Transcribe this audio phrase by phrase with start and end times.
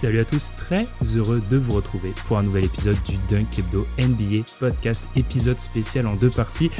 [0.00, 3.86] Salut à tous, très heureux de vous retrouver pour un nouvel épisode du Dunk Hebdo
[3.98, 6.70] NBA podcast, épisode spécial en deux parties,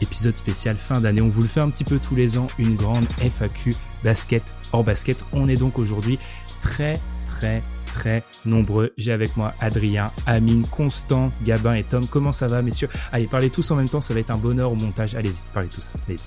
[0.00, 1.20] épisode spécial fin d'année.
[1.20, 4.84] On vous le fait un petit peu tous les ans, une grande FAQ basket hors
[4.84, 5.24] basket.
[5.32, 6.20] On est donc aujourd'hui
[6.60, 8.92] très très très nombreux.
[8.96, 12.06] J'ai avec moi Adrien, Amine, Constant, Gabin et Tom.
[12.06, 12.88] Comment ça va messieurs?
[13.10, 15.16] Allez, parlez tous en même temps, ça va être un bonheur au montage.
[15.16, 15.94] Allez-y, parlez tous.
[16.06, 16.18] Allez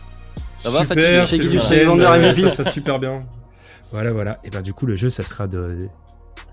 [0.57, 3.23] ça va, super, c'est le ça se passe super bien.
[3.93, 4.39] Voilà, voilà.
[4.43, 5.87] Et ben du coup, le jeu, ça sera de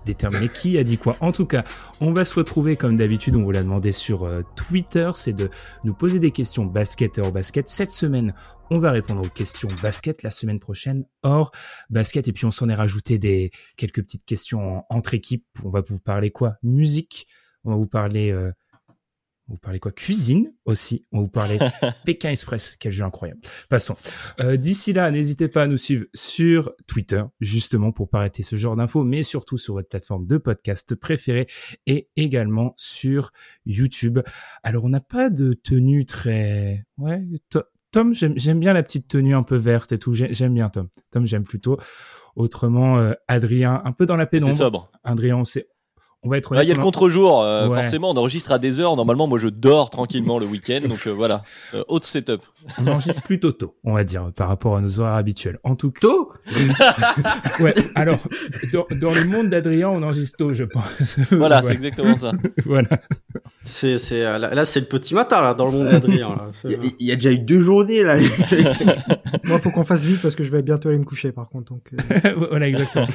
[0.05, 1.15] déterminer qui a dit quoi.
[1.21, 1.63] En tout cas,
[2.01, 5.49] on va se retrouver comme d'habitude, on vous l'a demandé sur euh, Twitter, c'est de
[5.83, 7.69] nous poser des questions basket hors basket.
[7.69, 8.33] Cette semaine,
[8.69, 11.51] on va répondre aux questions basket, la semaine prochaine hors
[11.89, 15.45] basket, et puis on s'en est rajouté des quelques petites questions entre équipes.
[15.63, 16.55] On va vous parler quoi?
[16.63, 17.27] Musique,
[17.63, 18.51] on va vous parler euh,
[19.49, 19.91] vous parlez quoi?
[19.91, 21.05] Cuisine aussi?
[21.11, 21.57] On vous parler
[22.05, 22.77] Pékin Express?
[22.79, 23.41] Quel jeu incroyable.
[23.67, 23.95] Passons.
[24.41, 28.55] Euh, D'ici là, n'hésitez pas à nous suivre sur Twitter, justement pour pas arrêter ce
[28.55, 31.47] genre d'infos, mais surtout sur votre plateforme de podcast préférée
[31.87, 33.31] et également sur
[33.65, 34.19] YouTube.
[34.63, 36.85] Alors, on n'a pas de tenue très...
[36.97, 37.21] Ouais,
[37.91, 40.13] Tom, j'aime bien la petite tenue un peu verte et tout.
[40.13, 40.89] J'aime bien Tom.
[41.09, 41.79] Tom, j'aime plutôt.
[42.35, 44.51] Autrement, euh, Adrien, un peu dans la pénombre.
[44.51, 44.91] C'est sobre.
[45.03, 45.67] Adrien, c'est
[46.23, 48.97] on va être Il y a le contre-jour, euh, forcément, on enregistre à des heures.
[48.97, 51.43] Normalement, moi, je dors tranquillement le week-end, donc euh, voilà,
[51.73, 52.41] euh, haute setup.
[52.77, 55.59] On enregistre plutôt tôt, on va dire, par rapport à nos horaires habituels.
[55.63, 56.33] En tout cas, tôt?
[57.61, 57.73] ouais.
[57.95, 58.19] Alors,
[58.73, 61.19] dans, le monde d'Adrien, on enregistre tôt, je pense.
[61.31, 62.33] Voilà, c'est exactement ça.
[62.65, 62.89] voilà.
[63.63, 66.35] C'est, c'est là, c'est le petit matin là, dans le monde d'Adrien.
[66.99, 68.17] Il, y a déjà eu deux journées là.
[69.45, 71.73] moi, faut qu'on fasse vite parce que je vais bientôt aller me coucher, par contre.
[71.73, 71.93] Donc.
[72.49, 73.07] voilà, exactement.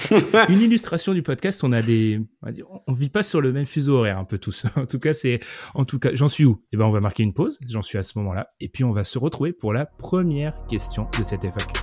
[0.49, 1.65] Une illustration du podcast.
[1.65, 4.25] On a des, on va dire, on vit pas sur le même fuseau horaire un
[4.25, 4.67] peu tous.
[4.77, 5.41] En tout cas, c'est
[5.75, 6.63] en tout cas, j'en suis où?
[6.73, 7.59] Eh ben, on va marquer une pause.
[7.67, 11.09] J'en suis à ce moment-là, et puis on va se retrouver pour la première question
[11.19, 11.81] de cette FAQ.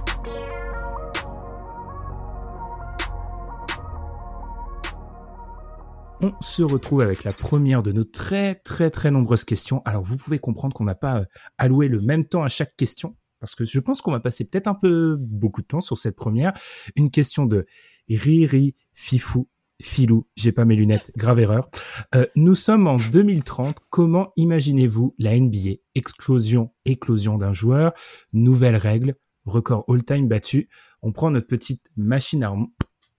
[6.23, 9.81] on se retrouve avec la première de nos très très très nombreuses questions.
[9.85, 11.25] Alors vous pouvez comprendre qu'on n'a pas euh,
[11.57, 14.67] alloué le même temps à chaque question, parce que je pense qu'on va passer peut-être
[14.67, 16.53] un peu beaucoup de temps sur cette première.
[16.95, 17.65] Une question de
[18.07, 19.49] Riri Fifou
[19.81, 21.69] Filou, j'ai pas mes lunettes, grave erreur.
[22.15, 23.77] Euh, nous sommes en 2030.
[23.89, 27.93] Comment imaginez-vous la NBA Explosion, éclosion d'un joueur,
[28.33, 29.15] nouvelles règles,
[29.45, 30.69] record all-time battu.
[31.01, 32.53] On prend notre petite machine à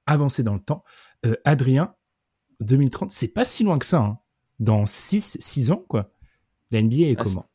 [0.07, 0.85] avancer dans le temps.
[1.27, 1.95] Euh, Adrien,
[2.61, 4.01] 2030, c'est pas si loin que ça.
[4.01, 4.19] Hein.
[4.59, 6.11] Dans 6 6 ans, quoi.
[6.71, 7.47] La NBA est ah, comment?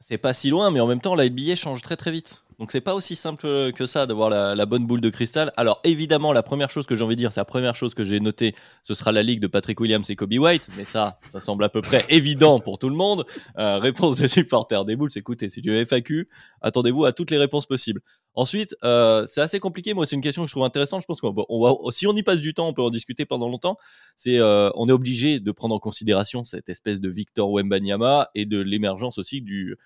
[0.00, 2.41] C'est pas si loin, mais en même temps, la NBA change très très vite.
[2.62, 5.52] Donc c'est pas aussi simple que ça d'avoir la, bonne boule de cristal.
[5.56, 8.04] Alors évidemment, la première chose que j'ai envie de dire, c'est la première chose que
[8.04, 10.68] j'ai notée, ce sera la ligue de Patrick Williams et Kobe White.
[10.76, 13.26] Mais ça, ça semble à peu près évident pour tout le monde.
[13.58, 16.28] Euh, réponse des supporters des Bulls, écoutez, c'est du FAQ.
[16.60, 18.00] Attendez-vous à toutes les réponses possibles.
[18.34, 19.92] Ensuite, euh, c'est assez compliqué.
[19.92, 21.02] Moi, c'est une question que je trouve intéressante.
[21.02, 23.76] Je pense qu'on si on y passe du temps, on peut en discuter pendant longtemps.
[24.14, 28.46] C'est, euh, on est obligé de prendre en considération cette espèce de Victor Wembanyama et
[28.46, 29.76] de l'émergence aussi du.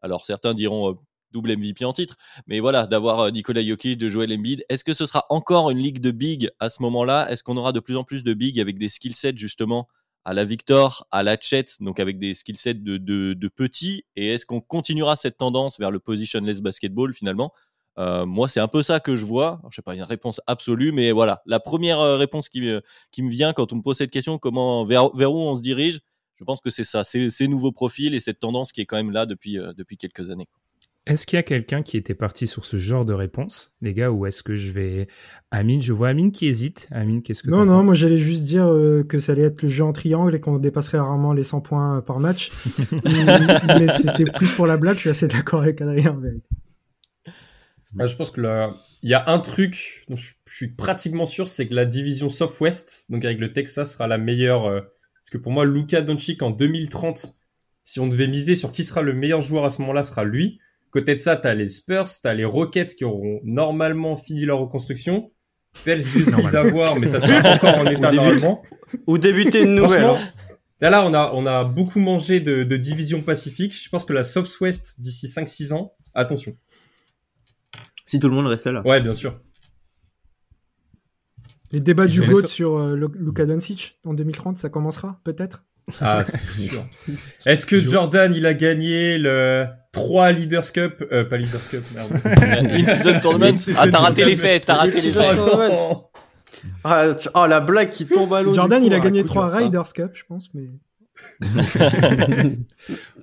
[0.00, 0.96] Alors certains diront
[1.32, 2.16] double MVP en titre.
[2.46, 4.64] Mais voilà, d'avoir euh, Nikola Jokic, de Joel Embiid.
[4.68, 7.30] Est-ce que ce sera encore une ligue de big à ce moment-là?
[7.30, 9.88] Est-ce qu'on aura de plus en plus de big avec des skill sets justement
[10.24, 14.04] à la Victor, à la Chet, donc avec des skill sets de, de, petits?
[14.16, 17.52] Et est-ce qu'on continuera cette tendance vers le positionless basketball finalement?
[17.98, 19.60] Euh, moi, c'est un peu ça que je vois.
[19.70, 23.22] Je sais pas, une réponse absolue, mais voilà, la première euh, réponse qui me, qui
[23.22, 26.00] me vient quand on me pose cette question, comment, vers, vers où on se dirige,
[26.36, 28.96] je pense que c'est ça, c'est ces nouveaux profils et cette tendance qui est quand
[28.96, 30.48] même là depuis, depuis quelques années.
[31.10, 34.12] Est-ce qu'il y a quelqu'un qui était parti sur ce genre de réponse, les gars,
[34.12, 35.08] ou est-ce que je vais
[35.50, 35.82] Amine?
[35.82, 36.86] Je vois Amine qui hésite.
[36.92, 39.68] Amine, qu'est-ce que Non, non, moi j'allais juste dire euh, que ça allait être le
[39.68, 42.52] jeu en triangle et qu'on dépasserait rarement les 100 points euh, par match.
[42.92, 44.94] mais c'était plus pour la blague.
[44.94, 46.16] Je suis assez d'accord avec Adrien.
[47.98, 48.72] Ah, je pense que là,
[49.02, 53.06] il y a un truc dont je suis pratiquement sûr, c'est que la division Southwest,
[53.10, 54.66] donc avec le Texas, sera la meilleure.
[54.66, 57.40] Euh, parce que pour moi, Luka Doncic en 2030,
[57.82, 60.60] si on devait miser sur qui sera le meilleur joueur à ce moment-là, sera lui
[60.90, 65.30] Côté de ça, t'as les Spurs, t'as les Rockets qui auront normalement fini leur reconstruction.
[65.84, 68.60] Pels Grizzlies à voir, mais ça sera encore en état normalement.
[69.06, 70.02] Ou débuter une nouvelle.
[70.02, 70.18] Franchement,
[70.82, 70.90] hein.
[70.90, 73.72] là, on a, on a beaucoup mangé de, de division Pacifique.
[73.80, 76.56] Je pense que la Southwest, d'ici 5-6 ans, attention.
[78.04, 78.82] Si tout le monde reste là.
[78.84, 79.40] Ouais, bien sûr.
[81.72, 85.64] Les débats du GOAT sur euh, Lu- Luka Doncic en 2030, ça commencera peut-être?
[86.00, 86.38] Ah, c'est
[86.70, 86.84] sûr.
[87.46, 92.12] Est-ce que Jordan, il a gagné le 3 Leaders Cup, euh, pas Leaders Cup, merde.
[92.74, 93.54] In-season tournament.
[93.76, 95.38] Ah, t'as raté les faits, t'as raté les faits.
[96.84, 98.54] Ah, tu- oh, la blague qui tombe à l'eau.
[98.54, 99.64] Jordan, coup, il a gagné coup trois dur, ça.
[99.64, 100.68] Riders Cup, je pense, mais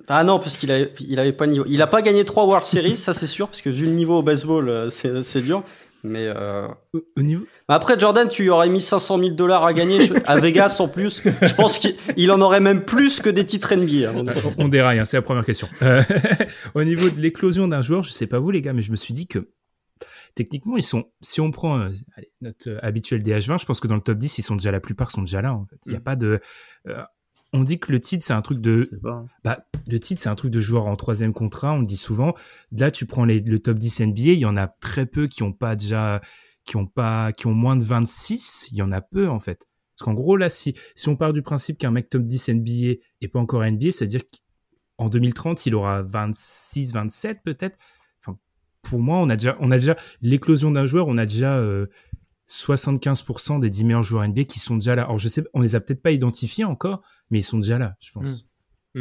[0.08, 1.64] Ah non, parce qu'il avait, il avait pas le niveau.
[1.68, 4.18] Il a pas gagné trois World Series, ça c'est sûr, parce que vu le niveau
[4.18, 5.62] au baseball, euh, c'est dur.
[6.04, 6.68] Mais euh...
[6.92, 10.88] Au, niveau, après Jordan, tu aurais mis 500 000 dollars à gagner à Vegas en
[10.88, 11.22] plus.
[11.24, 14.12] Je pense qu'il il en aurait même plus que des titres NBA.
[14.14, 14.26] on,
[14.64, 15.68] on déraille, hein, c'est la première question.
[15.82, 16.02] Euh,
[16.74, 18.96] au niveau de l'éclosion d'un joueur, je sais pas vous les gars, mais je me
[18.96, 19.50] suis dit que
[20.34, 21.10] techniquement ils sont.
[21.20, 24.38] Si on prend euh, allez, notre habituel DH20, je pense que dans le top 10
[24.38, 25.52] ils sont déjà la plupart sont déjà là.
[25.52, 26.40] En fait, il y a pas de.
[27.52, 29.24] On dit que le titre c'est un truc de pas.
[29.44, 32.34] bah, le titre, c'est un truc de joueur en troisième contrat, on le dit souvent.
[32.72, 35.42] Là, tu prends les, le top 10 NBA, il y en a très peu qui
[35.42, 36.20] ont pas déjà,
[36.64, 38.68] qui ont pas, qui ont moins de 26.
[38.72, 39.66] Il y en a peu, en fait.
[39.96, 43.00] Parce qu'en gros, là, si, si on part du principe qu'un mec top 10 NBA
[43.20, 44.22] est pas encore NBA, c'est-à-dire
[44.96, 47.78] qu'en 2030, il aura 26, 27 peut-être.
[48.20, 48.38] Enfin,
[48.82, 51.86] pour moi, on a déjà, on a déjà l'éclosion d'un joueur, on a déjà, euh,
[52.48, 55.02] 75% des 10 meilleurs joueurs NBA qui sont déjà là.
[55.04, 57.94] Alors, je sais, on les a peut-être pas identifiés encore, mais ils sont déjà là,
[58.00, 58.44] je pense.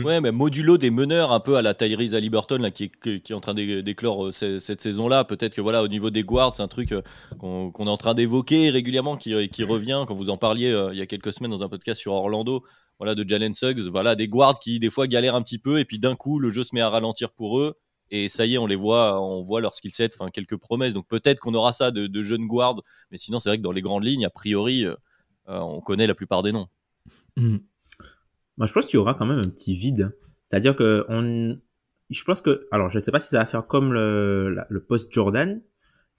[0.03, 3.31] Ouais, mais modulo des meneurs un peu à la Tyrese Halliburton là, qui, est, qui
[3.31, 5.23] est en train d'é- d'éclore euh, ce- cette saison-là.
[5.23, 7.01] Peut-être que voilà, au niveau des guards, c'est un truc euh,
[7.39, 10.03] qu'on est en train d'évoquer régulièrement, qui, qui revient.
[10.07, 12.63] Quand vous en parliez euh, il y a quelques semaines dans un podcast sur Orlando,
[12.99, 15.85] voilà, de Jalen Suggs, voilà, des guards qui des fois galèrent un petit peu et
[15.85, 17.75] puis d'un coup le jeu se met à ralentir pour eux.
[18.09, 20.93] Et ça y est, on les voit, on voit leur skill set, enfin quelques promesses.
[20.93, 22.81] Donc peut-être qu'on aura ça de, de jeunes guards,
[23.11, 24.95] mais sinon c'est vrai que dans les grandes lignes, a priori, euh,
[25.49, 26.67] euh, on connaît la plupart des noms.
[27.35, 27.57] Mm.
[28.57, 30.15] Moi, je pense qu'il y aura quand même un petit vide.
[30.43, 31.59] C'est-à-dire que on,
[32.09, 35.11] je pense que, alors, je sais pas si ça va faire comme le, le post
[35.11, 35.61] Jordan,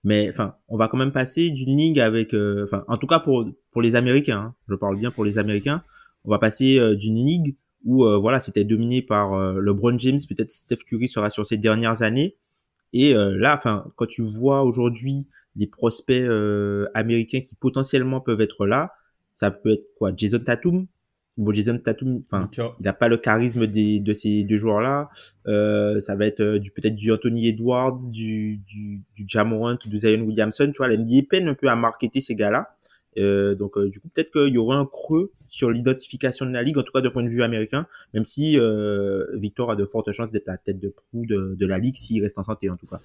[0.04, 3.18] mais enfin, on va quand même passer d'une ligue avec, euh, enfin, en tout cas
[3.18, 5.80] pour pour les Américains, hein, je parle bien pour les Américains,
[6.24, 10.50] on va passer d'une ligue où euh, voilà, c'était dominé par euh, LeBron James, peut-être
[10.50, 12.36] Steph Curry sera sur ces dernières années,
[12.92, 18.40] et euh, là, enfin, quand tu vois aujourd'hui les prospects euh, américains qui potentiellement peuvent
[18.40, 18.92] être là,
[19.32, 20.86] ça peut être quoi, Jason Tatum?
[21.36, 25.08] Bon, Jason Tatum, enfin, il n'a pas le charisme des, de ces deux joueurs-là.
[25.46, 29.98] Euh, ça va être euh, du peut-être du Anthony Edwards, du du, du Jamorant du
[29.98, 30.66] Zion Williamson.
[30.66, 32.74] Tu vois, la NBA peine un peu à marketer ces gars-là.
[33.16, 36.62] Euh, donc euh, du coup peut-être qu'il y aura un creux sur l'identification de la
[36.62, 39.84] ligue, en tout cas d'un point de vue américain, même si euh, Victor a de
[39.86, 42.68] fortes chances d'être la tête de proue de, de la ligue s'il reste en santé
[42.68, 43.00] en tout cas.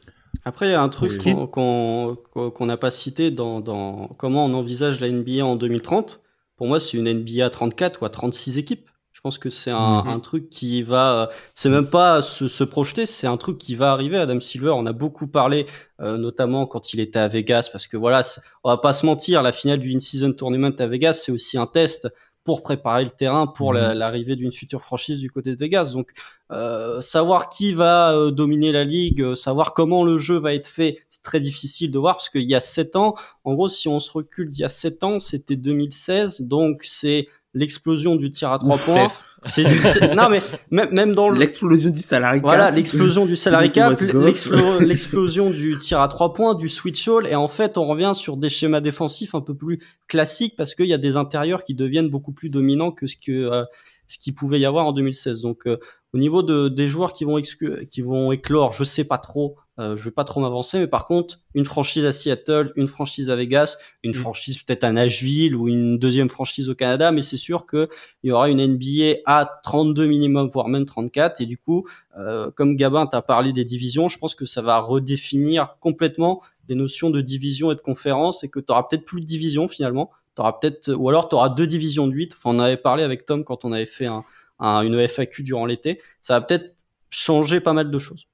[0.45, 1.33] Après, il y a un truc Oui.
[1.51, 6.21] qu'on n'a pas cité dans, dans comment on envisage la NBA en 2030.
[6.57, 8.89] Pour moi, c'est une NBA à 34 ou à 36 équipes.
[9.25, 10.09] Je pense que c'est un, Mhm.
[10.09, 13.93] un truc qui va, c'est même pas se, se projeter, c'est un truc qui va
[13.93, 14.17] arriver.
[14.17, 15.65] Adam Silver, on a beaucoup parlé,
[16.01, 18.21] euh, notamment quand il était à Vegas, parce que voilà,
[18.65, 21.67] on va pas se mentir, la finale du in-season tournament à Vegas, c'est aussi un
[21.67, 22.09] test
[22.43, 25.91] pour préparer le terrain pour la- l'arrivée d'une future franchise du côté de Vegas.
[25.93, 26.09] Donc,
[26.51, 30.67] euh, savoir qui va euh, dominer la ligue, euh, savoir comment le jeu va être
[30.67, 33.13] fait, c'est très difficile de voir parce qu'il y a 7 ans,
[33.45, 37.29] en gros, si on se recule d'il y a 7 ans, c'était 2016, donc c'est
[37.53, 39.07] l'explosion du tir à trois points.
[39.45, 40.39] C'est du- non mais
[40.71, 42.39] même, même dans le L'explosion du salarié.
[42.39, 47.35] voilà, l'explosion du cap, l'explo- l'explosion du tir à trois points, du switch all, et
[47.35, 50.93] en fait, on revient sur des schémas défensifs un peu plus classiques parce qu'il y
[50.93, 53.63] a des intérieurs qui deviennent beaucoup plus dominants que ce que euh,
[54.07, 55.41] ce qu'il pouvait y avoir en 2016.
[55.41, 55.77] Donc, euh,
[56.13, 59.57] au niveau de, des joueurs qui vont qui vont éclore, je sais pas trop.
[59.79, 63.31] Euh, je vais pas trop m'avancer, mais par contre, une franchise à Seattle, une franchise
[63.31, 67.37] à Vegas, une franchise peut-être à Nashville ou une deuxième franchise au Canada, mais c'est
[67.37, 67.89] sûr que
[68.21, 71.87] il y aura une NBA à 32 minimum, voire même 34, et du coup,
[72.19, 76.75] euh, comme Gabin t'a parlé des divisions, je pense que ça va redéfinir complètement les
[76.75, 80.11] notions de division et de conférence et que tu auras peut-être plus de divisions finalement.
[80.35, 82.33] T'auras peut-être, ou alors tu auras deux divisions de 8.
[82.37, 84.23] Enfin, on avait parlé avec Tom quand on avait fait un,
[84.59, 85.99] un- une FAQ durant l'été.
[86.21, 86.75] Ça va peut-être
[87.09, 88.27] changer pas mal de choses.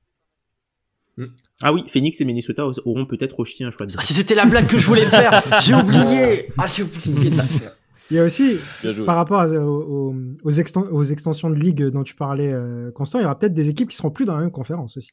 [1.61, 4.45] Ah oui, Phoenix et Minnesota auront peut-être aussi un choix de Ah, si c'était la
[4.45, 6.47] blague que je voulais faire, j'ai oublié.
[6.57, 7.71] Ah, j'ai oublié de la faire.
[8.11, 8.57] Il y a aussi,
[9.05, 12.89] par rapport à- aux, aux, aux exten- aux extensions de ligue dont tu parlais, euh,
[12.91, 15.11] Constant, il y aura peut-être des équipes qui seront plus dans la même conférence aussi.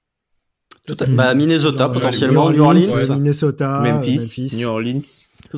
[0.87, 2.91] Tout à- bah, Minnesota Genre, potentiellement, New New Orleans.
[2.93, 4.57] Orleans, Minnesota, Memphis, Memphis.
[4.61, 4.99] New Orleans.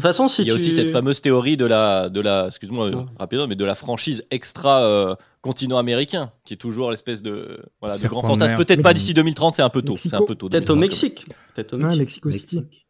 [0.01, 0.61] Toute façon, si Il y a tu...
[0.61, 3.05] aussi cette fameuse théorie de la, de la, excuse-moi, Ouais.
[3.19, 7.95] rapidement, mais de la franchise extra euh, continent américain, qui est toujours l'espèce de, voilà,
[7.95, 8.57] de Serpent grand fantasme.
[8.57, 9.97] Peut-être pas d'ici 2030, c'est un peu tôt.
[9.97, 10.25] C'est un Mexico.
[10.27, 10.49] peu tôt.
[10.49, 10.81] Peut-être au 2030.
[10.81, 11.25] Mexique.
[11.55, 11.99] Peut-être au Ouais, Mexique.
[12.25, 12.57] Mexico City.
[12.61, 12.87] Mexique.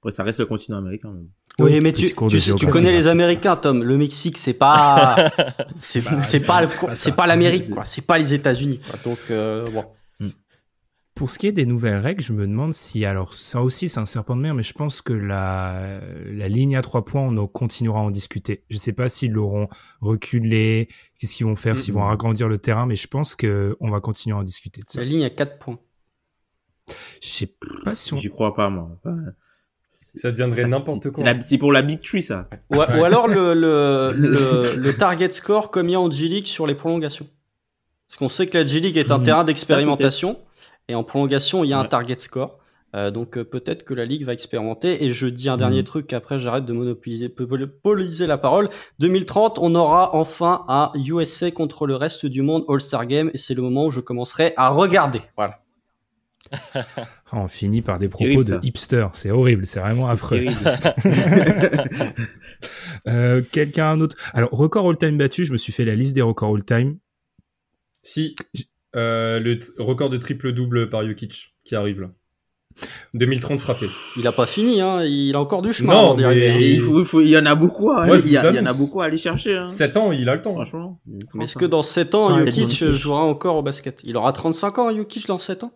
[0.00, 1.10] Après, ça reste le continent américain.
[1.12, 1.28] même.
[1.60, 3.82] Oui, mais tu, tu, sais- connais les Américains, Tom.
[3.84, 5.16] Le Mexique, c'est pas,
[5.74, 6.22] c'est pas-
[6.94, 7.84] c'est pas, l'Amérique, quoi.
[7.84, 8.80] C'est pas les États-Unis.
[9.04, 9.84] Donc, euh, bon.
[11.14, 14.00] Pour ce qui est des nouvelles règles, je me demande si, alors ça aussi c'est
[14.00, 16.00] un serpent de mer, mais je pense que la,
[16.30, 18.64] la ligne à trois points, on en continuera à en discuter.
[18.70, 19.68] Je sais pas s'ils l'auront
[20.00, 20.88] reculé,
[21.18, 24.00] qu'est-ce qu'ils vont faire, s'ils vont agrandir le terrain, mais je pense que on va
[24.00, 25.00] continuer à en discuter de ça.
[25.00, 25.78] La ligne à 4 points.
[27.22, 27.50] Je sais
[27.84, 28.16] pas si on...
[28.16, 28.98] J'y crois pas, moi.
[30.14, 31.24] Ça deviendrait n'importe quoi.
[31.40, 32.48] c'est pour la Big Tree, ça.
[32.70, 36.46] Ou, ou alors le, le, le, le target score comme il y a en G-League
[36.46, 37.28] sur les prolongations.
[38.08, 40.38] Parce qu'on sait que la G-League est un Mmh, terrain d'expérimentation
[40.92, 42.58] et en prolongation il y a un target score.
[42.94, 45.04] Euh, donc euh, peut-être que la ligue va expérimenter.
[45.04, 48.68] Et je dis un dernier truc, après j'arrête de monopoliser monopoliser la parole.
[48.98, 53.54] 2030, on aura enfin un USA contre le reste du monde All-Star Game et c'est
[53.54, 55.22] le moment où je commencerai à regarder.
[55.36, 55.60] Voilà.
[57.32, 58.60] On finit par des propos terrible, de ça.
[58.62, 60.44] hipster, c'est horrible, c'est vraiment affreux.
[63.08, 64.16] Euh, Quelqu'un d'autre?
[64.32, 66.98] Alors, record all-time battu, je me suis fait la liste des records all-time.
[68.04, 68.36] Si,
[68.96, 72.08] euh, le record de triple-double par Jokic qui arrive là.
[73.14, 73.88] 2030 sera fait.
[74.16, 75.04] Il a pas fini, hein.
[75.04, 75.92] il a encore du chemin.
[75.92, 76.56] Non, mais- hein.
[76.58, 78.48] Il, faut, il, faut, il y en a beaucoup à, je il y, a- vous
[78.48, 79.58] il y en a beaucoup à aller chercher.
[79.58, 79.66] Hein.
[79.66, 80.54] 7 ans, il a le temps.
[80.54, 80.98] Franchement.
[81.40, 84.00] Est-ce que dans 7 ans, Ouais, Jokic jouera encore au basket?
[84.04, 85.72] Il aura 35 ans, Jokic, dans 7 ans?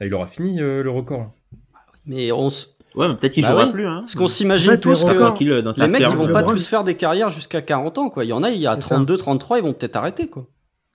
[0.00, 1.30] Ah, Il aura fini euh, le record.
[2.06, 3.72] Mais on s- Ouais, mais peut-être qu'il Bah jouera oui.
[3.72, 3.86] plus.
[3.86, 4.00] Hein.
[4.02, 6.32] Parce qu'on s'imagine En fait, les tous que Tranquille dans sa les mecs, ils vont
[6.32, 8.24] pas tous faire des carrières jusqu'à 40 ans, quoi.
[8.24, 8.94] Il y en a, il y a C'est ça.
[8.96, 10.46] 32, 33, ils vont peut-être arrêter, quoi.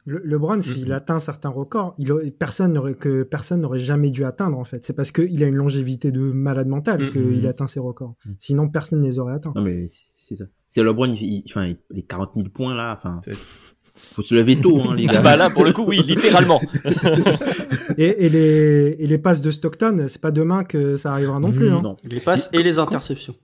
[0.10, 4.24] Le, LeBron, s'il atteint certains records, il aurait- personne n'aurait que personne n'aurait jamais dû
[4.24, 4.86] atteindre en fait.
[4.86, 7.12] C'est parce qu'il a une longévité de malade mental Mhm.
[7.12, 8.16] qu'il atteint ses records.
[8.26, 8.36] Mhm.
[8.40, 9.52] Sinon, personne ne les aurait atteints.
[9.54, 9.86] Non, mais
[10.16, 10.46] c'est ça.
[10.66, 11.14] C'est LeBron,
[11.50, 13.20] enfin, les 40 000 points là, enfin.
[14.00, 15.22] Faut se lever tôt, hein, les Ah gars.
[15.22, 16.62] bah là, pour le coup, oui, littéralement.
[17.98, 21.52] Et, et les et les passes de Stockton, c'est pas demain que ça arrivera non
[21.52, 21.70] plus.
[21.70, 21.76] Mhm.
[21.76, 21.82] hein.
[21.82, 21.98] Non.
[22.04, 23.36] Les passes et les interceptions.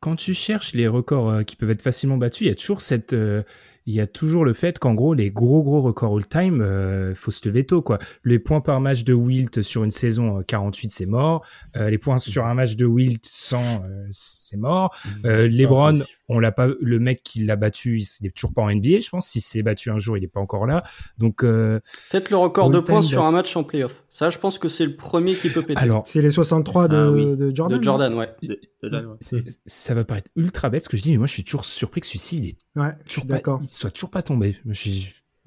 [0.00, 2.80] Quand tu cherches les records euh, qui peuvent être facilement battus, il y a toujours
[2.82, 3.44] cette, euh,
[3.86, 7.30] il y a toujours le fait qu'en gros les gros gros records all-time, euh, faut
[7.30, 7.98] se lever tôt quoi.
[8.24, 11.44] Les points par match de Wilt sur une saison euh, 48 c'est mort.
[11.76, 14.94] Euh, les points sur un match de Wilt 100 euh, c'est mort.
[15.24, 15.94] Euh, C'est LeBron,
[16.28, 19.10] on l'a pas, le mec qui l'a battu, il est toujours pas en NBA, je
[19.10, 19.26] pense.
[19.28, 20.82] Si c'est battu un jour, il est pas encore là.
[21.18, 24.04] Donc euh, Peut-être le record de points sur un match en playoff.
[24.10, 25.80] Ça, je pense que c'est le premier qui peut péter.
[25.80, 27.36] alors C'est les 63 de, Ah oui.
[27.36, 27.78] de Jordan.
[27.78, 28.28] de Jordan, ouais.
[28.42, 29.44] De- de là, ouais.
[29.64, 32.00] ça va paraître ultra bête ce que je dis, mais moi je suis toujours surpris
[32.00, 33.60] que celui-ci il est Ouais, toujours pas, d'accord.
[33.72, 34.56] Il soit toujours pas tombé.
[34.68, 34.88] Je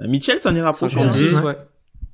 [0.02, 0.96] Euh, Mitchell s'en est rapproché.
[0.96, 1.56] 56, Ouais.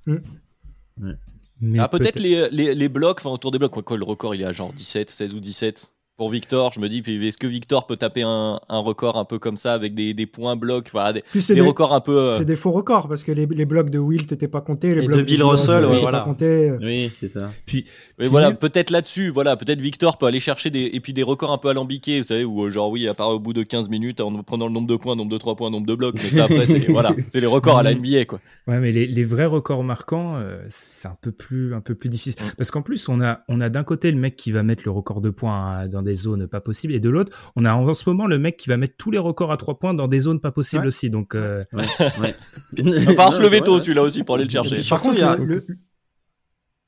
[0.07, 1.13] ouais.
[1.61, 4.35] mais Ah, peut-être les, les, les blocs, enfin autour des blocs, quoi, quoi, le record
[4.35, 5.93] il est à genre 17, 16 ou 17.
[6.17, 9.39] Pour Victor, je me dis, est-ce que Victor peut taper un, un record un peu
[9.39, 11.99] comme ça avec des, des points blocs, voilà, des, Plus c'est des des, records un
[12.01, 12.29] peu.
[12.29, 14.93] euh, c'est des faux records parce que les, les blocs de Wilt n'étaient pas comptés,
[14.93, 16.19] les Et blocs de Bill Russell, n'étaient ouais, pas voilà.
[16.19, 16.71] comptés.
[16.79, 17.49] Oui, c'est ça.
[17.65, 17.85] puis
[18.19, 21.23] Mais Puis voilà, peut-être là-dessus, voilà, peut-être Victor peut aller chercher des et puis des
[21.23, 23.63] records un peu alambiqués, vous savez, où euh, genre oui, à part au bout de
[23.63, 26.13] 15 minutes, en prenant le nombre de points, nombre de 3 points, nombre de blocs,
[26.13, 28.39] mais ça après c'est voilà, c'est les records à la NBA quoi.
[28.67, 32.09] Ouais, mais les, les vrais records marquants, euh, c'est un peu plus un peu plus
[32.09, 32.51] difficile Mm.
[32.57, 34.91] parce qu'en plus on a on a d'un côté le mec qui va mettre le
[34.91, 37.93] record de points hein, dans des zones pas possibles et de l'autre on a en
[37.93, 40.19] ce moment le mec qui va mettre tous les records à trois points dans des
[40.21, 40.87] zones pas possibles Ouais.
[40.87, 41.09] aussi.
[41.09, 42.35] Donc euh, Ouais, ouais.
[42.77, 44.75] Il va falloir se lever tôt celui-là aussi pour aller le chercher.
[44.79, 45.59] puis, Par contre, il y a- le, le-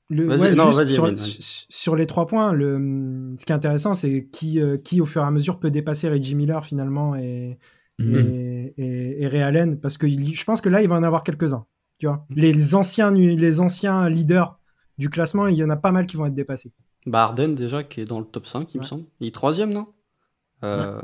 [0.10, 3.94] le- Vas-y, ouais, non, juste vas-y, sur, les trois points, le, ce qui est intéressant,
[3.94, 7.58] c'est qui, euh, qui au fur et à mesure peut dépasser Reggie Miller finalement et,
[8.00, 8.16] Mhm.
[8.18, 11.04] et, et, et Ray Allen, parce que il- je pense que là, il va en
[11.04, 11.66] avoir quelques-uns.
[12.00, 14.60] Tu vois, les anciens, les anciens leaders
[14.98, 16.74] du classement, il y en a pas mal qui vont être dépassés.
[17.06, 19.04] Bah, Harden, déjà, qui est dans le top 5, il me semble.
[19.20, 19.88] Il est troisième, non?
[20.64, 21.00] Euh,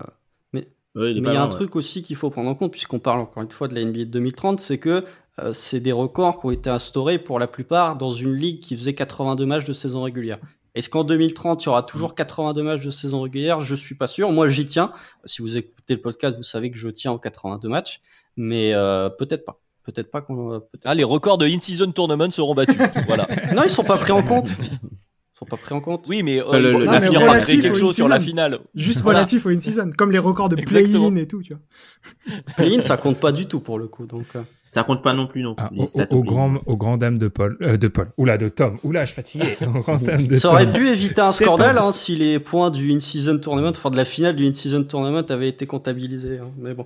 [0.95, 1.51] Ouais, Mais il y a loin, un ouais.
[1.51, 3.99] truc aussi qu'il faut prendre en compte, puisqu'on parle encore une fois de la NBA
[3.99, 5.05] de 2030, c'est que
[5.39, 8.75] euh, c'est des records qui ont été instaurés pour la plupart dans une ligue qui
[8.75, 10.39] faisait 82 matchs de saison régulière.
[10.73, 13.61] Est-ce qu'en 2030, il y aura toujours 82 matchs de saison régulière?
[13.61, 14.31] Je suis pas sûr.
[14.31, 14.91] Moi, j'y tiens.
[15.25, 18.01] Si vous écoutez le podcast, vous savez que je tiens aux 82 matchs,
[18.35, 19.59] mais euh, peut-être pas.
[19.83, 20.61] Peut-être pas qu'on.
[20.85, 22.77] Ah, les records de in-season tournament seront battus.
[23.07, 23.27] voilà.
[23.53, 24.49] Non, ils sont pas pris en compte.
[25.39, 26.05] Sont pas pris en compte.
[26.09, 27.95] Oui, mais euh, Le- le- il Non, va mais finir par relatif créer quelque chose
[27.95, 28.29] sur la in-season.
[28.29, 28.59] finale.
[28.75, 29.19] Juste Voilà.
[29.19, 31.61] relatif au in-season, comme les records de play-in et tout, tu vois.
[32.57, 34.05] Play-in, ça compte pas du tout pour le coup.
[34.05, 34.41] Donc, euh,
[34.71, 35.55] Ça compte pas non plus, non.
[35.57, 38.49] ah, les au, stats au, grand grand dames de Paul, euh, de Paul, oula de
[38.49, 40.73] Tom, oula je suis fatigué, au grand dames de Ça aurait Tom.
[40.73, 44.35] pu éviter un scandale hein, si les points du in-season tournament, enfin de la finale
[44.35, 46.39] du in-season tournament avaient été comptabilisés.
[46.43, 46.49] hein.
[46.59, 46.85] Mais bon.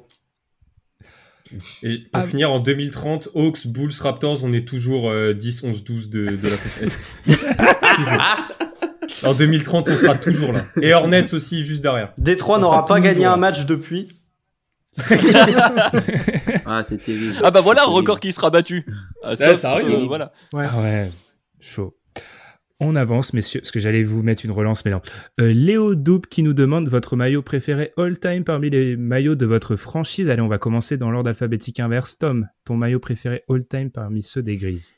[1.84, 2.26] Et pour Ah.
[2.26, 6.48] finir, en 2030, Hawks, Bulls, Raptors, on est toujours euh, 10, 11, 12 de, de
[6.50, 7.18] la coupe Est.
[7.96, 8.22] toujours.
[9.24, 10.62] En 2030, on sera toujours là.
[10.82, 12.14] Et Hornets aussi, juste derrière.
[12.18, 13.34] Détroit n'aura pas gagné là.
[13.34, 14.20] un match depuis.
[16.66, 17.36] Ah, c'est terrible.
[17.44, 18.86] Ah bah voilà un record qui sera battu.
[19.24, 20.32] Ah, Ouais, sauf, ça arrive, euh, voilà.
[20.54, 20.66] Ouais.
[20.70, 21.12] Ah ouais,
[21.60, 21.96] chaud.
[22.86, 25.00] On avance, messieurs, parce que j'allais vous mettre une relance, mais non.
[25.40, 29.78] Euh, Léo Double qui nous demande votre maillot préféré all-time parmi les maillots de votre
[29.78, 30.30] franchise.
[30.30, 32.18] Allez, on va commencer dans l'ordre alphabétique inverse.
[32.18, 34.96] Tom, ton maillot préféré all-time parmi ceux des Grises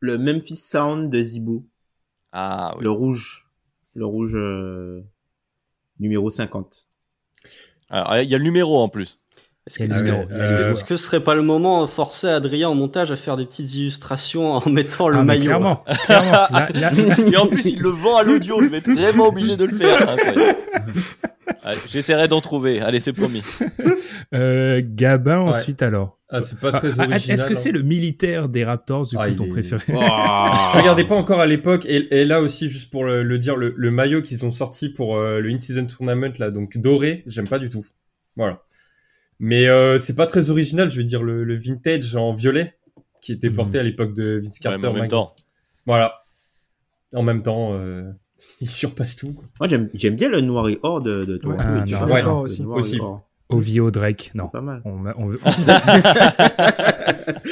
[0.00, 1.66] Le Memphis Sound de Zibou.
[2.32, 2.84] Ah oui.
[2.84, 3.50] Le rouge.
[3.94, 5.02] Le rouge euh,
[5.98, 6.86] numéro 50.
[7.90, 9.18] Alors, il y a le numéro en plus.
[9.66, 13.12] Est-ce que, Ah ouais, euh, ce serait pas le moment de forcer Adrien en montage
[13.12, 16.32] à faire des petites illustrations en mettant le Ah, maillot Clairement, clairement.
[16.50, 16.92] Là- là-
[17.30, 18.62] Et en plus, il le vend à l'audio.
[18.62, 20.16] Je vais être vraiment obligé de le faire.
[21.62, 22.80] Allez, J'essaierai d'en trouver.
[22.80, 23.42] Allez, c'est promis.
[24.34, 25.48] euh, Gabin, Ouais.
[25.50, 26.18] ensuite alors.
[26.30, 27.38] Ah, c'est pas très Ah, original.
[27.38, 27.56] Est-ce que hein.
[27.56, 31.40] c'est le militaire des Raptors, du coup, Ah, ton est- préféré Je regardais pas encore
[31.40, 34.44] à l'époque et, et là aussi juste pour le, le dire le, le maillot qu'ils
[34.46, 37.84] ont sorti pour euh, le in-season tournament là donc doré j'aime pas du tout
[38.36, 38.62] voilà
[39.40, 42.76] mais euh, c'est pas très original je vais dire le, le vintage en violet
[43.22, 43.80] qui était porté Mhm.
[43.80, 45.10] à l'époque de Vince Ouais, Carter en même Mike.
[45.10, 45.34] temps.
[45.86, 46.22] voilà
[47.14, 48.10] en même temps euh,
[48.62, 49.34] il surpasse tout.
[49.58, 51.62] Moi, j'aime, j'aime bien le noir et or de, de Toronto.
[51.62, 52.22] Ah, Ouais.
[52.22, 52.62] aussi.
[52.62, 52.98] Aussi.
[53.50, 54.48] Ovio Drake, non.
[54.48, 54.80] Pas mal.
[54.86, 55.38] On, veut-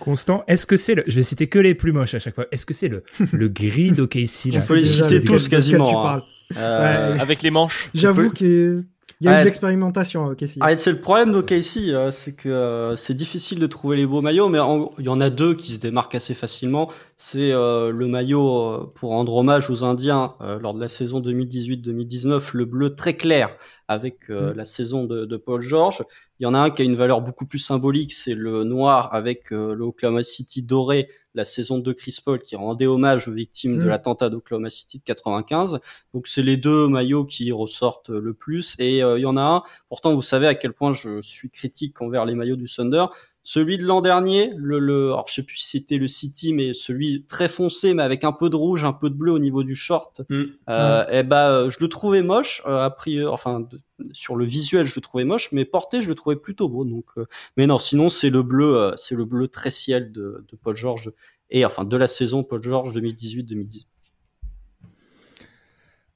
[0.00, 1.02] Constant, est-ce que c'est le.
[1.06, 2.46] Je vais citer que les plus moches à chaque fois.
[2.52, 6.02] Est-ce que c'est le, le gris d'OKC On peut les citer tous quasiment, tu hein.
[6.02, 6.22] parles.
[6.56, 7.20] Euh, Ouais.
[7.20, 7.90] Avec les manches.
[7.94, 8.84] J'avoue peut-
[9.18, 9.40] qu'il y a eu Ouais.
[9.40, 10.58] de l'expérimentation à OKC.
[10.60, 14.22] Ah, c'est le problème d'OKC, euh, c'est que euh, c'est difficile de trouver les beaux
[14.22, 16.90] maillots, mais en- il y en a deux qui se démarquent assez facilement.
[17.16, 21.20] C'est euh, le maillot euh, pour rendre hommage aux Indiens euh, lors de la saison
[21.20, 23.50] 2018-2019, le bleu très clair
[23.88, 26.02] avec euh, la saison de, de Paul George.
[26.40, 29.12] Il y en a un qui a une valeur beaucoup plus symbolique, c'est le noir
[29.12, 33.32] avec euh, le Oklahoma City doré, la saison de Chris Paul qui rendait hommage aux
[33.32, 33.88] victimes de Mm.
[33.88, 35.80] l'attentat d'Oklahoma City de 95.
[36.14, 38.76] Donc c'est les deux maillots qui ressortent le plus.
[38.78, 41.50] Et euh, il y en a un, pourtant vous savez à quel point je suis
[41.50, 43.06] critique envers les maillots du Thunder.
[43.50, 46.74] Celui de l'an dernier, le, le, alors je sais plus si c'était le City, mais
[46.74, 49.62] celui très foncé, mais avec un peu de rouge, un peu de bleu au niveau
[49.62, 50.20] du short.
[50.28, 50.42] Mm.
[50.68, 52.60] Euh, Eh ben, euh, je le trouvais moche.
[52.66, 53.80] Euh, a priori, enfin, de-
[54.12, 56.84] sur le visuel, je le trouvais moche, mais porté, je le trouvais plutôt beau.
[56.84, 57.24] Donc, euh,
[57.56, 60.76] mais non, sinon c'est le bleu, euh, c'est le bleu très ciel de, de Paul
[60.76, 61.10] George
[61.48, 63.84] et enfin de la saison Paul George 2018-2019.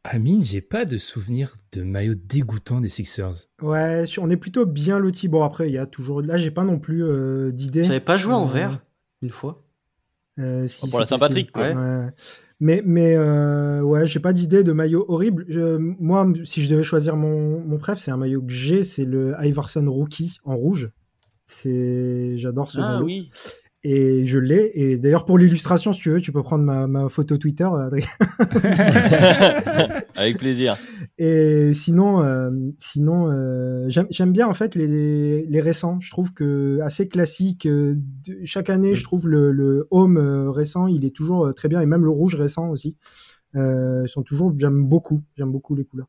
[0.04, 3.34] Amine, j'ai pas de souvenir de maillot dégoûtant des Sixers.
[3.60, 5.28] Ouais, on est plutôt bien lotis.
[5.28, 6.22] Bon, après, il y a toujours.
[6.22, 7.84] Là, j'ai pas non plus euh, d'idée.
[7.84, 8.84] J'avais pas joué en Euh, vert
[9.22, 9.64] une fois.
[10.40, 11.70] Euh, si, Pour la Saint-Patrick, quoi.
[11.72, 12.06] Ouais.
[12.58, 15.44] Mais, mais euh, ouais, j'ai pas d'idée de maillot horrible.
[15.48, 19.04] Je, moi, si je devais choisir mon, mon préf, c'est un maillot que j'ai, c'est
[19.04, 20.90] le Iverson Rookie en rouge.
[21.44, 23.04] C'est, j'adore ce Ah maillot.
[23.04, 23.30] oui.
[23.84, 24.70] Et je l'ai.
[24.74, 28.06] Et d'ailleurs, pour l'illustration, si tu veux, tu peux prendre ma, ma photo Twitter, Adrien.
[30.16, 30.76] Avec plaisir.
[31.18, 35.98] Et sinon, euh, sinon, euh, j'aime bien en fait les, les récents.
[36.00, 37.66] Je trouve que assez classique.
[37.66, 37.96] euh,
[38.44, 41.80] chaque année, je trouve le, le home euh, récent, il est toujours euh, très bien,
[41.80, 42.96] et même le rouge récent aussi.
[43.56, 46.08] Euh, ils sont toujours, j'aime beaucoup, j'aime beaucoup les couleurs.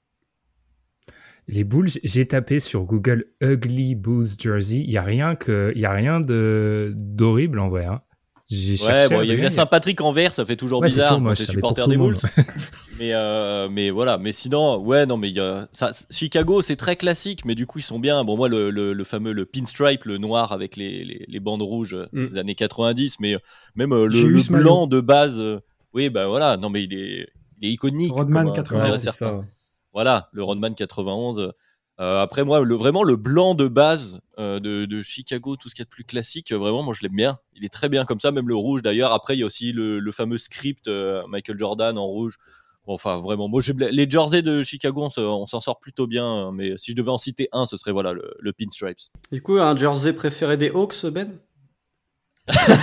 [1.47, 4.77] Les boules, j'ai tapé sur Google Ugly Booze Jersey.
[4.85, 7.85] Il y a rien que, il y a rien de d'horrible en vrai.
[7.85, 8.01] Hein.
[8.49, 9.15] J'ai Ouais, cherché.
[9.15, 11.17] bon, il y a eu la Saint-Patrick en vert, ça fait toujours Ouais, bizarre toujours
[11.23, 11.97] quand moche, t'es supporter des.
[11.97, 12.17] Bulls.
[12.99, 16.75] mais, euh, mais voilà, mais sinon, ouais, non, mais il y a, ça, Chicago, c'est
[16.75, 18.23] très classique, mais du coup, ils sont bien.
[18.23, 21.61] Bon, moi, le, le, le fameux, le pinstripe, le noir avec les, les, les bandes
[21.63, 22.27] rouges euh, Mm.
[22.27, 23.39] des années 90, mais euh,
[23.75, 24.87] même le, blanc maillot.
[24.87, 25.59] de base, euh,
[25.93, 27.27] oui, bah voilà, non, mais il est,
[27.61, 28.11] il est iconique.
[28.11, 28.67] Rodman comme un- 91.
[28.69, 29.41] comme Ouais, un c'est certain.
[29.41, 29.47] ça.
[29.93, 31.53] Voilà, le Rodman 91.
[31.99, 35.83] Euh, après moi, le, vraiment le blanc de base euh, de, Chicago, tout ce qu'il
[35.83, 37.37] y a de plus classique, euh, vraiment, moi je l'aime bien.
[37.55, 39.11] Il est très bien comme ça, même le rouge d'ailleurs.
[39.13, 40.89] Après, il y a aussi le, fameux script
[41.27, 42.37] Michael Jordan en rouge.
[42.85, 46.25] Enfin, vraiment, moi les jerseys de Chicago, on s'en sort plutôt bien.
[46.25, 48.97] hein, Mais si je devais en citer un, ce serait voilà le, le pinstripes.
[49.31, 51.29] Du coup, un jersey préféré des Hawks, Ben?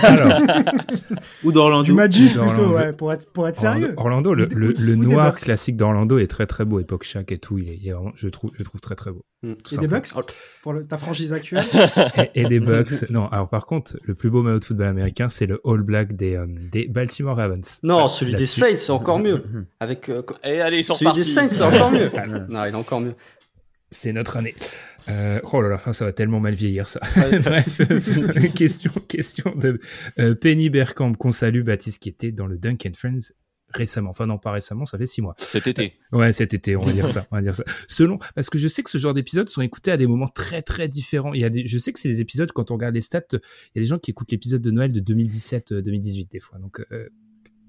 [0.03, 0.39] Alors,
[1.43, 1.83] Ou d'Orlando.
[1.83, 2.61] Du Magic Orlando.
[2.61, 3.93] plutôt, ouais, pour être, pour être sérieux.
[3.97, 4.47] Orlando, le,
[4.95, 5.41] noir Bucks.
[5.41, 7.59] classique d'Orlando est très très beau, époque Shaq et tout.
[7.59, 9.23] Il est, il est vraiment, je trouve, je trouve très très beau.
[9.43, 9.87] Tout Et des.
[9.87, 10.09] Bucks
[10.61, 11.63] pour le- ta franchise actuelle.
[12.35, 13.09] Et, et des Bucks.
[13.09, 16.15] Non, alors par contre, le plus beau maillot de football américain, c'est le All Black
[16.15, 17.79] des, euh, des Baltimore Ravens.
[17.83, 18.45] Non, celui des.
[18.45, 19.43] Saints, c'est encore mieux.
[19.79, 21.23] Avec euh, Et allez, ils sont celui des.
[21.23, 22.09] Saints, c'est encore mieux.
[22.49, 23.15] non, il est encore mieux.
[23.91, 24.55] C'est notre année.
[25.09, 27.01] Euh, oh là là, ça va tellement mal vieillir ça.
[27.43, 29.79] Bref, euh, question, question de
[30.17, 33.33] euh, Penny Bergkamp qu'on salue, Baptiste, qui était dans le Dunk and Friends
[33.73, 34.09] récemment.
[34.11, 35.33] Enfin non, pas récemment, ça fait six mois.
[35.37, 35.93] Cet été.
[36.11, 37.63] Ouais, cet été, on va dire ça, on va dire ça.
[37.87, 40.61] Selon, parce que je sais que ce genre d'épisodes sont écoutés à des moments très
[40.61, 41.33] très différents.
[41.33, 43.21] Il y a des, je sais que c'est des épisodes quand on regarde les stats,
[43.31, 43.39] il
[43.75, 46.59] y a des gens qui écoutent l'épisode de Noël de 2017, euh, 2018 des fois.
[46.59, 47.09] Donc euh,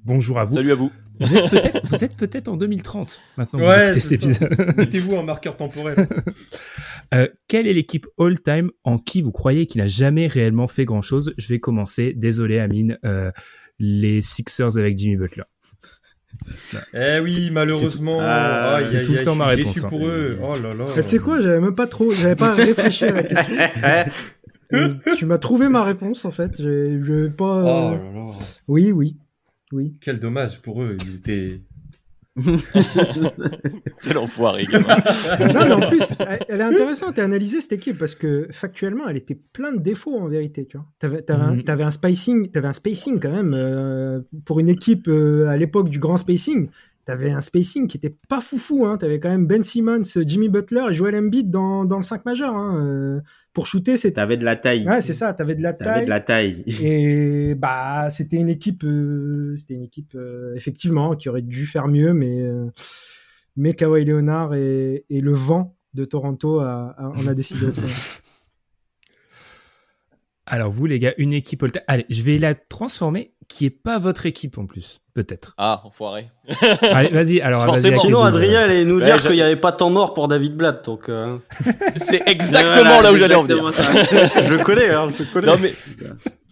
[0.04, 0.54] bonjour à vous.
[0.54, 0.90] Salut à vous.
[1.20, 3.58] Vous êtes peut-être, vous êtes peut-être en 2030 maintenant.
[3.60, 4.46] que vous Ouais, écoutez c'est cet ça.
[4.46, 4.76] épisode.
[4.76, 6.08] Mettez-vous un marqueur temporel.
[7.14, 11.34] Euh, quelle est l'équipe all-time en qui vous croyez qu'il n'a jamais réellement fait grand-chose?
[11.36, 12.14] Je vais commencer.
[12.16, 12.96] Désolé, Amine.
[13.04, 13.30] Euh,
[13.78, 15.42] les Sixers avec Jimmy Butler.
[16.94, 18.18] eh oui, malheureusement.
[18.22, 19.88] Ah, c'est tout le aïe, temps je ma suis réponse, déçu hein.
[19.90, 20.38] pour eux.
[20.42, 20.84] Oh là là.
[20.94, 23.56] Tu sais quoi, j'avais même pas trop, j'avais pas réfléchi à la question.
[24.72, 24.88] Euh,
[25.18, 26.62] tu m'as trouvé ma réponse en fait.
[26.62, 27.58] J'ai pas.
[27.58, 28.30] euh, Oh là là.
[28.68, 29.18] Oui, oui,
[29.72, 29.94] oui.
[30.00, 30.96] Quel dommage pour eux.
[31.04, 31.60] Ils étaient.
[34.04, 34.66] Quel enfoiré.
[34.72, 36.14] Non, mais en plus,
[36.48, 40.16] elle est intéressante à analyser cette équipe parce que factuellement, elle était plein de défauts
[40.18, 40.66] en vérité.
[40.66, 41.64] Tu vois, t'avais, t'avais, un, Mhm.
[41.64, 45.88] t'avais un spacing, t'avais un spacing quand même euh, pour une équipe euh, à l'époque
[45.90, 46.68] du grand spacing.
[47.04, 48.86] T'avais un spacing qui était pas foufou.
[48.86, 48.96] Hein.
[48.96, 52.54] T'avais quand même Ben Simmons, Jimmy Butler et Joel Embiid dans, dans le 5 majeur.
[52.54, 52.80] Hein.
[52.80, 53.20] Euh,
[53.52, 54.14] pour shooter, c'était.
[54.16, 54.86] T'avais de la taille.
[54.86, 55.32] Ouais, c'est ça.
[55.34, 56.04] T'avais de la T'avais taille.
[56.04, 56.64] de la taille.
[56.82, 61.88] Et bah, c'était une équipe, euh, c'était une équipe euh, effectivement qui aurait dû faire
[61.88, 62.66] mieux, mais euh,
[63.56, 67.66] mais Kawhi Leonard et, et le vent de Toronto a, a- on a décidé.
[70.46, 71.82] Alors vous, les gars, une équipe all-time.
[71.86, 75.54] Allez, je vais la transformer, qui est pas votre équipe en plus, peut-être.
[75.56, 76.30] Ah, enfoiré.
[76.82, 77.40] Allez, vas-y.
[77.40, 77.62] Alors.
[77.72, 79.90] Akel, Sinon, vous, Adrien allait nous Ouais, dire je- qu'il n'y avait pas de temps
[79.90, 80.84] mort pour David Blatt.
[80.84, 81.38] Donc, euh,
[82.04, 83.70] C'est exactement Voilà, là où j'allais en venir.
[83.72, 85.46] je connais, hein, je connais.
[85.46, 85.72] Non mais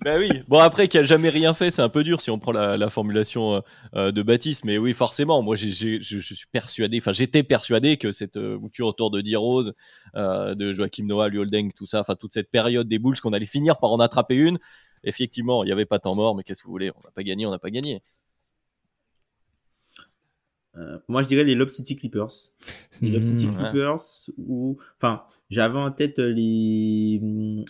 [0.03, 0.31] bah oui.
[0.49, 2.79] Bon après qui a jamais rien fait, c'est un peu dur si on prend la,
[2.79, 3.61] la formulation euh,
[3.97, 4.65] euh, de Baptiste.
[4.65, 8.87] Mais oui, forcément, moi j'ai, je, suis persuadé, enfin j'étais persuadé que cette euh, mouture
[8.87, 9.75] autour de D-Rose,
[10.17, 13.45] euh, de Joachim Noah, Luoldeng, tout ça, enfin toute cette période des Bulls qu'on allait
[13.47, 14.59] finir par en attraper une.
[15.05, 17.23] Effectivement, il n'y avait pas temps mort, mais qu'est-ce que vous voulez On n'a pas
[17.23, 18.03] gagné, on n'a pas gagné.
[20.77, 22.29] Euh, moi, je dirais les Lob City Clippers.
[23.03, 23.55] Les Lob City ouais.
[23.55, 23.99] Clippers
[24.39, 27.21] ou enfin, j'avais en tête les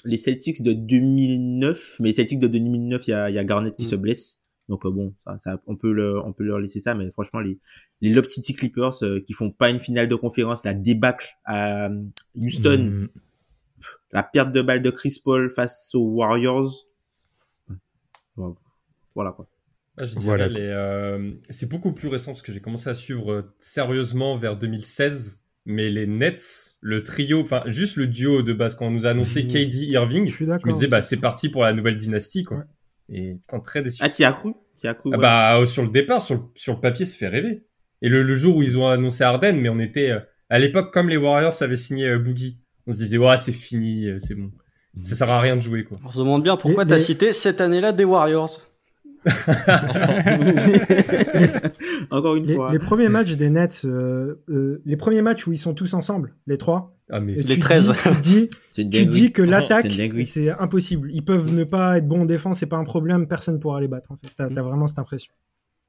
[0.05, 3.45] les Celtics de 2009, mais les Celtics de 2009, il y a il y a
[3.45, 3.89] Garnett qui Mm.
[3.89, 4.43] se blesse.
[4.69, 7.41] Donc euh, bon, ça, ça on peut le on peut leur laisser ça mais franchement
[7.41, 7.59] les
[8.03, 11.87] les Lob City Clippers euh, qui font pas une finale de conférence, la débâcle à
[11.89, 12.03] euh,
[12.37, 13.09] Houston, Mm.
[14.13, 16.87] la perte de balle de Chris Paul face aux Warriors.
[19.15, 19.47] Voilà quoi.
[19.99, 20.47] Ah, je dirais Voilà.
[20.47, 25.39] euh, c'est beaucoup plus récent parce que j'ai commencé à suivre sérieusement vers 2016.
[25.67, 29.11] Mais les Nets, le trio, enfin juste le duo de base quand on nous a
[29.11, 29.49] annoncé Mhm.
[29.49, 32.57] KD Irving, Je suis je me disais bah c'est parti pour la nouvelle dynastie quoi.
[32.59, 32.65] Ouais.
[33.11, 33.99] Et putain très déçu.
[34.03, 35.23] Ah, t'y as cru T'y as cru Ah ouais.
[35.23, 37.67] bah euh, sur le départ, sur le, sur le papier, ça fait rêver.
[38.01, 40.93] Et le, le jour où ils ont annoncé Arden, mais on était euh, à l'époque
[40.95, 44.35] comme les Warriors avaient signé euh, Boogie, on se disait ouais c'est fini, euh, c'est
[44.37, 44.51] bon,
[45.03, 45.99] ça sert à rien de jouer quoi.
[46.05, 48.67] On se demande bien pourquoi t'as mais- cité cette année-là des Warriors.
[52.11, 52.73] Encore une Les, fois.
[52.73, 56.35] les premiers matchs des Nets, euh, euh, les premiers matchs où ils sont tous ensemble,
[56.47, 56.97] les trois.
[57.11, 57.93] Ah mais Les tu 13.
[58.23, 59.91] Dis, tu dis, tu dis que l'attaque,
[60.25, 61.11] C'est impossible.
[61.13, 63.89] Ils peuvent ne pas être bons en défense, c'est pas un problème, personne pourra les
[63.89, 64.13] battre.
[64.13, 65.33] En fait, t'as t'as vraiment cette impression.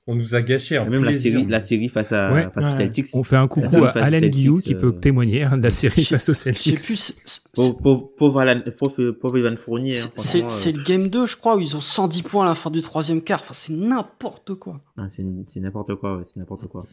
[0.08, 2.50] On nous a gâché un Même la série, la série face à Ouais.
[2.52, 2.78] face aux.
[2.78, 3.06] Celtics.
[3.14, 6.04] On fait un coucou à Alan Guillou qui euh, peut témoigner hein, de la série
[6.06, 6.76] face aux Celtics.
[6.76, 7.14] plus,
[7.54, 10.00] Pauvre, Alan- pauvre, pauvre Evan Fournier.
[10.00, 12.56] hein, c'est euh, le game 2, je crois, où ils ont 110 points à la
[12.56, 13.42] fin du troisième quart.
[13.44, 14.82] Enfin, c'est n'importe quoi.
[14.98, 15.24] ah, c'est
[15.60, 16.86] n'importe quoi, ouais, c'est n'importe quoi.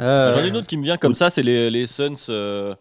[0.00, 2.74] Euh, J'en ai une autre qui me vient comme ça, c'est les, les Suns, euh,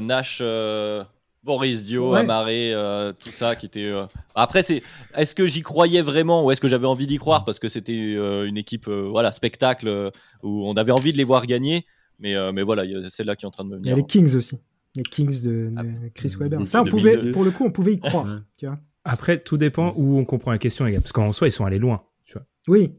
[0.00, 1.02] Nash, euh,
[1.44, 2.20] Boris Dio, Ouais.
[2.20, 3.84] Amaré, euh, tout ça qui était.
[3.84, 4.02] euh,
[4.34, 4.82] Après, c'est
[5.14, 8.14] est-ce que j'y croyais vraiment ou est-ce que j'avais envie d'y croire parce que c'était
[8.16, 10.10] euh, une équipe, euh, voilà, spectacle euh,
[10.42, 11.84] où on avait envie de les voir gagner.
[12.18, 13.86] Mais, euh, mais voilà, il y a celle-là qui est en train de me Il
[13.86, 13.96] y a venir.
[13.96, 14.58] les Kings aussi.
[14.96, 15.82] Les Kings de, de Ah,
[16.14, 16.64] Chris Webber.
[16.64, 17.32] Ça, on pouvait, 2002.
[17.32, 18.24] pour le coup, on pouvait y croire.
[18.26, 18.40] Ouais.
[18.56, 18.78] tu vois.
[19.04, 21.00] Après, tout dépend où on comprend la question, les gars.
[21.00, 22.02] Parce qu'en soi, ils sont allés loin.
[22.24, 22.46] Tu vois.
[22.68, 22.92] Oui,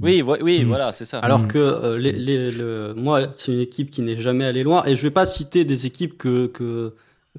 [0.00, 0.68] Oui, vo- oui, Mm.
[0.68, 1.18] voilà, c'est ça.
[1.20, 1.48] Alors Mhm.
[1.48, 4.82] que euh, les, les- le, moi, c'est une équipe qui n'est jamais allée loin.
[4.86, 6.94] Et je vais pas citer des équipes que, que,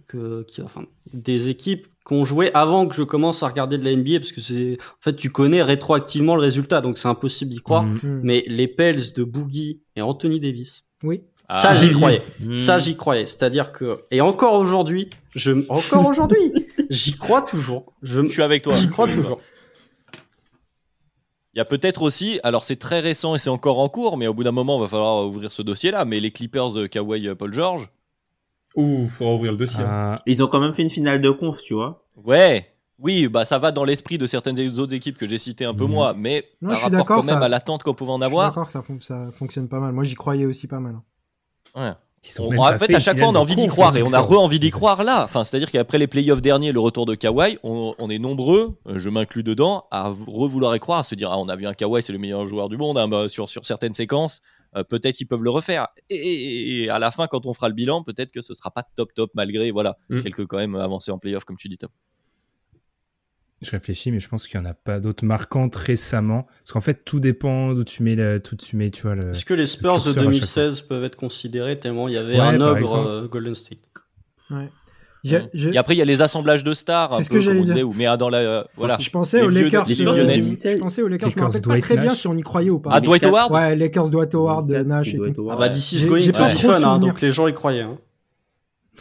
[0.08, 0.84] que qui, enfin,
[1.14, 4.42] des équipes qu'on jouait avant que je commence à regarder de la NBA parce que
[4.42, 7.84] c'est, en fait, tu connais rétroactivement le résultat, donc c'est impossible d'y croire.
[7.84, 8.00] Mm.
[8.02, 8.20] Mm.
[8.24, 11.24] Mais les Pels de Boogie et Anthony Davis, oui.
[11.50, 11.76] ça Ah.
[11.76, 12.22] j'y croyais.
[12.46, 12.58] Mm.
[12.58, 13.28] Ça j'y croyais.
[13.28, 16.52] C'est-à-dire que et encore aujourd'hui, je encore aujourd'hui,
[16.90, 17.94] j'y crois toujours.
[18.02, 18.76] Je, Je suis avec toi.
[18.76, 19.40] j'y crois toujours.
[21.56, 24.28] Il y a peut-être aussi, alors c'est très récent et c'est encore en cours, mais
[24.28, 26.06] au bout d'un moment, il va falloir ouvrir ce dossier-là.
[26.06, 27.90] Mais les Clippers de Kawhi euh, Paul George,
[28.80, 29.84] Ouh, faudra ouvrir le dossier.
[29.88, 32.04] Ah, Ils ont quand même fait une finale de conf, tu vois.
[32.26, 35.74] ouais, oui, bah ça va dans l'esprit de certaines autres équipes que j'ai citées un
[35.74, 35.92] peu Mhm.
[35.92, 38.16] moi, mais Non, par je suis rapport quand même ça- à l'attente qu'on pouvait en
[38.18, 38.48] Je suis avoir.
[38.50, 39.94] d'accord que ça, fon- ça fonctionne pas mal.
[39.94, 40.96] Moi, j'y croyais aussi pas mal.
[41.76, 41.92] Ouais.
[42.22, 43.68] ils ont On- même en pas fait, fait à chaque fois, on a envie d'y
[43.68, 45.24] croire et on a re-envie d'y croire là.
[45.24, 49.10] Enfin, c'est-à-dire qu'après les playoffs derniers, le retour de Kawhi, on, on est nombreux, je
[49.10, 52.02] m'inclus dedans, à re-vouloir y croire, à se dire ah, on a vu un Kawhi,
[52.04, 54.42] c'est le meilleur joueur du monde hein, bah, sur, sur certaines séquences.
[54.76, 55.88] Euh, peut-être qu'ils peuvent le refaire.
[56.10, 58.72] Et, et- et à la fin, quand on fera le bilan, peut-être que ce sera
[58.72, 60.22] pas top top malgré voilà Mm.
[60.22, 61.90] quelques quand même avancées en playoff comme tu dis Tom.
[63.62, 66.44] Je réfléchis, mais je pense qu'il n'y en a pas d'autres marquantes récemment.
[66.60, 69.32] Parce qu'en fait, tout dépend d'où tu mets, le, tout tu mets, tu vois, le.
[69.32, 72.18] Est-ce que les Spurs de curseur à chaque 2016 peuvent être considérés tellement il y
[72.18, 73.08] avait Ouais, un ogre exemple.
[73.10, 73.80] euh, Golden State?
[74.50, 74.70] Ouais.
[75.24, 77.88] J'ai- Et après, il y a les assemblages de stars, C'est ce que j'allais dire.
[77.98, 78.98] mais dans la, euh, voilà.
[79.00, 79.86] Je pensais aux Lakers.
[79.88, 81.30] les euh, je pensais aux Lakers.
[81.30, 82.92] Je me rappelle pas Dwight très bien si on y croyait ou pas.
[82.94, 85.42] Ah, Dwight Howard Ouais, Lakers Dwight Howard, Nash et Dwight tout.
[85.42, 85.58] Howard.
[85.62, 87.54] Ah bah This is J'ai- going j'ai to pas fun, hein, donc les gens y
[87.54, 87.82] croyaient.
[87.82, 87.98] hein.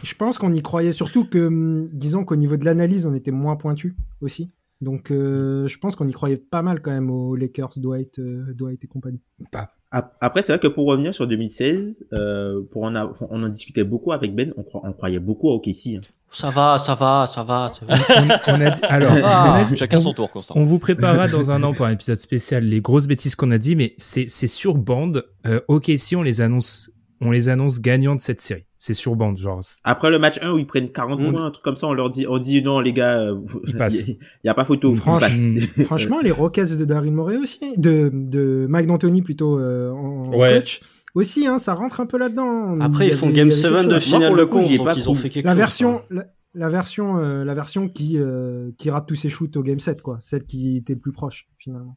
[0.02, 3.30] Je pense qu'on y croyait surtout que, hum, disons qu'au niveau de l'analyse, on était
[3.32, 4.50] moins pointu aussi.
[4.80, 8.44] Donc, euh, je pense qu'on y croyait pas mal quand même aux Lakers, Dwight, euh,
[8.54, 9.20] Dwight et compagnie.
[9.52, 13.48] Ap- Après, c'est vrai que pour revenir sur 2016, euh, pour en a- on en
[13.48, 15.96] discutait beaucoup avec Ben, on, cro- on croyait beaucoup à OKC.
[15.96, 16.00] hein.
[16.30, 17.72] Ça va, ça va, ça va.
[17.72, 17.94] ça va.
[18.20, 20.54] on, on a dit, alors, Ah, on a dit- Chacun on- son tour, Constant.
[20.58, 23.56] On vous préparera dans un an pour un épisode spécial les grosses bêtises qu'on a
[23.56, 25.24] dit, mais c'est c'est sur bande.
[25.46, 28.64] Euh, ok, si on les annonce, on les annonce gagnants de cette série.
[28.80, 29.60] C'est sur bande, genre.
[29.82, 31.30] Après le match 1 où ils prennent 40 Mm.
[31.32, 33.60] points, un truc comme ça, on leur dit, on dit non les gars, euh, vous-
[33.66, 34.06] Ils passent.
[34.08, 35.24] il y a pas photo, Franch-.
[35.86, 40.58] Franchement, les Rockets de Daryl Morey aussi, de, de Mike D'Antoni plutôt euh, en Ouais.
[40.60, 40.80] coach,
[41.14, 42.78] aussi, hein, ça rentre un peu là-dedans.
[42.80, 44.50] Après, Il y ils font Game il y avait 7 quelque de finale de donc
[44.84, 45.58] pas ils ont fait quelque La chose.
[45.58, 49.62] version, la, la version, euh, la version qui, euh, qui rate tous ses shoots au
[49.62, 50.18] Game 7, quoi.
[50.20, 51.96] Celle qui était le plus proche, finalement.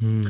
[0.00, 0.20] Hmm.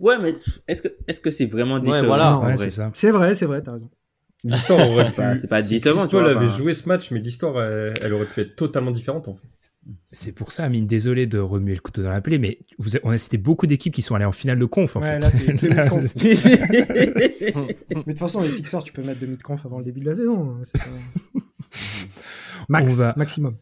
[0.00, 0.30] Ouais, mais
[0.68, 2.38] est-ce que est-ce que c'est vraiment décevant voilà.
[2.38, 2.58] Ouais, vrai?
[2.58, 2.90] c'est ça.
[2.94, 3.90] C'est vrai, c'est vrai, t'as raison.
[4.44, 5.14] L'histoire aurait pu.
[5.16, 8.12] C'est pas- c'est pas si décevant, Paul avait joué ce match, mais l'histoire, elle, elle
[8.12, 9.48] aurait pu être totalement différente en fait.
[10.12, 13.10] C'est pour ça, Amine, désolé de remuer le couteau dans la plaie, mais vous on
[13.10, 15.18] a cité beaucoup d'équipes qui sont allées en finale de conf, en Ouais, fait.
[15.20, 16.14] là, c'est demi-conf.
[16.14, 17.14] vrai.
[17.90, 20.14] Mais de toute façon, les Sixers, tu peux mettre demi-conf avant le début de la
[20.14, 20.56] saison.
[20.60, 21.40] hein, pas-
[22.68, 23.56] Max, On va- maximum.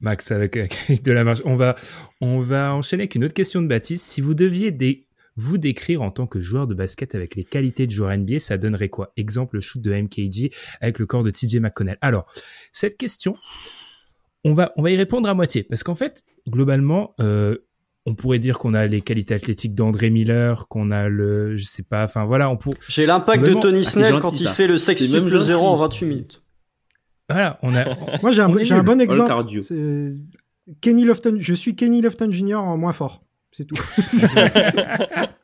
[0.00, 1.40] Max avec, avec de la marge.
[1.46, 1.74] On va,
[2.20, 4.04] on va enchaîner avec une autre question de Baptiste.
[4.04, 5.05] Si vous deviez dé-
[5.36, 8.58] vous décrire en tant que joueur de basket avec les qualités de joueur NBA, ça
[8.58, 9.12] donnerait quoi?
[9.16, 11.98] Exemple, le shoot de MKG avec le corps de TJ McConnell.
[12.00, 12.30] Alors,
[12.72, 13.36] cette question,
[14.44, 15.62] on va, on va y répondre à moitié.
[15.62, 17.56] Parce qu'en fait, globalement, euh,
[18.06, 21.82] on pourrait dire qu'on a les qualités athlétiques d'André Miller, qu'on a le, je sais
[21.82, 24.54] pas, enfin voilà, on pour, J'ai l'impact de Tony Ah, Snell gentil, quand il ça.
[24.54, 25.46] fait le sextuple même gentil.
[25.46, 26.42] 0 en 28 minutes.
[27.28, 27.84] voilà, on a,
[28.22, 29.62] Moi, j'ai un, bon exemple.
[29.62, 30.12] C'est
[30.80, 31.36] Kenny Lofton.
[31.38, 32.54] Je suis Kenny Lofton Jr.
[32.54, 33.25] en moins fort.
[33.56, 33.74] C'est tout.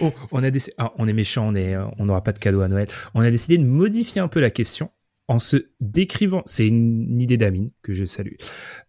[0.00, 2.60] Oh, on a déc- ah, on est méchant, on est, on n'aura pas de cadeau
[2.62, 2.88] à Noël.
[3.14, 4.90] On a décidé de modifier un peu la question
[5.28, 6.42] en se décrivant.
[6.44, 8.34] C'est une idée d'Amine que je salue.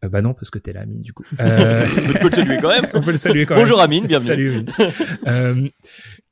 [0.03, 1.23] Euh, bah non, parce que t'es là, Amine, du coup.
[1.39, 2.87] Euh, Tu peux le saluer quand même.
[2.95, 3.85] on peut le saluer quand Bonjour, même.
[3.85, 4.27] Amine, bienvenue.
[4.27, 4.71] Salut Amine.
[5.27, 5.69] Euh,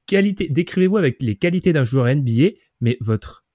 [0.07, 3.45] qualité, décrivez-vous avec les qualités d'un joueur NBA, mais votre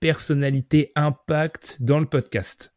[0.00, 2.74] personnalité impact dans le podcast.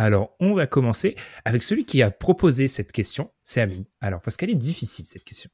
[0.00, 3.82] Alors, on va commencer avec celui qui a proposé cette question, c'est Amine.
[4.00, 5.50] Alors, parce qu'elle est difficile, cette question.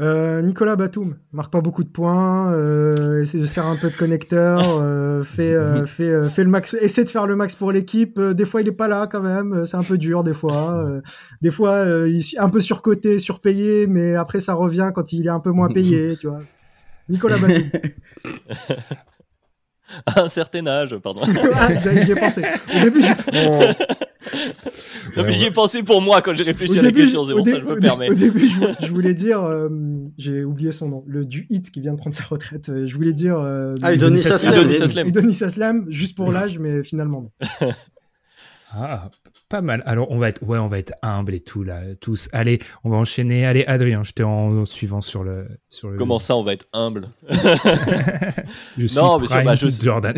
[0.00, 3.96] Euh, Nicolas Batum marque pas beaucoup de points, euh, essaie de serre un peu de
[3.96, 8.20] connecteur, euh, fait, euh, fait, fait le max, essaie de faire le max pour l'équipe.
[8.20, 11.00] Des fois, il est pas là quand même, c'est un peu dur des fois.
[11.40, 15.30] Des fois, il est un peu surcoté, surpayé, mais après ça revient quand il est
[15.30, 16.40] un peu moins payé, tu vois.
[17.08, 17.70] Nicolas Batum.
[20.06, 21.22] À un certain âge, pardon.
[21.54, 22.42] Ah, J'y ai pensé.
[22.76, 23.14] Au début, j'ai
[25.16, 27.24] Non, mais j'y ai pensé pour moi quand j'ai réfléchi au à la début, question,
[27.26, 28.10] c'est au pour ça que je me permets.
[28.10, 29.68] Au début, je, je voulais dire, euh,
[30.18, 32.68] j'ai oublié son nom, le du hit qui vient de prendre sa retraite.
[32.68, 33.38] Euh, Je voulais dire.
[33.38, 35.08] Euh, Ah, Udonis Haslem.
[35.08, 37.68] Udonis Haslem, juste pour l'âge, mais finalement non.
[38.70, 39.08] Ah,
[39.48, 39.82] pas mal.
[39.86, 42.28] Alors, on va être, ouais, on va être humble et tout, là, tous.
[42.32, 43.46] Allez, on va enchaîner.
[43.46, 45.96] Allez, Adrien, je t'ai en suivant sur le, sur le.
[45.96, 47.08] Comment ça, on va être humble?
[48.78, 50.14] Je suis Non, mais Prime bah, je sais- Jordan.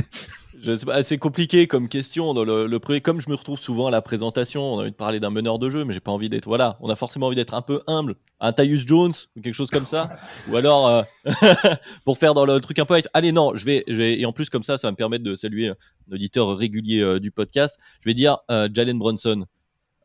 [0.62, 2.34] Je sais pas, c'est compliqué comme question.
[2.34, 4.96] Dans le, le comme je me retrouve souvent à la présentation, on a envie de
[4.96, 6.46] parler d'un meneur de jeu, mais j'ai pas envie d'être.
[6.46, 8.16] Voilà, on a forcément envie d'être un peu humble.
[8.40, 10.10] Un Tyus Jones ou quelque chose comme ça.
[10.50, 11.02] ou alors euh,
[12.04, 12.94] pour faire dans le truc un peu.
[12.94, 14.18] avec- Allez, non, je vais, je vais.
[14.20, 15.76] Et en plus comme ça, ça va me permettre de saluer un
[16.12, 17.78] auditeur régulier euh, du podcast.
[18.00, 19.46] Je vais dire euh, Jalen Brunson.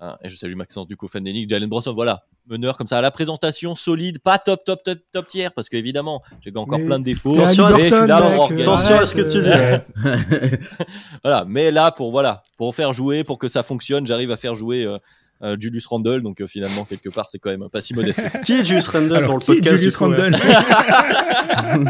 [0.01, 1.25] Hein, et je salue Maxence du coup fan.
[1.47, 5.27] Jalen Brunson, voilà, meneur comme ça à la présentation solide, pas top top top top
[5.27, 7.39] tiers parce qu'évidemment j'ai encore Mais plein de défauts.
[7.39, 8.51] Attention mais je suis là pour.
[8.51, 10.57] Attention à ce que tu dis.
[11.23, 14.55] Voilà, mais là pour voilà, pour faire jouer, pour que ça fonctionne, j'arrive à faire
[14.55, 14.97] jouer euh,
[15.41, 18.29] euh, Julius Randle, donc euh, finalement quelque part c'est quand même pas si modeste que
[18.29, 18.39] ça.
[18.39, 19.97] Qui est Julius Randle Alors, dans le qui est podcast Julius.
[19.97, 20.35] Randle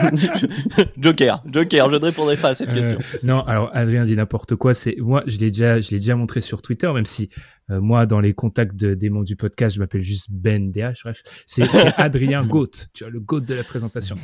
[0.97, 2.97] Joker, Joker, je ne répondrai pas à cette Euh, question.
[3.23, 4.73] non, alors Adrien dit n'importe quoi.
[4.73, 7.29] C'est moi, je l'ai déjà, je l'ai déjà montré sur Twitter, même si
[7.71, 11.01] euh, moi, dans les contacts de, des membres du podcast, je m'appelle juste Ben DH.
[11.03, 11.63] Bref, c'est
[11.97, 14.17] Adrien Goat, tu vois le Goat de la présentation.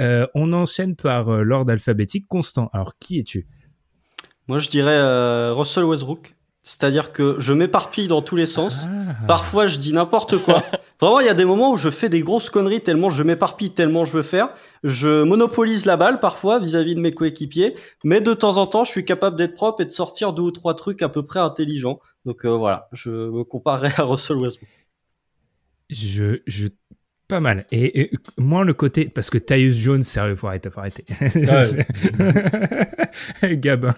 [0.00, 2.70] Euh, on enchaîne par euh, l'ordre alphabétique constant.
[2.72, 3.46] Alors, qui es-tu?
[4.48, 6.34] Moi, je dirais euh, Russell Westbrook.
[6.68, 8.84] C'est-à-dire que je m'éparpille dans tous les sens.
[8.84, 9.14] Ah.
[9.26, 10.62] Parfois, je dis n'importe quoi.
[11.00, 13.70] Vraiment, il y a des moments où je fais des grosses conneries tellement je m'éparpille,
[13.70, 14.50] tellement je veux faire.
[14.84, 18.90] Je monopolise la balle parfois vis-à-vis de mes coéquipiers, mais de temps en temps, je
[18.90, 22.00] suis capable d'être propre et de sortir deux ou trois trucs à peu près intelligents.
[22.26, 24.68] Donc euh, voilà, je me comparerai à Russell Westbrook.
[25.88, 26.66] Je, je,
[27.28, 27.64] pas mal.
[27.70, 31.06] Et, et moi, le côté, parce que Tyus Jones, sérieux, faut arrêter, faut arrêter.
[33.56, 33.94] Gabin.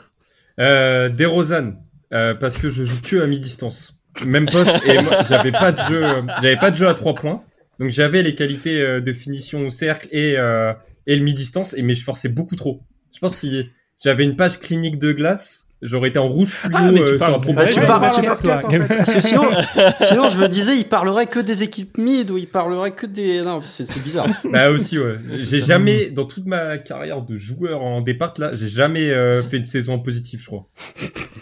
[0.61, 1.73] Euh, DeRozan,
[2.13, 4.01] euh, parce que je joue que à mi-distance.
[4.27, 7.15] Même poste, et moi, j'avais pas de jeu, euh, j'avais pas de jeu à trois
[7.15, 7.43] points.
[7.79, 10.73] Donc j'avais les qualités euh, de finition au cercle et, euh,
[11.07, 12.81] et le mi-distance, et mais je forçais beaucoup trop.
[13.15, 13.71] Je pense que si
[14.03, 17.07] j'avais une page clinique de glace, j'aurais été en rouge fluo Ah, mais tu euh,
[17.07, 17.81] sur parles du proportion.
[17.81, 18.79] tu parles- basket, en fait.
[18.89, 19.51] Parce que sinon,
[20.01, 23.43] sinon, je me disais, il parlerait que des équipes mid ou il parlerait que des.
[23.43, 24.27] Non, c'est c'est bizarre.
[24.53, 25.17] Bah aussi ouais.
[25.37, 29.57] J'ai jamais dans toute ma carrière de joueur en départ là, j'ai jamais euh, fait
[29.59, 30.67] une saison positive, je crois.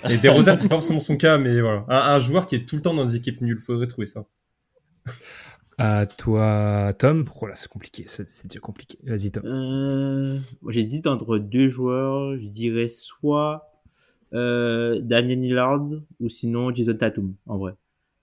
[0.09, 2.77] Et DeRozan c'est pas forcément son cas, mais voilà, un, un joueur qui est tout
[2.77, 4.25] le temps dans des équipes nulles, faudrait trouver ça.
[5.81, 7.25] À toi, Tom.
[7.41, 8.99] Oh là, c'est compliqué, c'est c'est déjà compliqué.
[9.05, 9.45] Vas-y, Tom.
[9.47, 10.37] Euh,
[10.69, 12.37] j'hésite entre deux joueurs.
[12.37, 13.68] Je dirais soit
[14.35, 15.87] euh, Damien Lillard
[16.21, 17.75] ou sinon Jason Tatum, en vrai.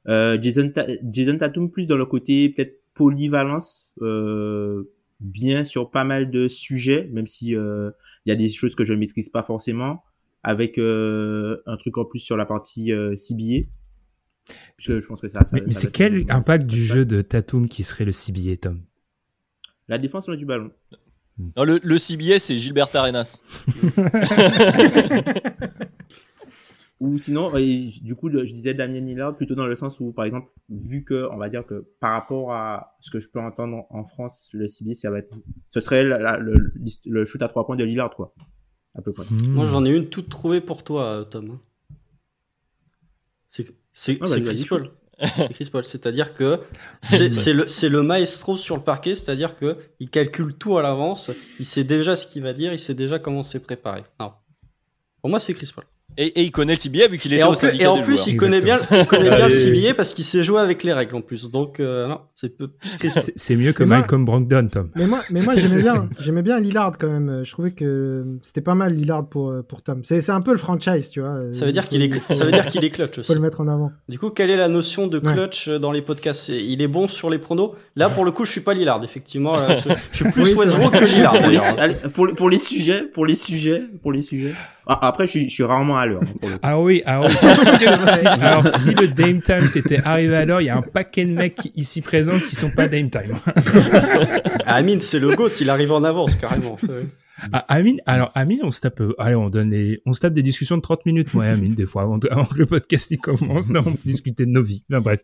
[0.08, 4.84] Euh, Jason, Ta- Jason Tatum plus dans le côté peut-être polyvalence, euh,
[5.20, 7.92] bien sur pas mal de sujets, même si euh,
[8.26, 10.04] il y a des choses que je ne maîtrise pas forcément,
[10.44, 13.68] avec euh, un truc en plus sur la partie euh, CBA.
[14.78, 17.68] Parce que je pense que ça, ça Mais, c'est quel impact du jeu de Tatum
[17.68, 18.82] qui serait le CBA, Tom?
[19.88, 20.72] La défense du ballon.
[21.38, 23.40] Non, le, le CBS, c'est Gilbert Arenas.
[27.02, 30.24] Ou sinon, et du coup, je disais Damien Lillard plutôt dans le sens où, par
[30.24, 33.86] exemple, vu que, on va dire que par rapport à ce que je peux entendre
[33.90, 35.36] en France, le CBA, ça va être,
[35.68, 36.72] ce serait la- la- le,
[37.06, 38.34] le shoot à trois points de Lillard, quoi.
[38.98, 39.26] À peu près.
[39.30, 41.60] Moi, j'en ai une toute trouvée pour toi, Tom.
[43.50, 44.92] C'est c'est- Ah, Chris Paul.
[45.20, 45.86] C'est Chris Paul.
[45.86, 46.60] C'est-à-dire que
[47.02, 51.28] c'est le, maestro sur le parquet, c'est-à-dire que il calcule tout à l'avance,
[51.60, 54.04] il sait déjà ce qu'il va dire, il sait déjà comment s'est préparé.
[54.20, 54.34] Non.
[55.22, 55.86] Pour moi, c'est Chris Paul.
[56.18, 58.02] Et, et il connaît le CBA vu qu'il était Et en au plus, et en
[58.02, 60.94] plus il connaît bien, il connaît bien le CBA parce qu'il sait jouer avec les
[60.94, 61.50] règles en plus.
[61.50, 62.90] Donc, euh, non, c'est peu- plus.
[63.36, 64.90] C'est mieux que Mais moi- Malcolm Brogdon, Tom.
[64.96, 67.42] Mais moi, mais moi j'aimais bien, j'aimais bien Lillard quand même.
[67.44, 70.02] Je trouvais que c'était pas mal Lillard pour euh, pour Tom.
[70.04, 71.52] C'est c'est un peu le franchise, tu vois.
[71.54, 73.28] Ça veut dire qu'il est, ça veut dire qu'il est clutch aussi.
[73.28, 73.92] Faut le mettre en avant.
[74.08, 76.48] Du coup, quelle est la notion de clutch euh, dans les podcasts?
[76.50, 77.74] Il est bon sur les pronos?
[77.96, 79.58] Là, pour le coup, je suis pas Lillard, effectivement.
[79.58, 81.34] là, je, je suis plus Oui, Westbrook que Lillard.
[82.14, 84.54] Pour, les- pour les sujets, pour les sujets, pour les sujets.
[84.88, 86.22] Ah, après, je suis, je suis rarement à l'heure.
[86.44, 86.58] hein.
[86.62, 87.28] Ah oui, ah oui.
[87.34, 90.82] Si, le- alors si le Dame Time c'était arrivé à l'heure, il y a un
[90.84, 93.36] paquet de mecs ici présents qui sont pas Dame Time.
[94.66, 96.76] Amine, c'est le GOAT, il arrive en avance, carrément.
[97.52, 100.34] Ah, Amine, alors Amine, on se tape, euh, allez, on donne les, on se tape
[100.34, 102.66] des discussions de 30 minutes, moi et Amine, des fois, avant, de- avant que le
[102.66, 104.86] podcast il commence, là, on peut discuter de nos vies.
[104.92, 105.22] Enfin, bref.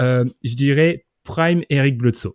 [0.00, 2.34] Euh, je dirais Prime Eric Bledsoe.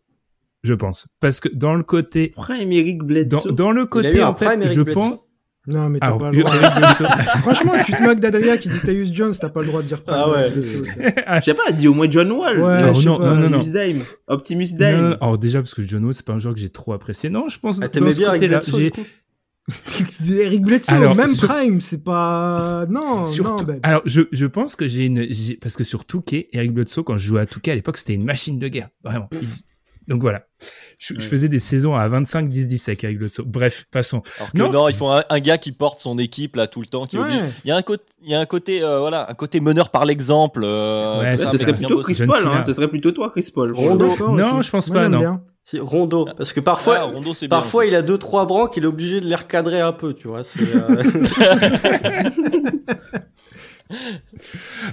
[0.64, 1.08] Je pense.
[1.22, 3.52] Parce que dans le côté, Prime Eric Bledsoe.
[3.54, 4.94] dans le côté, en fait, je Bledsoe.
[5.00, 5.20] pense,
[5.68, 6.56] Non, mais t'as alors, pas le droit.
[6.62, 7.08] Eric Bledsoe,
[7.42, 10.02] Franchement, tu te moques d'Adrien qui dit Tyus Jones, t'as pas le droit de dire
[10.08, 10.52] Ah ouais.
[10.56, 12.60] Je sais pas, dis au moins John Wall.
[12.60, 13.30] Ouais, Non, non, pas.
[13.30, 13.58] non, non, non.
[13.58, 14.02] Optimus Dame.
[14.28, 15.02] Optimus Non, Dame.
[15.10, 17.30] non, alors déjà parce que John Wall c'est pas un joueur que j'ai trop apprécié.
[17.30, 18.92] Non, je pense Ah, dans T'aimais ce bien Eric côté-là, Bledsoe, j'ai
[20.44, 22.86] Eric Bledsoe, Alors, même sur- Prime, c'est pas.
[22.88, 23.66] Non, non, surtout.
[23.66, 23.80] ben.
[23.82, 25.28] Alors je, je pense que j'ai une
[25.60, 28.26] parce que sur Touquet, Eric Bledsoe quand je jouais à Touquet à l'époque c'était une
[28.26, 29.28] machine de guerre vraiment.
[29.32, 29.40] Il-
[30.08, 30.44] Donc voilà,
[31.00, 33.44] je, je faisais des saisons à 25 10 10 avec Eric Bledsoe.
[33.46, 34.22] Bref, passons.
[34.38, 34.72] Alors que Non.
[34.72, 37.18] non, il faut un, un gars qui porte son équipe là tout le temps, qui
[37.18, 37.24] Ouais.
[37.24, 37.42] oblige.
[37.64, 39.90] Il y a un côté, il y a un côté, euh, voilà, un côté meneur
[39.90, 40.62] par l'exemple.
[40.64, 42.02] euh, Ouais, ça, serait plutôt.
[42.02, 42.64] Chris Paul, hein.
[42.64, 43.74] Ce serait plutôt toi, Chris Paul.
[43.74, 44.16] Rondo.
[44.34, 44.68] Non, aussi.
[44.68, 45.20] je pense pas, non.
[45.20, 45.42] bien.
[45.80, 46.28] Rondo.
[46.38, 48.88] Parce que parfois, Ah, Rondo, c'est bien parfois il a deux, trois branques, il est
[48.88, 50.44] obligé de les recadrer un peu, tu vois.
[50.44, 51.04] c'est, euh,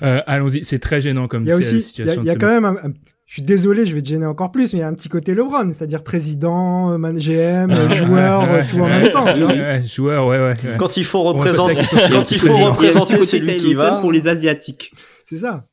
[0.02, 2.22] Euh, Allons-y, c'est très gênant comme Il y a aussi, il y a, situation.
[2.24, 2.92] il y a quand même un, un-
[3.32, 5.08] je suis désolé, je vais te gêner encore plus, mais il y a un petit
[5.08, 9.52] côté LeBron, c'est-à-dire président, man- GM, joueur, ouais, euh, tout en même temps, tu vois.
[9.54, 10.54] ouais, ouais, joueur, ouais, ouais.
[10.64, 10.76] ouais.
[10.78, 14.02] quand il faut représenter, quand il faut petit représenter, c'est lui qui va.
[14.02, 14.92] Pour les Asiatiques.
[15.24, 15.66] C'est ça.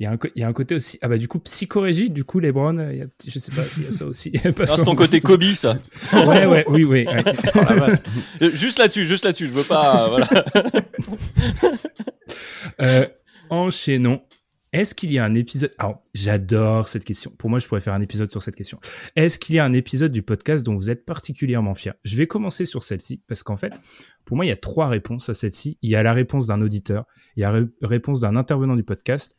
[0.00, 0.98] Il y, a un, il y a un côté aussi.
[1.02, 3.62] Ah bah du coup psychorégie, du coup LeBron, euh, il y a, je sais pas
[3.62, 4.32] s'il y a ça aussi.
[4.58, 5.76] Ah, c'est ton côté Kobe, ça.
[6.14, 7.04] Ouais, ouais, oui, oui.
[7.06, 7.24] ouais.
[7.54, 7.60] Oh.
[8.40, 9.48] Euh, juste là-dessus, juste là-dessus.
[9.48, 10.06] Je veux pas.
[10.06, 10.28] euh, voilà.
[12.80, 13.06] Euh,
[13.50, 14.22] enchaînons.
[14.72, 17.30] Est-ce qu'il y a un épisode Alors, j'adore cette question.
[17.36, 18.80] Pour moi, je pourrais faire un épisode sur cette question.
[19.16, 21.92] Est-ce qu'il y a un épisode du podcast dont vous êtes particulièrement fier?
[22.04, 23.74] Je vais commencer sur celle-ci parce qu'en fait,
[24.24, 25.76] pour moi, il y a trois réponses à celle-ci.
[25.82, 27.04] Il y a la réponse d'un auditeur,
[27.36, 29.36] il y a la ré- réponse d'un intervenant du podcast,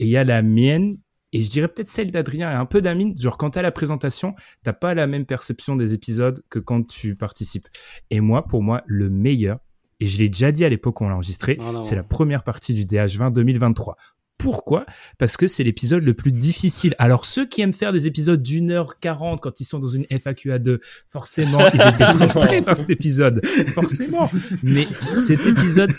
[0.00, 0.98] et il y a la mienne.
[1.32, 3.16] Et je dirais peut-être celle d'Adrien et un peu d'Amine.
[3.16, 7.14] Genre, quand t'as la présentation, t'as pas la même perception des épisodes que quand tu
[7.14, 7.66] participes.
[8.10, 9.60] Et moi, pour moi, le meilleur,
[10.00, 12.74] Et je l'ai déjà dit à l'époque où on l'a enregistré, c'est la première partie
[12.74, 13.96] du DH20 2023.
[14.42, 14.84] Pourquoi?
[15.18, 16.96] Parce que c'est l'épisode le plus difficile.
[16.98, 20.04] Alors ceux qui aiment faire des épisodes d'une heure quarante quand ils sont dans une
[20.10, 23.44] FAQ à 2, forcément, ils étaient frustrés par cet épisode.
[23.46, 24.28] Forcément.
[24.64, 25.92] Mais cet épisode,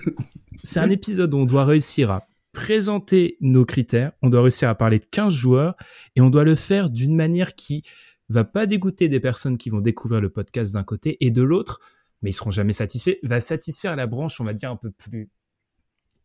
[0.62, 4.76] c'est un épisode où on doit réussir à présenter nos critères, on doit réussir à
[4.76, 5.76] parler de 15 joueurs
[6.18, 7.82] et on doit le faire d'une manière qui
[8.28, 11.80] va pas dégoûter des personnes qui vont découvrir le podcast d'un côté et de l'autre,
[12.22, 15.30] mais ils seront jamais satisfaits, va satisfaire la branche, on va dire un peu plus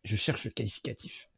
[0.05, 1.29] je cherche le qualificatif,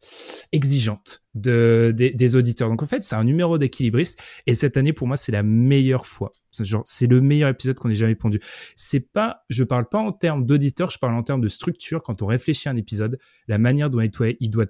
[0.53, 2.69] exigeante de, des, des auditeurs.
[2.69, 6.07] Donc en fait, c'est un numéro d'équilibriste et cette année pour moi c'est la meilleure
[6.07, 6.33] fois.
[6.59, 8.41] Genre c'est le meilleur épisode qu'on ait jamais pondu.
[8.77, 12.03] C'est pas, je parle pas en termes d'auditeurs, je parle en termes de structure.
[12.03, 14.67] Quand on réfléchit à un épisode, la manière dont il doit,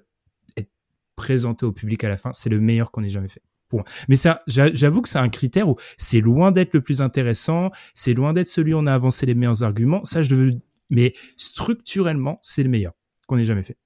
[0.57, 0.69] être
[1.15, 3.41] présenté au public à la fin, c'est le meilleur qu'on ait jamais fait.
[3.69, 3.83] Pour.
[4.09, 7.71] Mais ça, j'a- j'avoue que c'est un critère où c'est loin d'être le plus intéressant,
[7.95, 10.03] c'est loin d'être celui où on a avancé les meilleurs arguments.
[10.03, 10.57] Ça, je devais,
[10.89, 12.91] mais structurellement, c'est le meilleur
[13.27, 13.77] qu'on ait jamais fait.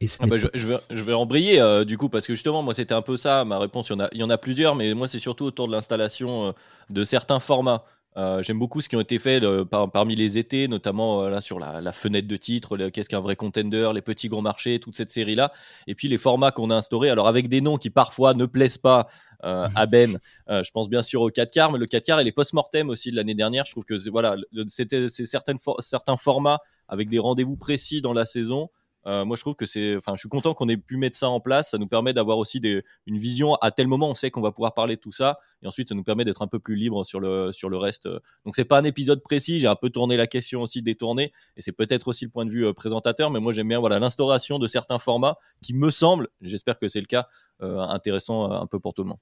[0.00, 2.62] Et Ah bah, je, je vais, je vais embrayer euh, du coup parce que justement
[2.62, 4.38] moi c'était un peu ça ma réponse il y en a, il y en a
[4.38, 6.52] plusieurs mais moi c'est surtout autour de l'installation euh,
[6.88, 7.84] de certains formats
[8.16, 11.30] Euh, j'aime beaucoup ce qui ont été faits euh, par- parmi les étés notamment euh,
[11.30, 14.40] là sur la, la fenêtre de titre le- qu'est-ce qu'un vrai contender les petits grands
[14.42, 15.52] marchés toute cette série là
[15.86, 18.78] et puis les formats qu'on a instaurés alors avec des noms qui parfois ne plaisent
[18.78, 19.08] pas
[19.44, 22.24] euh, à Ben je pense bien sûr au 4 quarts mais le 4 quarts et
[22.24, 23.66] les post-mortem aussi de l'année dernière.
[23.66, 27.56] Je trouve que c'est- voilà le- c'était c'est certaines for- certains formats avec des rendez-vous
[27.56, 28.70] précis dans la saison
[29.06, 29.96] euh, moi, je trouve que c'est.
[29.96, 31.70] Enfin, je suis content qu'on ait pu mettre ça en place.
[31.70, 33.54] Ça nous permet d'avoir aussi des, une vision.
[33.56, 35.94] À tel moment, on sait qu'on va pouvoir parler de tout ça, et ensuite, ça
[35.94, 38.08] nous permet d'être un peu plus libre sur le sur le reste.
[38.44, 39.58] Donc, c'est pas un épisode précis.
[39.58, 42.50] J'ai un peu tourné la question aussi, détourné, et c'est peut-être aussi le point de
[42.50, 43.30] vue euh, présentateur.
[43.30, 47.00] Mais moi, j'aime bien voilà l'instauration de certains formats qui me semblent, j'espère que c'est
[47.00, 47.28] le cas,
[47.62, 49.18] euh, intéressant euh, un peu pour tout le monde.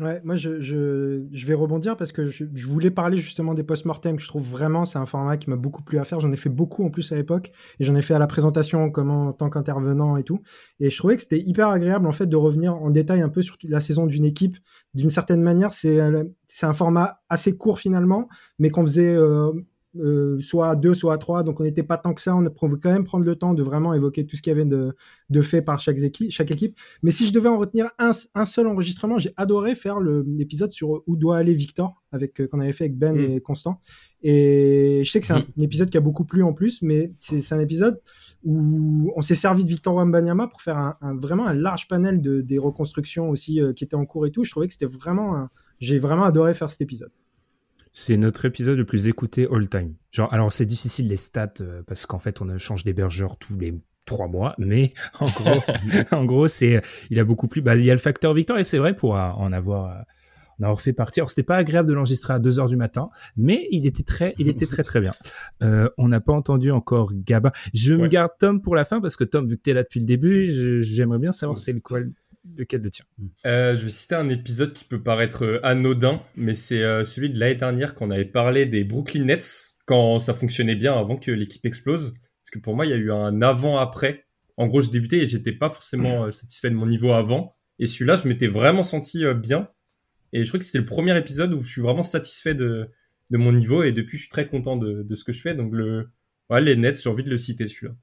[0.00, 3.62] Ouais, moi je, je, je vais rebondir parce que je, je voulais parler justement des
[3.62, 4.18] post-mortem.
[4.18, 6.18] Je trouve vraiment c'est un format qui m'a beaucoup plu à faire.
[6.18, 8.90] J'en ai fait beaucoup en plus à l'époque et j'en ai fait à la présentation
[8.90, 10.40] comme en tant qu'intervenant et tout.
[10.80, 13.40] Et je trouvais que c'était hyper agréable en fait de revenir en détail un peu
[13.40, 14.56] sur la saison d'une équipe.
[14.94, 18.28] D'une certaine manière, c'est euh, c'est un format assez court finalement,
[18.58, 19.52] mais qu'on faisait euh,
[19.98, 22.34] euh, soit à deux, soit à trois, donc on n'était pas tant que ça.
[22.34, 24.64] On pouvait quand même prendre le temps de vraiment évoquer tout ce qu'il y avait
[24.64, 24.94] de,
[25.30, 26.76] de fait par chaque équipe, chaque équipe.
[27.02, 31.02] Mais si je devais en retenir un, un seul enregistrement, j'ai adoré faire l'épisode sur
[31.06, 33.30] où doit aller Victor, avec euh, qu'on avait fait avec Ben Mm.
[33.32, 33.80] et Constant.
[34.22, 37.52] Et je sais que c'est un, épisode qui a beaucoup plu en plus, mais c'est
[37.54, 38.00] un épisode
[38.44, 42.20] où on s'est servi de Victor Wembanyama pour faire un, un- vraiment un large panel
[42.20, 44.44] de des reconstructions aussi euh, qui étaient en cours et tout.
[44.44, 45.48] Je trouvais que c'était vraiment,
[45.80, 47.10] j'ai vraiment adoré faire cet épisode.
[47.96, 49.94] C'est notre épisode le plus écouté all time.
[50.10, 53.72] Genre, alors c'est difficile les stats euh, parce qu'en fait on change d'hébergeur tous les
[54.04, 55.62] trois mois, mais en gros,
[56.10, 57.62] en gros c'est, il a beaucoup plus.
[57.62, 60.02] Bah, il y a le facteur Victor et c'est vrai pour euh, en avoir, euh,
[60.58, 61.20] en avoir fait partie.
[61.20, 64.34] Alors c'était pas agréable de l'enregistrer à 2 heures du matin, mais il était très,
[64.38, 65.12] il était très très bien.
[65.62, 67.52] Euh, on n'a pas entendu encore Gabin.
[67.74, 68.08] Je me Ouais.
[68.08, 70.80] garde Tom pour la fin parce que Tom, vu que t'es là depuis le début,
[70.82, 72.10] j'aimerais bien savoir c'est lequel,
[72.56, 73.04] lequel le tien?
[73.46, 77.30] Euh, je vais citer un épisode qui peut paraître euh, anodin, mais c'est euh, celui
[77.30, 81.16] de l'année dernière quand on avait parlé des Brooklyn Nets, quand ça fonctionnait bien avant
[81.16, 82.14] que l'équipe explose.
[82.42, 84.26] Parce que pour moi, il y a eu un avant-après.
[84.56, 87.56] En gros, je débutais et j'étais pas forcément euh, satisfait de mon niveau avant.
[87.78, 89.68] Et celui-là, je m'étais vraiment senti bien.
[90.32, 92.88] Et je crois que c'était le premier épisode où je suis vraiment satisfait de,
[93.30, 93.82] de mon niveau.
[93.82, 95.54] Et depuis, je suis très content de, de ce que je fais.
[95.54, 96.08] Donc, le,
[96.50, 97.94] ouais, les Nets, j'ai envie de le citer celui-là.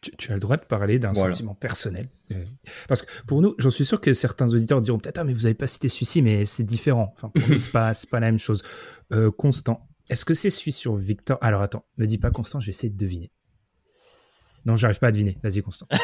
[0.00, 1.32] Tu, tu as le droit de parler d'un Voilà.
[1.32, 2.08] sentiment personnel.
[2.32, 2.44] Euh,
[2.88, 5.46] Parce que pour nous, j'en suis sûr que certains auditeurs diront peut-être ah mais vous
[5.46, 7.12] avez pas cité celui-ci, mais c'est différent.
[7.16, 8.62] Enfin pour nous c'est pas la même chose.
[9.12, 11.38] Euh, Constant, est-ce que c'est celui sur Victor?
[11.40, 13.30] Alors attends, me dis pas Constant, je vais essayer de deviner.
[14.64, 15.38] Non, j'arrive pas à deviner.
[15.44, 15.86] Vas-y Constant.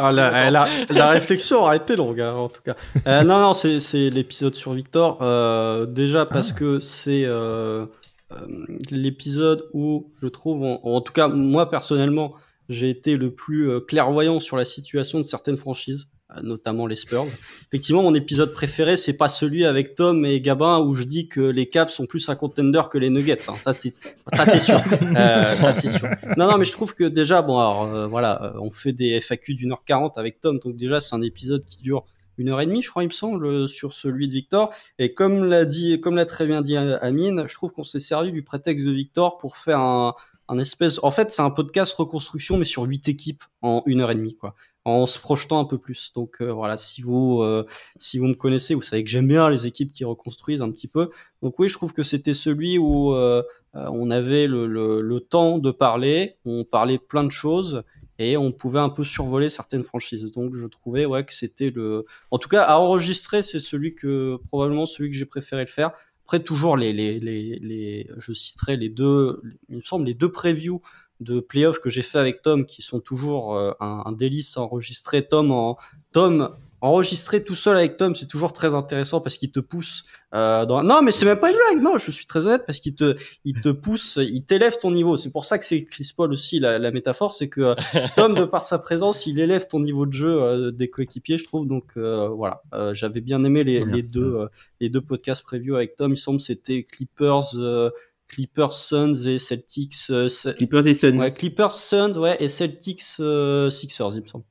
[0.00, 2.76] Ah, la, la, la réflexion a été longue, hein, en tout cas.
[3.06, 5.18] Euh, non, non, c'est, l'épisode sur Victor.
[5.20, 6.58] Euh, déjà parce Ah.
[6.58, 7.84] que c'est euh,
[8.32, 8.46] euh,
[8.90, 12.34] l'épisode où je trouve, en, en tout cas, moi personnellement,
[12.68, 16.96] j'ai été le plus euh, clairvoyant sur la situation de certaines franchises, euh, notamment les
[16.96, 17.24] Spurs.
[17.72, 21.40] Effectivement, mon épisode préféré, c'est pas celui avec Tom et Gabin où je dis que
[21.40, 23.48] les Cavs sont plus un contender que les Nuggets.
[23.48, 23.54] hein.
[23.54, 23.90] Ça, c'est,
[24.34, 24.78] ça, c'est sûr.
[25.16, 26.08] Euh, ça, c'est sûr.
[26.36, 29.20] Non, non, mais je trouve que déjà, bon, alors euh, voilà, euh, on fait des
[29.20, 32.04] FAQ d'une heure quarante avec Tom, donc déjà, c'est un épisode qui dure
[32.36, 34.72] une heure et demie, je crois, il me semble, sur celui de Victor.
[34.98, 38.30] Et comme l'a dit, comme l'a très bien dit Amine, je trouve qu'on s'est servi
[38.30, 40.14] du prétexte de Victor pour faire un,
[40.48, 40.98] un espèce.
[41.02, 44.36] En fait, c'est un podcast reconstruction, mais sur huit équipes en une heure et demie,
[44.36, 46.12] quoi, en se projetant un peu plus.
[46.14, 47.66] Donc euh, voilà, si vous euh,
[47.98, 50.88] si vous me connaissez, vous savez que j'aime bien les équipes qui reconstruisent un petit
[50.88, 51.10] peu.
[51.42, 53.42] Donc oui, je trouve que c'était celui où euh,
[53.74, 57.82] euh, on avait le, le, le temps de parler, on parlait plein de choses
[58.18, 60.32] et on pouvait un peu survoler certaines franchises.
[60.32, 64.38] Donc je trouvais ouais que c'était le, en tout cas à enregistrer, c'est celui que
[64.48, 65.92] probablement celui que j'ai préféré le faire.
[66.28, 70.82] Après toujours les les les, je citerai les deux, il les deux previews
[71.20, 74.60] de playoffs que j'ai fait avec Tom, qui sont toujours euh, un, un délice à
[74.60, 75.26] enregistrer.
[75.26, 75.78] Tom, en,
[76.12, 76.50] Tom
[76.80, 80.04] enregistrer tout seul avec Tom, c'est toujours très intéressant parce qu'il te pousse
[80.34, 80.82] euh, dans...
[80.82, 81.82] Non, mais c'est même pas une blague.
[81.82, 85.16] Non, je suis très honnête parce qu'il te, il te pousse, il t'élève ton niveau.
[85.16, 87.74] C'est pour ça que c'est Chris Paul aussi la, la métaphore, c'est que euh,
[88.16, 91.44] Tom, de par sa présence, il élève ton niveau de jeu euh, des coéquipiers, je
[91.44, 91.66] trouve.
[91.66, 94.46] Donc euh, voilà, Euh, j'avais bien aimé les, les deux, euh,
[94.80, 96.12] les deux podcasts preview avec Tom.
[96.12, 97.90] Il semble que c'était Clippers, euh,
[98.28, 99.94] Clippers Suns et Celtics.
[100.10, 101.18] euh, Ce- Clippers et Suns.
[101.18, 104.44] Ouais, Clippers Suns, ouais, et Celtics Sixers, il me semble.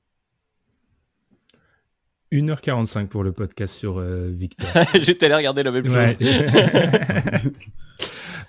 [2.32, 4.70] 1h45 pour le podcast sur euh, Victor.
[5.02, 5.96] J'étais allé regarder la même chose.
[5.96, 6.18] Ouais.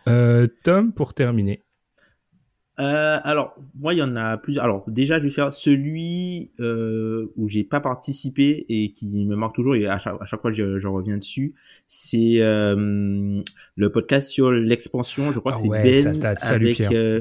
[0.07, 1.65] Euh, Tom, pour terminer.
[2.81, 4.65] Euh, alors, moi, il y en a plusieurs.
[4.65, 9.55] Alors, déjà, je vais faire celui euh, où j'ai pas participé et qui me marque
[9.57, 11.55] toujours et à chaque, à chaque fois, je, je reviens dessus.
[11.87, 13.43] C'est euh,
[13.77, 15.31] le podcast sur l'expansion.
[15.33, 16.41] Je crois que Ah c'est ouais, Ben ça date.
[16.41, 16.91] Salut, avec Pierre.
[16.95, 17.21] euh,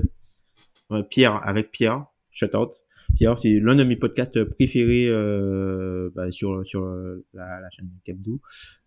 [0.92, 2.06] ouais, Pierre avec Pierre.
[2.32, 2.72] Shout out.
[3.16, 6.86] Pierre, c'est l'un de mes podcasts préférés euh, bah, sur sur
[7.34, 8.40] la, la chaîne Kebdo.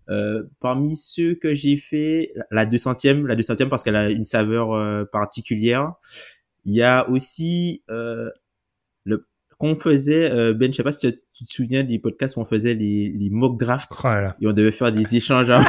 [0.09, 4.73] Euh, parmi ceux que j'ai fait, la 200e, la 200e parce qu'elle a une saveur
[4.73, 5.93] euh, particulière.
[6.65, 8.29] Il y a aussi euh,
[9.05, 9.27] le
[9.59, 12.41] qu'on faisait euh, Ben, je sais pas si tu, tu te souviens des podcasts où
[12.41, 14.37] on faisait les, les mock drafts Oh là là.
[14.41, 15.49] et on devait faire des échanges.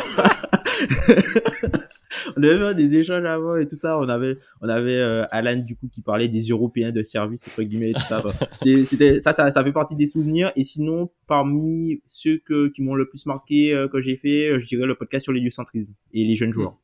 [2.38, 4.00] on faire des échanges avant et tout ça.
[4.00, 7.64] On avait, on avait euh, Alan du coup qui parlait des Européens de service entre
[7.64, 8.22] guillemets et tout ça.
[8.62, 10.52] C'était ça, ça, ça fait partie des souvenirs.
[10.56, 14.60] Et sinon, parmi ceux que qui m'ont le plus marqué euh, que j'ai fait, euh,
[14.60, 16.78] je dirais le podcast sur l'héliocentrisme et les jeunes joueurs.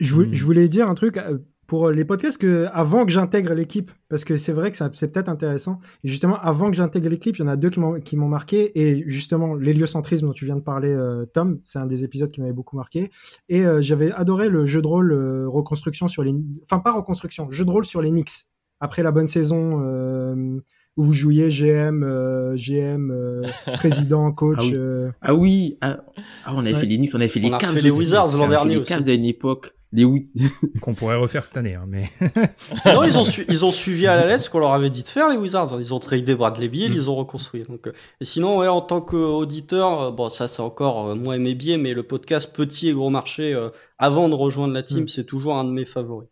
[0.00, 0.34] Je, vou- Mm.
[0.34, 4.24] je voulais dire un truc euh, pour les podcasts que avant que j'intègre l'équipe, parce
[4.24, 5.78] que c'est vrai que c'est peut-être intéressant.
[6.04, 8.28] Et justement, avant que j'intègre l'équipe, il y en a deux qui m'ont qui m'ont
[8.28, 8.72] marqué.
[8.80, 12.40] Et justement, l'héliocentrisme dont tu viens de parler, euh, Tom, c'est un des épisodes qui
[12.40, 13.10] m'avait beaucoup marqué.
[13.48, 17.50] Et euh, j'avais adoré le jeu de rôle euh, reconstruction sur les, enfin pas reconstruction,
[17.50, 18.46] jeu de rôle sur les Knicks
[18.80, 19.80] après la bonne saison.
[19.82, 20.58] euh,
[20.98, 23.42] où vous jouiez GM, euh, GM, euh,
[23.74, 24.56] président, coach.
[24.62, 24.72] Ah oui.
[24.78, 25.98] euh, Ah oui, ah,
[26.46, 26.80] ah, on avait Ouais.
[26.80, 27.90] fait les Knicks, on avait fait On les a Cavs fait les.
[27.92, 28.82] Wizards l'an On avait fait dernier Les.
[28.82, 29.75] Cavs à une époque.
[29.96, 30.32] Les Wiz.
[30.82, 32.04] Qu'on pourrait refaire cette année, hein, mais
[32.86, 35.02] non, ils ont, su- ils ont suivi à la lettre ce qu'on leur avait dit
[35.02, 35.74] de faire, les Wizards.
[35.80, 36.94] Ils ont tradé Bradley Beal, Mm.
[36.94, 37.62] ils ont reconstruit.
[37.62, 41.34] Donc, euh, et sinon, ouais, en tant qu'auditeur, euh, bon, ça c'est encore euh, moi
[41.36, 44.82] et mes biais, mais le podcast Petit et Gros Marché, euh, avant de rejoindre la
[44.82, 45.08] team, Mm.
[45.08, 46.28] c'est toujours un de mes favoris.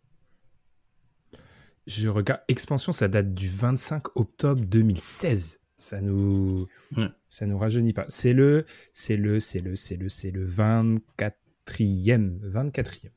[1.87, 2.41] je regarde.
[2.47, 5.59] Expansion, ça date du 25 octobre 2016.
[5.77, 6.65] Ça nous,
[6.97, 7.09] Ouais.
[7.29, 8.05] ça nous rajeunit pas.
[8.07, 13.09] C'est le, c'est le, c'est le, c'est le, c'est le 24e, 24e.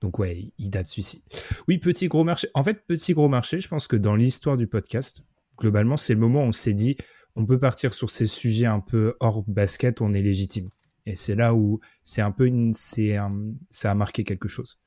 [0.00, 1.24] Donc ouais, il date celui-ci.
[1.68, 2.48] Oui, petit gros marché.
[2.54, 5.22] En fait, petit gros marché, je pense que dans l'histoire du podcast,
[5.56, 6.96] globalement, c'est le moment où on s'est dit,
[7.34, 10.70] on peut partir sur ces sujets un peu hors basket, on est légitime.
[11.06, 13.32] Et c'est là où c'est un peu une, c'est un,
[13.70, 14.78] ça a marqué quelque chose.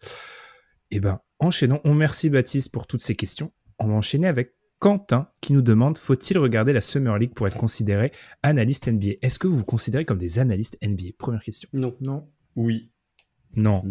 [0.92, 1.80] Eh ben, enchaînons.
[1.86, 3.52] On remercie Baptiste pour toutes ces questions.
[3.80, 7.58] On va enchaîner avec Quentin qui nous demande faut-il regarder la Summer League pour être
[7.58, 8.12] considéré
[8.44, 11.70] analyste NBA Est-ce que vous vous considérez comme des analystes NBA Première question.
[11.74, 11.96] Non.
[12.02, 12.30] non.
[12.56, 12.92] Oui.
[13.56, 13.82] Non.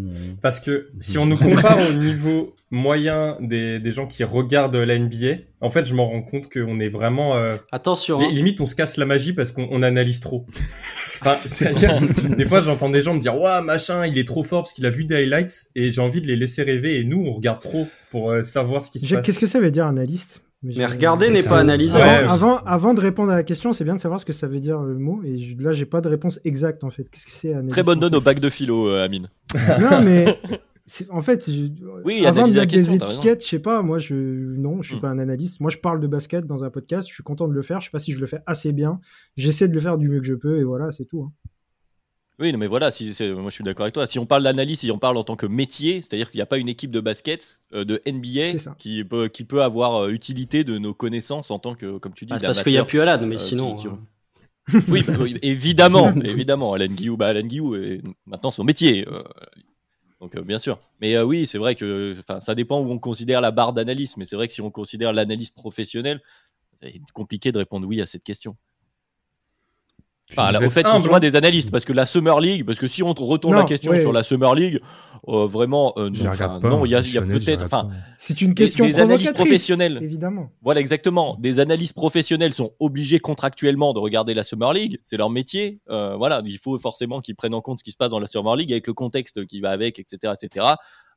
[0.41, 4.99] Parce que si on nous compare au niveau moyen des, des gens qui regardent la
[4.99, 7.37] NBA, en fait, je m'en rends compte qu'on est vraiment...
[7.37, 8.29] euh, Attention, hein.
[8.31, 10.47] limite, on se casse la magie parce qu'on on analyse trop.
[11.21, 11.99] Enfin, c'est-à-dire,
[12.37, 14.87] des fois, j'entends des gens me dire, ouais, machin, il est trop fort parce qu'il
[14.87, 17.61] a vu des highlights et j'ai envie de les laisser rêver et nous, on regarde
[17.61, 19.27] trop pour euh, savoir ce qui se passe.
[19.27, 20.43] Qu'est-ce que ça veut dire analyste?
[20.63, 21.97] Mais regarder c'est n'est pas analyser.
[21.97, 24.49] Avant, avant, avant de répondre à la question, c'est bien de savoir ce que ça
[24.49, 25.21] veut dire le mot.
[25.25, 27.09] Et je- là, j'ai pas de réponse exacte en fait.
[27.11, 29.29] Qu'est-ce que c'est Très bonne note au bac de philo, euh, Amine.
[29.81, 30.39] Non, mais
[31.11, 31.73] en fait, je-
[32.05, 33.83] Oui, avant de mettre question, des étiquettes, je sais pas.
[33.83, 35.01] Moi, je non, je suis Hmm.
[35.03, 35.61] pas un analyste.
[35.61, 37.09] Moi, je parle de basket dans un podcast.
[37.09, 37.81] Je suis content de le faire.
[37.81, 39.01] Je sais pas si je le fais assez bien.
[39.37, 41.23] J'essaie de le faire du mieux que je peux et voilà, c'est tout.
[41.23, 41.33] hein.
[42.41, 44.07] Oui, non, mais voilà, si, moi je suis d'accord avec toi.
[44.07, 46.47] Si on parle d'analyse, si on parle en tant que métier, c'est-à-dire qu'il n'y a
[46.47, 50.63] pas une équipe de basket, euh, de NBA, qui peut, qui peut avoir euh, utilité
[50.63, 52.85] de nos connaissances en tant que, comme tu dis, Ah, c'est parce qu'il n'y a
[52.85, 53.75] plus Alan, mais euh, sinon.
[53.75, 53.99] qui- qui euh, ont-
[54.89, 56.75] Oui, bah, oui, évidemment, évidemment.
[56.75, 59.07] Alan Guillou, bah, Alan Guillou est maintenant son métier.
[59.09, 59.23] euh,
[60.21, 60.79] donc, euh, bien sûr.
[61.01, 64.17] Mais euh, oui, c'est vrai que ça dépend où on considère la barre d'analyse.
[64.17, 66.21] Mais c'est vrai que si on considère l'analyse professionnelle,
[66.83, 68.57] c'est compliqué de répondre oui à cette question.
[70.31, 71.21] Enfin, Vous là, au fait, ou moins hein.
[71.21, 73.93] des analystes, parce que la Summer League, parce que si on retourne Non, la question
[73.93, 74.01] ouais.
[74.01, 74.79] sur la Summer League,
[75.27, 76.69] euh, vraiment, euh, non, enfin, pas.
[76.69, 77.89] non, il y a, peut-être, enfin.
[78.19, 79.99] C'est une Des- question des analyses provocatrice, professionnelles.
[80.03, 80.51] évidemment.
[80.63, 81.37] voilà, exactement.
[81.41, 84.99] Des analystes professionnels sont obligés contractuellement de regarder la Summer League.
[85.03, 85.81] C'est leur métier.
[85.89, 88.27] Euh, voilà, il faut forcément qu'ils prennent en compte ce qui se passe dans la
[88.27, 90.67] Summer League avec le contexte qui va avec, etc., etc.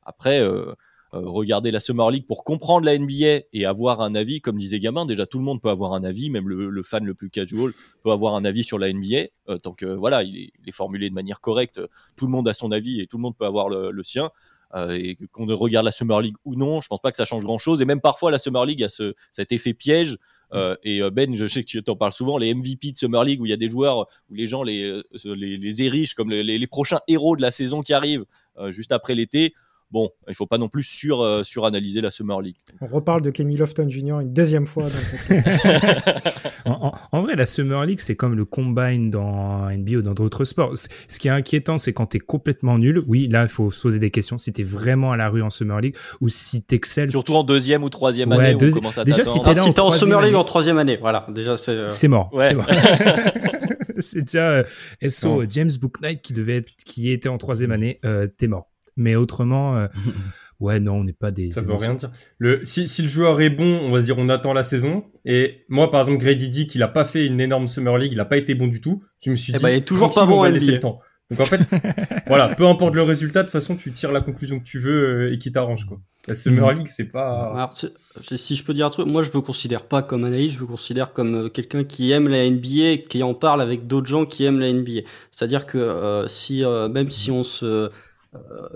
[0.04, 0.72] Après, euh,
[1.12, 5.06] regarder la Summer League pour comprendre la NBA et avoir un avis, comme disait Gamin,
[5.06, 7.70] déjà tout le monde peut avoir un avis, même le, fan le plus casual
[8.02, 11.14] peut avoir un avis sur la NBA, euh, tant que voilà, il est, formulé de
[11.14, 11.80] manière correcte.
[12.16, 14.30] Tout le monde a son avis et tout le monde peut avoir le, sien.
[14.74, 17.44] euh, et qu'on regarde la Summer League ou non, je pense pas que ça change
[17.44, 17.82] grand chose.
[17.82, 20.16] Et même parfois, la Summer League a ce, cet effet piège.
[20.54, 23.24] Euh, et euh, Ben, je sais que tu en parles souvent, les MVP de Summer
[23.24, 26.66] League où il y a des joueurs où les gens les, euh, les, comme les,
[26.66, 28.24] prochains héros de la saison qui arrivent
[28.58, 29.54] euh, juste après l'été.
[29.92, 32.56] Bon, il faut pas non plus sur, euh, suranalyser la Summer League.
[32.80, 34.20] On reparle de Kenny Lofton Jr.
[34.20, 34.84] une deuxième fois.
[36.64, 40.14] En, en- en vrai, la Summer League, c'est comme le combine dans NBA ou dans
[40.14, 40.72] d'autres sports.
[40.76, 43.00] Ce qui est inquiétant, c'est quand t'es complètement nul.
[43.08, 44.38] Oui, là, il faut se poser des questions.
[44.38, 47.10] Si t'es vraiment à la rue en Summer League ou si t'excelles.
[47.10, 49.44] Surtout en deuxième ou troisième Ouais, année où deuxi- on à déjà, si t'attendre.
[49.44, 50.36] t'es là si en t'es en Summer League année.
[50.36, 51.26] en troisième année, voilà.
[51.30, 51.72] Déjà, c'est.
[51.72, 52.30] euh, C'est mort.
[52.32, 52.44] Ouais.
[52.44, 52.66] C'est mort.
[53.98, 54.64] c'est déjà euh,
[55.08, 55.42] SO.
[55.48, 57.98] James Booknight qui devait être, qui était en troisième année.
[58.04, 58.68] Euh, T'es mort.
[58.96, 59.86] Mais autrement, euh,
[60.60, 61.50] ouais, non, on n'est pas des.
[61.50, 62.10] Ça veut rien dire.
[62.38, 65.04] Le, si, si le joueur est bon, on va se dire on attend la saison.
[65.24, 68.20] Et moi, par exemple, Grady dit qu'il a pas fait une énorme Summer League, il
[68.20, 69.02] a pas été bon du tout.
[69.24, 70.98] Je me suis Eh dit, ben, il est toujours pas bon laisser le temps.
[71.30, 71.60] Donc en fait,
[72.26, 75.28] voilà, peu importe le résultat, de toute façon, tu tires la conclusion que tu veux
[75.28, 75.98] euh, et qui t'arrange, quoi.
[76.28, 76.76] La Summer Mhm.
[76.78, 77.52] League, c'est pas...
[77.54, 80.60] Alors, si je peux dire un truc, moi je me considère pas comme analyste, je
[80.60, 84.08] me considère comme euh, quelqu'un qui aime la NBA, et qui en parle avec d'autres
[84.08, 85.00] gens qui aiment la NBA.
[85.30, 87.88] C'est-à-dire que euh, si euh, même si on se euh,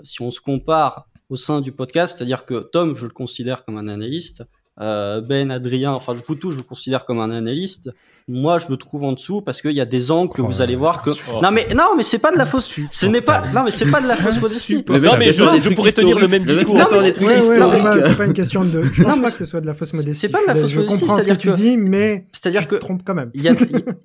[0.03, 3.77] si on se compare au sein du podcast, c'est-à-dire que Tom, je le considère comme
[3.77, 4.43] un analyste,
[4.79, 7.91] euh, Ben, Adrien, enfin le Poutou, je le considère comme un analyste.
[8.29, 10.61] Moi, je me trouve en dessous parce qu'il y a des angles que Oh, vous
[10.61, 11.11] allez voir que.
[11.41, 12.77] Non mais non mais c'est pas de la fausse.
[12.91, 13.41] Ce n'est pas.
[13.55, 14.83] Non mais c'est pas de la fausse modestie.
[14.89, 16.75] Non, mais a je- je pourrais tenir le même discours.
[16.75, 18.81] Ouais, ouais, c'est pas, pas une question de.
[18.81, 20.19] Je pense pas que ce soit de la fausse modestie.
[20.19, 21.77] c'est pas de la Je- fausse Je modestie, comprends ce que c'est-à-dire tu que- dis,
[21.77, 23.31] mais C'est-à-dire tu que te trompes quand même.
[23.33, 23.53] Il y, a,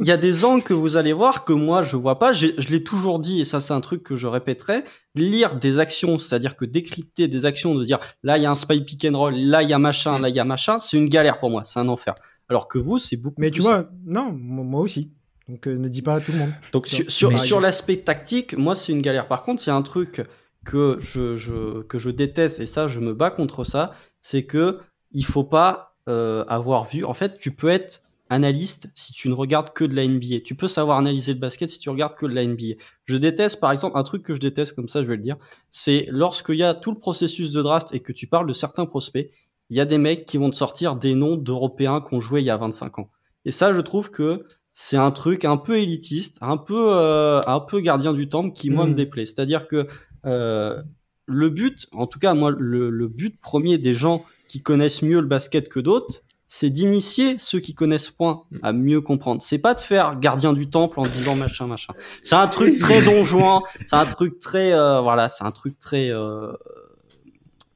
[0.01, 2.33] il y a des angles que vous allez voir que moi je vois pas.
[2.33, 4.85] Je l'ai toujours dit et ça c'est un truc que je répéterai.
[5.15, 8.55] Lire des actions, c'est-à-dire que décrypter des actions, de dire là il y a un
[8.55, 10.97] spy pick and roll, là il y a machin, là il y a machin, c'est
[10.97, 12.15] une galère pour moi, c'est un enfer.
[12.53, 13.41] Alors que vous c'est beaucoup.
[13.41, 15.11] Mais plus tu vois, non, moi moi aussi.
[15.49, 16.53] Donc euh, ne dis pas à tout le monde.
[16.75, 19.27] donc sur, sur, Mais- sur l'aspect tactique, moi c'est une galère.
[19.27, 20.23] Par contre, il y a un truc
[20.67, 24.81] que je, je que je déteste et ça je me bats contre ça, c'est que
[25.13, 27.07] il faut pas euh, avoir vu.
[27.07, 30.41] En fait, tu peux être analyste si tu ne regardes que de la NBA.
[30.45, 32.75] Tu peux savoir analyser le basket si tu regardes que de la NBA.
[33.05, 35.37] Je déteste, par exemple, un truc que je déteste comme ça, je vais le dire,
[35.71, 38.87] c'est lorsqu'il y a tout le processus de draft et que tu parles de certains
[38.87, 39.31] prospects,
[39.73, 42.43] il y a des mecs qui vont te sortir des noms d'Européens qui ont joué
[42.43, 43.09] il y a 25 ans.
[43.47, 44.45] Et ça, je trouve que
[44.75, 48.69] c'est un truc un peu élitiste, un peu, euh, un peu gardien du temple qui,
[48.69, 49.25] moi, me déplaît.
[49.25, 49.89] C'est-à-dire que
[50.27, 50.83] euh,
[51.25, 55.21] le but, en tout cas, moi, le, le but premier des gens qui connaissent mieux
[55.21, 56.21] le basket que d'autres,
[56.55, 59.41] c'est d'initier ceux qui connaissent point à mieux comprendre.
[59.41, 61.95] C'est pas de faire gardien du temple en disant machin, machin.
[62.21, 66.11] C'est un truc très donjon, c'est un truc très, euh, voilà, c'est un truc très
[66.11, 66.53] euh,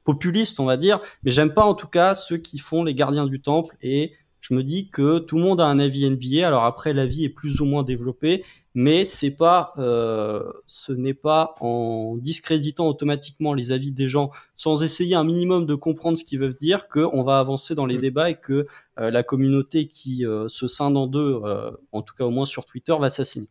[0.07, 1.01] populiste, on va dire.
[1.23, 4.53] Mais j'aime pas en tout cas ceux qui font les gardiens du temple et je
[4.53, 6.47] me dis que tout le monde a un avis NBA.
[6.47, 11.55] Alors après, l'avis est plus ou moins développé, mais c'est pas, euh, ce n'est pas
[11.59, 16.39] en discréditant automatiquement les avis des gens, sans essayer un minimum de comprendre ce qu'ils
[16.39, 18.01] veulent dire, qu'on va avancer dans les Mm.
[18.01, 18.67] débats et que
[18.99, 22.45] euh, la communauté qui euh, se scinde en deux, euh, en tout cas au moins
[22.45, 23.49] sur Twitter, va s'assigner.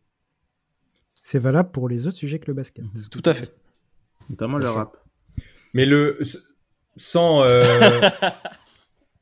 [1.21, 2.85] C'est valable pour les autres sujets que le basket.
[3.11, 3.53] Tout à fait.
[4.29, 4.97] Notamment le rap.
[5.77, 6.19] Mais le...
[6.97, 7.43] Sans...
[7.43, 7.61] euh,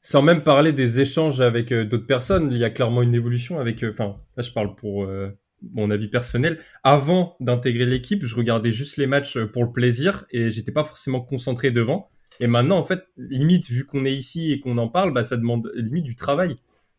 [0.01, 3.59] Sans même parler des échanges avec euh, d'autres personnes, il y a clairement une évolution
[3.59, 3.83] avec...
[3.83, 5.29] euh, Enfin, là je parle pour euh,
[5.73, 6.59] mon avis personnel.
[6.83, 11.21] Avant d'intégrer l'équipe, je regardais juste les matchs pour le plaisir et j'étais pas forcément
[11.21, 12.09] concentré devant.
[12.39, 15.37] Et maintenant, en fait, limite, vu qu'on est ici et qu'on en parle, bah, ça
[15.37, 16.55] demande limite du travail.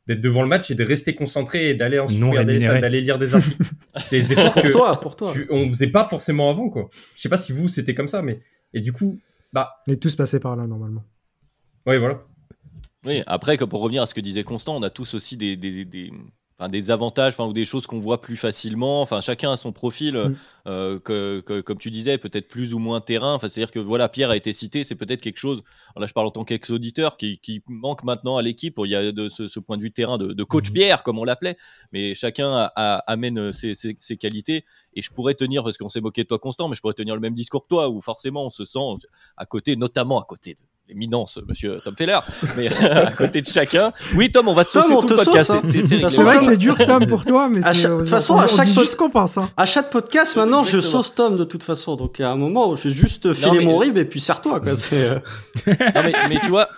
[0.09, 2.81] D'être devant le match et de rester concentré et d'aller ensuite Non regarder les rémunéré.
[2.81, 3.63] d'aller lire des articles.
[4.05, 5.33] C'est des efforts Pour que toi, pour toi.
[5.33, 6.89] tu- on faisait pas forcément avant, quoi.
[7.17, 8.41] Je sais pas si vous, c'était comme ça, mais...
[8.75, 9.21] Et du coup,
[9.53, 11.05] bah, On est tous passés par là normalement.
[11.87, 12.23] ouais, voilà.
[13.05, 15.57] Oui, après, que pour revenir à ce que disait Constant, on a tous aussi des,
[15.57, 16.13] des, des,
[16.59, 19.03] enfin, des avantages enfin, ou des choses qu'on voit plus facilement.
[19.03, 20.37] Enfin, chacun a son profil, euh, Mm.
[20.69, 23.35] euh, que, que- comme tu disais, peut-être plus ou moins terrain.
[23.35, 25.63] Enfin, C'est-à-dire que voilà, Pierre a été cité, c'est peut-être quelque chose,
[25.95, 28.81] alors là je parle en tant qu'ex-auditeur, qui, qui manque maintenant à l'équipe.
[28.85, 30.75] Il y a de ce, ce point de vue terrain de, de coach Mhm.
[30.75, 31.57] Pierre, comme on l'appelait,
[31.93, 34.65] mais chacun a- a- amène ses, ses- ses qualités.
[34.95, 37.15] Et je pourrais tenir, parce qu'on s'est moqué de toi Constant, mais je pourrais tenir
[37.15, 38.79] le même discours que toi, où forcément on se sent
[39.37, 42.19] à côté, notamment à côté de l'éminence, monsieur Tom Feller,
[42.57, 43.93] mais à côté de chacun.
[44.15, 45.51] Oui, Tom, on va te Tom, saucer tout te le podcast.
[45.51, 45.61] hein.
[45.65, 48.39] c'est- vrai que c'est dur, Tom, pour toi, mais À c'est- de toute façon, on,
[48.39, 49.37] à chaque ce qu'on pense.
[49.39, 49.51] Hein.
[49.57, 51.97] À chaque podcast, maintenant, je sauce Tom de toute façon.
[51.97, 54.21] Donc, il y a un moment où je vais juste filer mon rib et puis
[54.21, 54.77] serre-toi, quoi.
[54.77, 55.19] C'est, euh,
[55.67, 56.69] Non, mais, mais tu vois,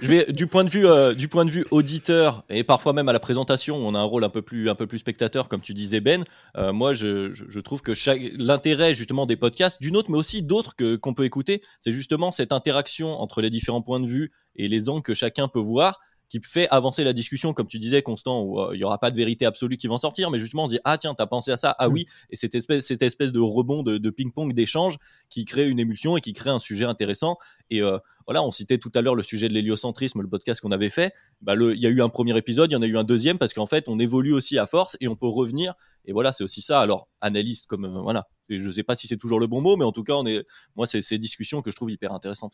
[0.00, 3.08] je vais du point de vue euh, du point de vue auditeur et parfois même
[3.08, 5.60] à la présentation, on a un rôle un peu plus un peu plus spectateur, comme
[5.60, 6.24] tu disais Ben.
[6.56, 10.18] Euh, moi, je, je, je trouve que chaque l'intérêt justement des podcasts, d'une autre, mais
[10.18, 14.06] aussi d'autres que qu'on peut écouter, c'est justement cette interaction entre les différents points de
[14.06, 16.00] vue et les angles que chacun peut voir.
[16.28, 19.10] qui fait avancer la discussion, comme tu disais, Constant, où euh, il y aura pas
[19.10, 21.50] de vérité absolue qui va en sortir, mais justement on dit ah tiens t'as pensé
[21.50, 24.98] à ça, ah oui, et cette espèce, cette espèce de rebond de, de ping-pong d'échange
[25.30, 27.38] qui crée une émulsion et qui crée un sujet intéressant.
[27.70, 30.70] Et euh, voilà, on citait tout à l'heure le sujet de l'héliocentrisme, le podcast qu'on
[30.70, 31.14] avait fait.
[31.40, 33.38] Bah, il y a eu un premier épisode, il y en a eu un deuxième
[33.38, 35.72] parce qu'en fait on évolue aussi à force et on peut revenir.
[36.04, 36.80] Et voilà, c'est aussi ça.
[36.80, 39.76] Alors analyste comme euh, voilà, et je sais pas si c'est toujours le bon mot,
[39.76, 40.44] mais en tout cas on est,
[40.76, 42.52] moi c'est ces discussions que je trouve hyper intéressantes.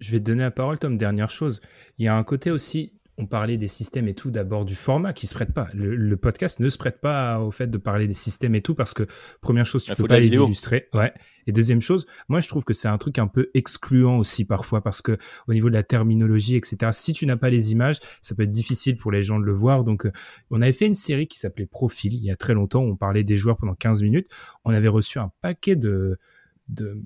[0.00, 0.98] Je vais te donner la parole, Tom.
[0.98, 1.60] Dernière chose.
[1.98, 5.14] Il y a un côté aussi, on parlait des systèmes et tout, d'abord du format
[5.14, 5.68] qui se prête pas.
[5.72, 8.74] Le, le podcast ne se prête pas au fait de parler des systèmes et tout
[8.74, 9.04] parce que,
[9.40, 10.44] première chose, tu Il peux pas la les vidéo.
[10.44, 10.88] illustrer.
[10.92, 11.14] Ouais.
[11.46, 14.82] Et deuxième chose, moi, je trouve que c'est un truc un peu excluant aussi parfois
[14.82, 15.16] parce que
[15.48, 18.50] au niveau de la terminologie, etc., si tu n'as pas les images, ça peut être
[18.50, 19.82] difficile pour les gens de le voir.
[19.84, 20.12] Donc, euh,
[20.50, 22.82] on avait fait une série qui s'appelait Profil il y a très longtemps.
[22.82, 24.28] où On parlait des joueurs pendant 15 minutes.
[24.66, 26.18] On avait reçu un paquet de,
[26.68, 27.00] de,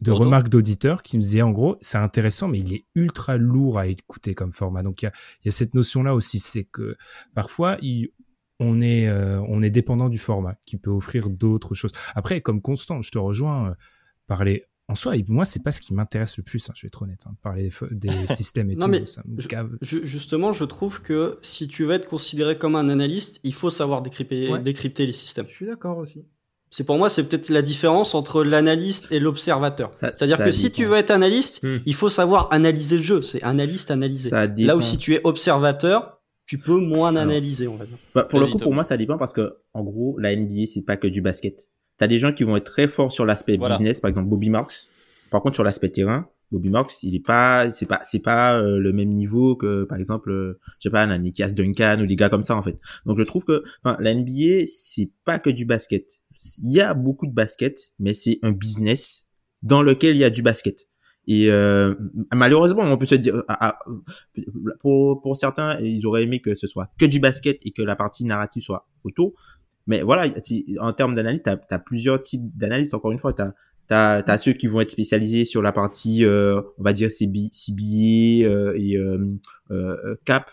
[0.00, 3.36] de Pardon remarques d'auditeurs qui nous disaient en gros c'est intéressant mais il est ultra
[3.38, 6.14] lourd à écouter comme format donc il y a, il y a cette notion là
[6.14, 6.96] aussi c'est que
[7.34, 8.10] parfois il-
[8.60, 12.60] on est euh, on est dépendant du format qui peut offrir d'autres choses après comme
[12.60, 13.74] constant je te rejoins euh,
[14.26, 16.88] parler en soi et moi c'est pas ce qui m'intéresse le plus hein, je vais
[16.88, 20.64] être honnête hein, parler des, systèmes et Non, tout mais ça me cave Justement, je
[20.64, 24.62] trouve que si tu veux être considéré comme un analyste, il faut savoir décrypter, Ouais.
[24.62, 25.46] décrypter les systèmes.
[25.48, 26.24] Je suis d'accord aussi.
[26.76, 29.88] C'est pour moi, c'est peut-être la différence entre l'analyste et l'observateur.
[29.94, 30.74] C'est-à-dire que si dépend.
[30.76, 31.78] tu veux être analyste, Hmm.
[31.86, 33.22] il faut savoir analyser le jeu.
[33.22, 34.28] C'est analyste, analyser.
[34.28, 34.66] Ça dépend.
[34.66, 37.22] Là où si tu es observateur, tu peux moins Alors.
[37.22, 37.96] analyser, on va dire.
[38.14, 40.84] Bah, pour le coup, pour moi, ça dépend parce que, en gros, la NBA, c'est
[40.84, 41.70] pas que du basket.
[41.96, 43.74] T'as des gens qui vont être très forts sur l'aspect Voilà.
[43.78, 44.74] business, par exemple Bobby Marks.
[45.30, 48.78] Par contre, sur l'aspect terrain, Bobby Marks, il est pas, c'est pas, c'est pas euh,
[48.78, 52.16] le même niveau que, par exemple, euh, je sais pas, un Nikias Duncan ou des
[52.16, 52.76] gars comme ça, en fait.
[53.06, 56.04] Donc, je trouve que, enfin, la NBA, c'est pas que du basket.
[56.62, 59.28] Il y a beaucoup de basket, mais c'est un business
[59.62, 60.88] dans lequel il y a du basket.
[61.28, 61.94] Et euh,
[62.32, 63.78] malheureusement, on peut se dire, ah, ah,
[64.80, 68.24] pour, certains, ils auraient aimé que ce soit que du basket et que la partie
[68.24, 69.34] narrative soit autour.
[69.88, 70.32] Mais voilà,
[70.80, 72.94] en termes d'analyse, tu as, plusieurs types d'analyse.
[72.94, 73.42] Encore une fois, tu
[73.90, 78.48] as, ceux qui vont être spécialisés sur la partie, euh, on va dire, CB, CBA
[78.48, 79.36] euh, et euh,
[79.70, 80.50] euh, CAP.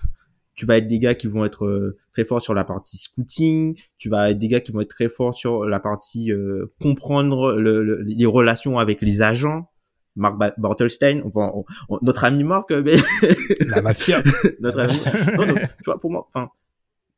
[0.56, 3.76] Tu vas être des gars qui vont être euh, très forts sur la partie scouting.
[3.98, 7.54] Tu vas être des gars qui vont être très forts sur la partie euh, comprendre
[7.54, 9.70] le- le- les relations avec les agents.
[10.16, 12.96] Mark Ba- Bartelstein, on, va- on- on- notre ami Mark, euh, mais
[13.66, 14.22] la mafia
[14.60, 15.00] notre ami.
[15.38, 16.50] Non, non, tu vois, pour moi, enfin,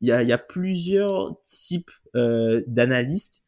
[0.00, 3.44] il y a, y a plusieurs types euh, d'analystes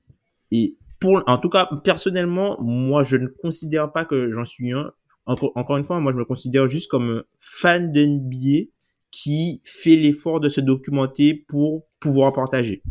[0.51, 4.93] et pour, en tout cas, personnellement, moi, je ne considère pas que j'en suis un.
[5.27, 8.71] Encore, encore une fois, moi, je me considère juste comme un fan de NBA
[9.11, 12.83] qui fait l'effort de se documenter pour pouvoir partager.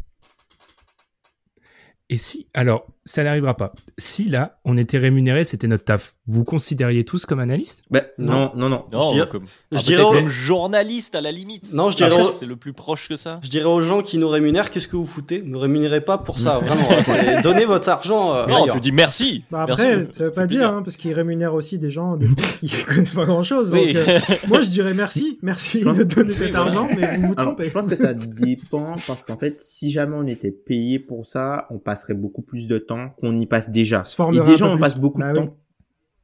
[2.10, 6.44] et si alors ça n'arrivera pas si là on était rémunéré c'était notre taf vous
[6.44, 7.84] considériez tous comme analyste?
[7.90, 8.84] Ben, non, non, non.
[8.92, 11.72] Non, Je dirais- comme, je ah, dirais peut-être au- comme journaliste à la limite.
[11.74, 13.40] Non, je dirais c'est le plus proche que ça.
[13.44, 15.42] Je dirais aux gens qui nous rémunèrent, qu'est-ce que vous foutez?
[15.42, 17.42] Me rémunérez pas pour ça, vraiment.
[17.44, 19.46] Donnez votre argent euh, Non, tu dis merci.
[19.50, 22.28] Bah Merci, après, ça veut pas dire, hein, parce qu'ils rémunèrent aussi des gens des
[22.60, 23.70] qui connaissent pas grand chose.
[23.70, 23.94] Donc, Oui.
[23.96, 27.64] euh, moi, je dirais merci, merci de donner cet argent, mais vous vous Alors, trompez.
[27.64, 31.68] je pense que ça dépend parce qu'en fait, si jamais on était payé pour ça,
[31.70, 34.04] on passerait beaucoup plus de temps qu'on y passe déjà.
[34.34, 35.46] Et déjà, on passe beaucoup Bah de oui.
[35.48, 35.58] temps.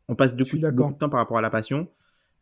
[0.09, 1.87] On passe beaucoup de temps par rapport à la passion.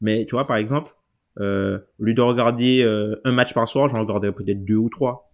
[0.02, 0.92] Mais tu vois, par exemple,
[1.40, 4.90] euh, au lieu de regarder euh, un match par soir, j'en regarderais peut-être deux ou
[4.90, 5.31] trois.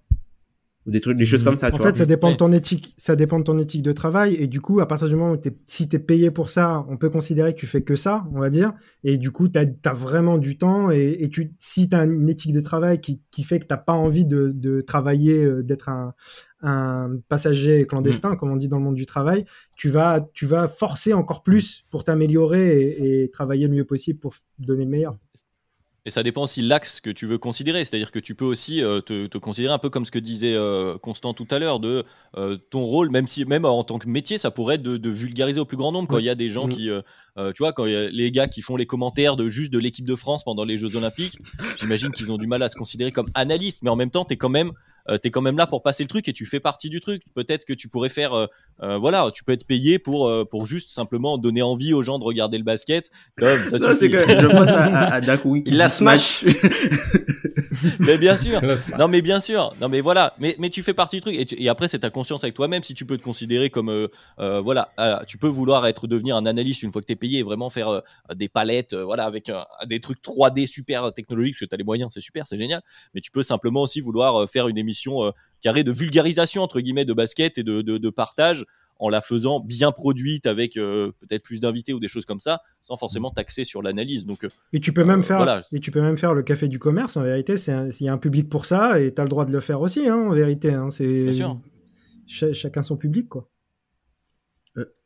[0.87, 1.45] Ou des trucs, des choses Mhm.
[1.47, 1.87] comme ça, tu En vois.
[1.87, 4.35] fait, ça dépend de ton éthique, ça dépend de ton éthique de travail.
[4.35, 6.95] Et du coup, à partir du moment où t'es, si t'es payé pour ça, on
[6.97, 8.73] peut considérer que tu fais que ça, on va dire.
[9.03, 10.89] Et du coup, t'as, as vraiment du temps.
[10.89, 13.93] Et, et tu, si t'as une éthique de travail qui, qui fait que t'as pas
[13.93, 16.13] envie de, de travailler, euh, d'être un,
[16.63, 18.37] un passager clandestin, Mm.
[18.37, 21.83] comme on dit dans le monde du travail, tu vas, tu vas forcer encore plus
[21.91, 25.17] pour t'améliorer et, et travailler le mieux possible pour donner le meilleur.
[26.07, 27.83] Et ça dépend aussi l'axe que tu veux considérer.
[27.83, 30.53] C'est-à-dire que tu peux aussi euh, te, te considérer un peu comme ce que disait
[30.55, 32.05] euh, Constant tout à l'heure, de
[32.37, 35.09] euh, ton rôle, même si même en tant que métier, ça pourrait être de, de
[35.09, 36.07] vulgariser au plus grand nombre.
[36.07, 36.69] Quand il y a des gens Mm.
[36.69, 36.89] qui,
[37.55, 39.79] tu vois, quand il y a les gars qui font les commentaires de juste de
[39.79, 41.39] l'équipe de France pendant les Jeux Olympiques,
[41.77, 44.37] j'imagine qu'ils ont du mal à se considérer comme analystes, mais en même temps, t'es
[44.37, 44.71] quand même
[45.09, 47.23] euh, t'es quand même là pour passer le truc et tu fais partie du truc.
[47.33, 48.47] Peut-être que tu pourrais faire, euh,
[48.83, 52.19] euh, voilà, tu peux être payé pour euh, pour juste simplement donner envie aux gens
[52.19, 53.09] de regarder le basket.
[53.37, 55.21] Tom, ça Non, c'est que je pense à, à, à
[55.65, 56.43] Il la smash.
[57.99, 58.59] Mais bien sûr.
[58.97, 61.45] Non mais bien sûr, non mais voilà, mais, mais tu fais partie du truc et,
[61.45, 64.07] tu- et après c'est ta conscience avec toi-même si tu peux te considérer comme euh,
[64.39, 67.15] euh, voilà, euh, tu peux vouloir être devenir un analyste une fois que tu es
[67.15, 68.01] payé et vraiment faire euh,
[68.35, 71.77] des palettes euh, voilà avec euh, des trucs 3D super technologiques parce que tu as
[71.77, 72.81] les moyens, c'est super, c'est génial,
[73.13, 75.31] mais tu peux simplement aussi vouloir euh, faire une émission euh,
[75.61, 78.65] carrée de vulgarisation entre guillemets de basket et de, de, de partage
[78.99, 82.61] en la faisant bien produite avec euh, peut-être plus d'invités ou des choses comme ça,
[82.81, 84.25] sans forcément taxer sur l'analyse.
[84.25, 85.61] Donc, euh, Et tu peux même faire, voilà.
[85.71, 87.15] et tu peux même faire le café du commerce.
[87.15, 89.45] En vérité, c'est un- il y a un public pour ça et t'as le droit
[89.45, 90.07] de le faire aussi.
[90.09, 91.31] Hein, en vérité, hein, c'est
[92.27, 93.49] chacun son public, quoi.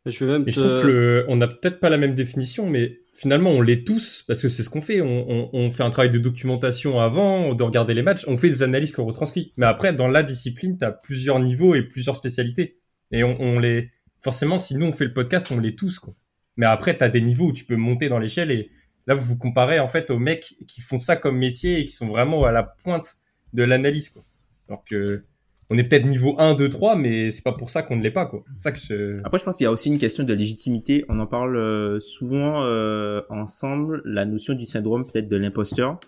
[0.08, 3.02] Je vais même je trouve que le- on n'a peut-être pas la même définition, mais
[3.22, 5.00] finalement on l'est tous parce que c'est ce qu'on fait.
[5.00, 8.26] On, on, on fait un travail de documentation avant de regarder les matchs.
[8.28, 9.54] On fait des analyses qu'on retranscrit.
[9.58, 12.80] Mais après, dans la discipline, t'as plusieurs niveaux et plusieurs spécialités.
[13.12, 13.92] Et on, on les
[14.22, 16.16] forcément, si nous on fait le podcast, on l'est tous quoi.
[16.58, 18.72] Mais après, t'as des niveaux où tu peux monter dans l'échelle et
[19.08, 21.94] là vous vous comparez en fait aux mecs qui font ça comme métier et qui
[21.94, 23.18] sont vraiment à la pointe
[23.54, 24.24] de l'analyse quoi.
[24.68, 25.24] Alors que
[25.72, 28.12] on est peut-être niveau 1, 2, 3, mais c'est pas pour ça qu'on ne l'est
[28.12, 28.44] pas quoi.
[28.56, 29.18] Ça que je...
[29.24, 31.06] Après, je pense qu'il y a aussi une question de légitimité.
[31.10, 36.00] On en parle euh, souvent euh, ensemble, la notion du syndrome peut-être de l'imposteur,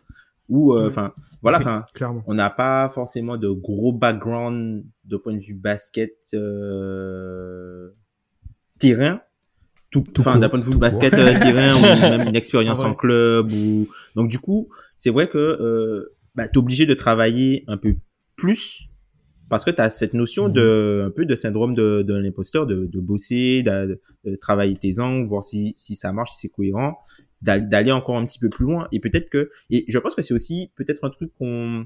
[0.49, 0.85] ou Ouais.
[0.85, 2.23] enfin voilà, enfin Clairement.
[2.27, 7.89] on n'a pas forcément de gros background de point de vue basket euh,
[8.79, 9.21] terrain
[9.91, 11.81] tout, Tout enfin d'un point de vue basket euh, terrain ou
[12.17, 12.89] même une expérience Ah ouais.
[12.91, 17.63] en club ou donc du coup c'est vrai que euh, bah, t'es obligé de travailler
[17.67, 17.95] un peu
[18.35, 18.89] plus
[19.53, 20.53] parce que tu as cette notion Mhm.
[20.59, 24.99] de un peu de syndrome de, de l'imposteur de, de bosser de, de travailler tes
[24.99, 26.97] angles voir si si ça marche si c'est cohérent
[27.41, 30.33] d'aller encore un petit peu plus loin et peut-être que et je pense que c'est
[30.33, 31.85] aussi peut-être un truc qu'on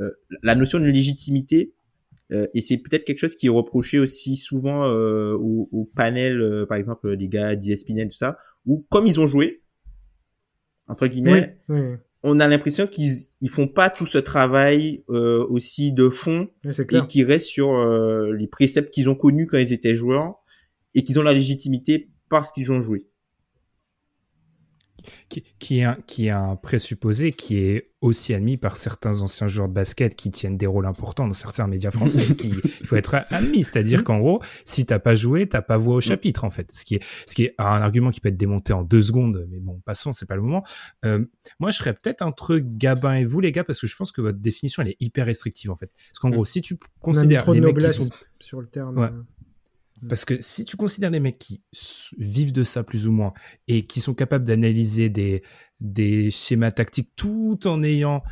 [0.00, 0.10] euh,
[0.42, 1.72] la notion de légitimité
[2.32, 6.66] euh, et c'est peut-être quelque chose qui est reproché aussi souvent euh, au, au panel
[6.68, 9.62] par exemple les gars d'ESPN tout ça où comme ils ont joué
[10.86, 11.96] entre guillemets Oui, oui,
[12.26, 16.86] on a l'impression qu'ils ils font pas tout ce travail euh, aussi de fond et
[16.86, 17.06] clair.
[17.06, 20.36] qui restent sur euh, les préceptes qu'ils ont connus quand ils étaient joueurs
[20.94, 23.06] et qu'ils ont la légitimité parce qu'ils ont joué.
[25.28, 29.46] Qui, qui est un, qui est un présupposé qui est aussi admis par certains anciens
[29.46, 32.34] joueurs de basket qui tiennent des rôles importants dans certains médias français.
[32.36, 35.96] qui, il faut être admis, c'est-à-dire qu'en gros, si t'as pas joué, t'as pas voix
[35.96, 36.70] au chapitre en fait.
[36.70, 39.46] Ce qui est, ce qui est un argument qui peut être démonté en deux secondes,
[39.50, 40.64] mais bon, passons, c'est pas le moment.
[41.04, 41.24] Euh,
[41.60, 44.20] moi, je serais peut-être entre Gabin et vous les gars parce que je pense que
[44.20, 45.90] votre définition elle est hyper restrictive en fait.
[46.10, 48.98] Parce qu'en gros, si tu considères les mecs qui sont sur le terme.
[48.98, 49.08] Ouais.
[50.08, 51.62] Parce que si tu considères les mecs qui
[52.18, 53.32] vivent de ça plus ou moins
[53.68, 55.42] et qui sont capables d'analyser des,
[55.80, 58.22] des schémas tactiques tout en ayant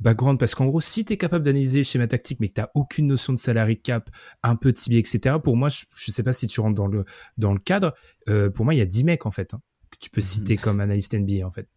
[0.00, 2.66] background, parce qu'en gros, si tu es capable d'analyser le schéma tactique mais que tu
[2.74, 4.10] aucune notion de salary cap,
[4.42, 6.88] un peu de CBA, etc., pour moi, je, je sais pas si tu rentres dans
[6.88, 7.04] le,
[7.38, 7.94] dans le cadre,
[8.28, 9.60] euh, pour moi, il y a 10 mecs en fait, hein,
[9.90, 11.68] que tu peux citer comme analyste NBA en fait.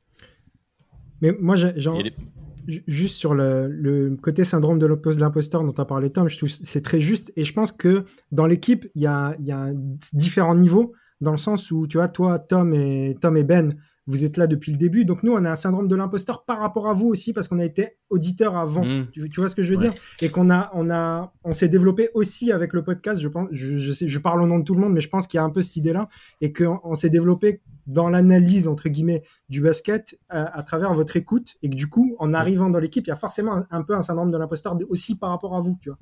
[1.22, 1.90] Mais moi, j'ai, j'ai-
[2.88, 6.82] juste sur le, le côté syndrome de l'impo- de l'imposteur dont as parlé, Tom, c'est
[6.82, 7.32] très juste.
[7.36, 9.72] Et je pense que dans l'équipe, il y a, y a
[10.14, 13.76] différents niveaux, dans le sens où, tu vois, toi, Tom et, Tom et Ben,
[14.08, 15.04] vous êtes là depuis le début.
[15.06, 17.60] Donc nous, on a un syndrome de l'imposteur par rapport à vous aussi, parce qu'on
[17.60, 18.86] a été auditeur avant.
[18.86, 19.08] Mmh.
[19.12, 19.86] Tu, tu vois ce que je veux Ouais.
[19.90, 19.94] dire?
[20.22, 23.20] Et qu'on a, on a, on s'est développé aussi avec le podcast.
[23.20, 25.10] Je pense, je, je sais, je parle au nom de tout le monde, mais je
[25.10, 26.08] pense qu'il y a un peu cette idée-là
[26.42, 31.16] et qu'on on s'est développé dans l'analyse entre guillemets du basket à, à travers votre
[31.18, 33.82] écoute et que du coup, en arrivant dans l'équipe, il y a forcément un, un
[33.84, 35.98] peu un syndrome de l'imposteur aussi par rapport à vous, tu vois.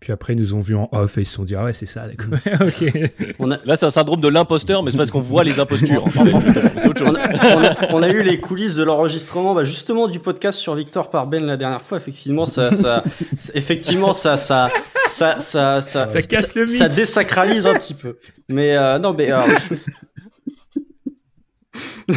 [0.00, 1.74] Puis après, ils nous ont vu en off et ils se sont dit, ah ouais,
[1.74, 2.32] c'est ça, d'accord.
[2.66, 2.90] ok.
[3.38, 6.06] On a, Là, c'est un syndrome de l'imposteur, mais c'est parce qu'on voit les impostures.
[6.06, 10.18] autre on, a, on a- on a eu les coulisses de l'enregistrement, bah, justement du
[10.18, 11.98] podcast sur Victor par Ben la dernière fois.
[11.98, 13.04] Effectivement, ça, ça,
[13.52, 14.70] effectivement, ça, ça,
[15.08, 16.78] ça, ça, ça, Ça casse le mythe.
[16.78, 18.16] Ça désacralise un petit peu.
[18.48, 19.46] Mais euh, non, mais alors-
[22.08, 22.14] Et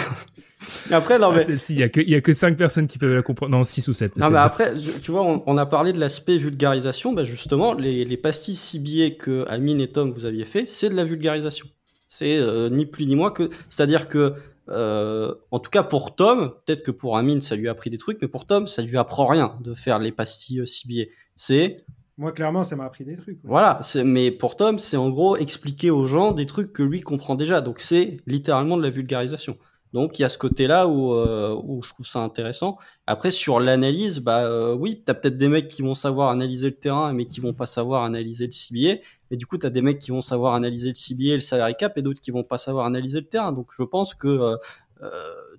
[0.94, 2.88] après, non, Ah, mais celle-ci, il y a que, il y a que 5 personnes
[2.88, 3.52] qui peuvent la comprendre.
[3.52, 4.16] Non, 6 ou 7.
[4.18, 4.74] Non, mais après,
[5.04, 7.14] tu vois, on, on a parlé de l'aspect vulgarisation.
[7.14, 10.96] Bah justement, les, les pastilles CBA que Amine et Tom vous aviez fait, c'est de
[10.96, 11.68] la vulgarisation.
[12.08, 13.50] C'est euh, ni plus ni moins que.
[13.70, 14.34] C'est-à-dire que,
[14.70, 17.98] euh, en tout cas pour Tom, peut-être que pour Amine, ça lui a appris des
[17.98, 21.10] trucs, mais pour Tom, ça lui apprend rien de faire les pastilles euh, CBA.
[21.36, 21.84] C'est
[22.18, 23.40] Moi, clairement, ça m'a appris des trucs.
[23.44, 27.34] voilà, mais pour Tom, c'est en gros expliquer aux gens des trucs que lui comprend
[27.34, 27.62] déjà.
[27.62, 29.58] Donc c'est littéralement de la vulgarisation.
[29.94, 32.80] Donc il y a ce côté-là où, euh, où je trouve ça intéressant.
[33.06, 36.74] Après sur l'analyse, bah euh, oui, t'as peut-être des mecs qui vont savoir analyser le
[36.74, 39.02] terrain, mais qui vont pas savoir analyser le CBA.
[39.30, 41.76] Et du coup, t'as des mecs qui vont savoir analyser le CBA et le salary
[41.78, 43.52] cap, et d'autres qui vont pas savoir analyser le terrain.
[43.52, 44.58] Donc je pense que
[45.02, 45.10] euh,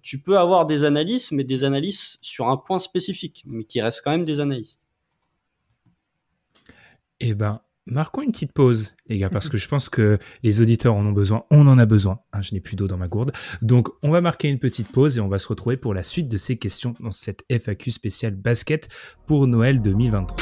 [0.03, 4.03] tu peux avoir des analyses, mais des analyses sur un point spécifique, mais qui restent
[4.03, 4.89] quand même des analystes.
[7.21, 10.95] Eh ben, marquons une petite pause, les gars, parce que je pense que les auditeurs
[10.95, 11.45] en ont besoin.
[11.51, 12.21] On en a besoin.
[12.33, 13.33] hein, je n'ai plus d'eau dans ma gourde.
[13.63, 16.29] Donc, on va marquer une petite pause et on va se retrouver pour la suite
[16.29, 18.89] de ces questions dans cette FAQ spéciale basket
[19.27, 20.37] pour Noël 2023.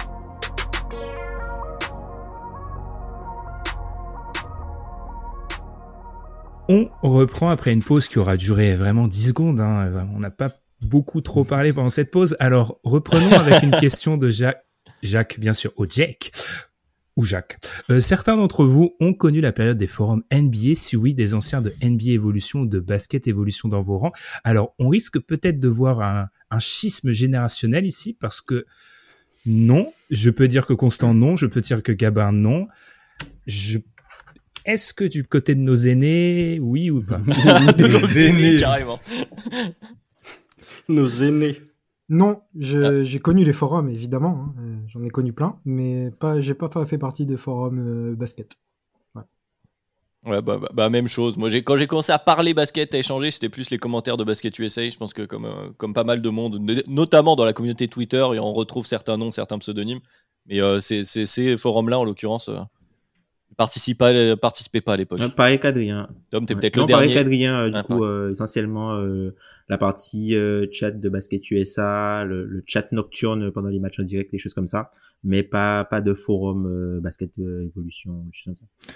[6.68, 9.60] On reprend après une pause qui aura duré vraiment 10 secondes.
[9.60, 10.06] hein.
[10.14, 12.36] On n'a pas beaucoup trop parlé pendant cette pause.
[12.40, 14.64] Alors, reprenons avec une question de Jacques.
[15.02, 16.30] Jacques, bien sûr, au Jack.
[17.16, 17.58] Ou Jacques.
[17.90, 21.60] Euh, certains d'entre vous ont connu la période des forums NBA, si oui, des anciens
[21.60, 24.12] de NBA Evolution ou de Basket Evolution dans vos rangs.
[24.44, 28.66] Alors, on risque peut-être de voir un, un schisme générationnel ici, parce que
[29.44, 32.68] non, je peux dire que Constant non, je peux dire que Gabin non.
[33.46, 33.78] Je...
[34.64, 37.18] Est-ce que du côté de nos aînés, oui ou pas?
[37.78, 38.60] Nos aînés.
[38.60, 38.96] carrément.
[40.88, 41.60] Nos aînés.
[42.08, 43.02] Non, Ah.
[43.02, 46.68] j'ai connu les forums évidemment, hein, euh, j'en ai connu plein, mais pas, j'ai pas
[46.84, 48.56] fait partie de forums euh, basket.
[50.24, 51.36] Ouais, bah, bah, bah, même chose.
[51.36, 54.22] Moi, j'ai, quand j'ai commencé à parler basket, à échanger, c'était plus les commentaires de
[54.22, 54.88] Basket USA.
[54.88, 57.88] Je pense que comme, euh, comme pas mal de monde, no- notamment dans la communauté
[57.88, 59.98] Twitter, et on retrouve certains noms, certains pseudonymes.
[60.46, 62.60] Mais euh, ces, ces, ces forums-là, en l'occurrence, euh,
[63.62, 65.20] participaient, participaient pas à l'époque.
[65.20, 66.08] Euh, Pareil qu'Adrien.
[66.30, 66.60] Tom, t'es Ouais.
[66.60, 67.14] peut-être non, le pareil dernier.
[67.22, 69.34] qu'Adrien, euh, du Ah, coup, euh, essentiellement euh,
[69.68, 74.02] la partie euh, chat de Basket USA, le, le chat nocturne pendant les matchs en
[74.02, 74.90] direct, des choses comme ça,
[75.24, 78.94] mais pas pas de forum euh, Basket euh, Evolution, des choses comme ça.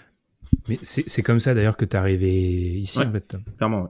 [0.69, 2.33] Mais c'est c'est comme ça d'ailleurs que t'es arrivé
[2.79, 3.07] ici, Ouais.
[3.07, 3.37] en fait.
[3.57, 3.83] Clairement.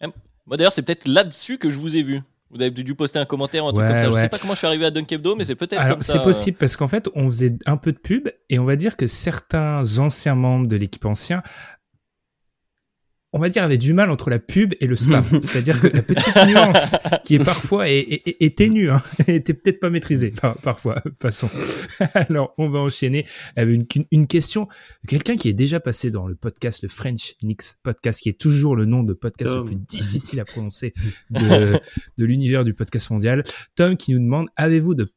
[0.00, 0.08] ouais.
[0.46, 2.20] Moi, d'ailleurs, c'est peut-être là-dessus que je vous ai vu.
[2.52, 4.08] Vous avez dû poster un commentaire ou un truc Ouais, comme ça.
[4.10, 4.20] Je ouais.
[4.20, 6.12] sais pas comment je suis arrivé à Dunkebdo, mais c'est peut-être Alors, comme ça.
[6.12, 8.96] c'est possible parce qu'en fait, on faisait un peu de pub et on va dire
[8.98, 11.42] que certains anciens membres de l'équipe ancien,
[13.34, 15.24] on va dire, avaient du mal entre la pub et le spam.
[15.40, 19.88] C'est-à-dire que la petite nuance qui est parfois est, est, ténue, hein, était peut-être pas
[19.88, 21.02] maîtrisée par- parfois.
[21.18, 21.48] Passons.
[22.14, 23.26] Alors, on va enchaîner
[23.56, 24.68] avec une, une question.
[25.08, 28.76] Quelqu'un qui est déjà passé dans le podcast, le French Nix podcast, qui est toujours
[28.76, 30.92] le nom de podcast le plus difficile à prononcer
[31.30, 31.80] de,
[32.18, 33.44] de l'univers du podcast mondial.
[33.76, 35.08] Tom qui nous demande, avez-vous de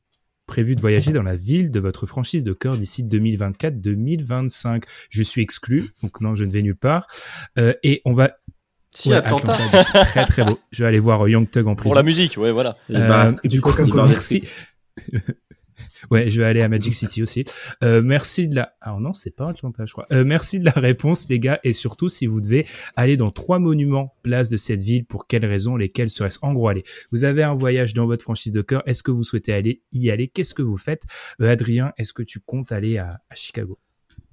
[0.45, 5.41] prévu de voyager dans la ville de votre franchise de cœur d'ici 2024-2025 Je suis
[5.41, 7.07] exclu, donc non, je ne vais nulle part.
[7.57, 8.31] Euh, et on va...
[8.93, 9.53] Si, Ouais, Atlanta.
[9.53, 10.57] Atlanta, très très beau.
[10.71, 11.89] Je vais aller voir Young Thug en prison.
[11.89, 12.75] Pour la musique, ouais, voilà.
[12.87, 14.43] Il Euh, du coup, merci.
[16.11, 17.43] Ouais, je vais aller à Magic City aussi.
[17.83, 18.75] Euh, merci de la.
[18.81, 20.05] Alors non, c'est pas Atlanta, je crois.
[20.11, 22.65] Euh, merci de la réponse, les gars, et surtout si vous devez
[22.95, 26.39] aller dans trois monuments, places de cette ville, pour quelles raisons, lesquelles seraient-ce?
[26.41, 28.83] En gros, allez, vous avez un voyage dans votre franchise de cœur.
[28.87, 30.27] Est-ce que vous souhaitez aller y aller?
[30.27, 31.03] Qu'est-ce que vous faites?
[31.41, 33.79] Euh, Adrien, est-ce que tu comptes aller à, à Chicago?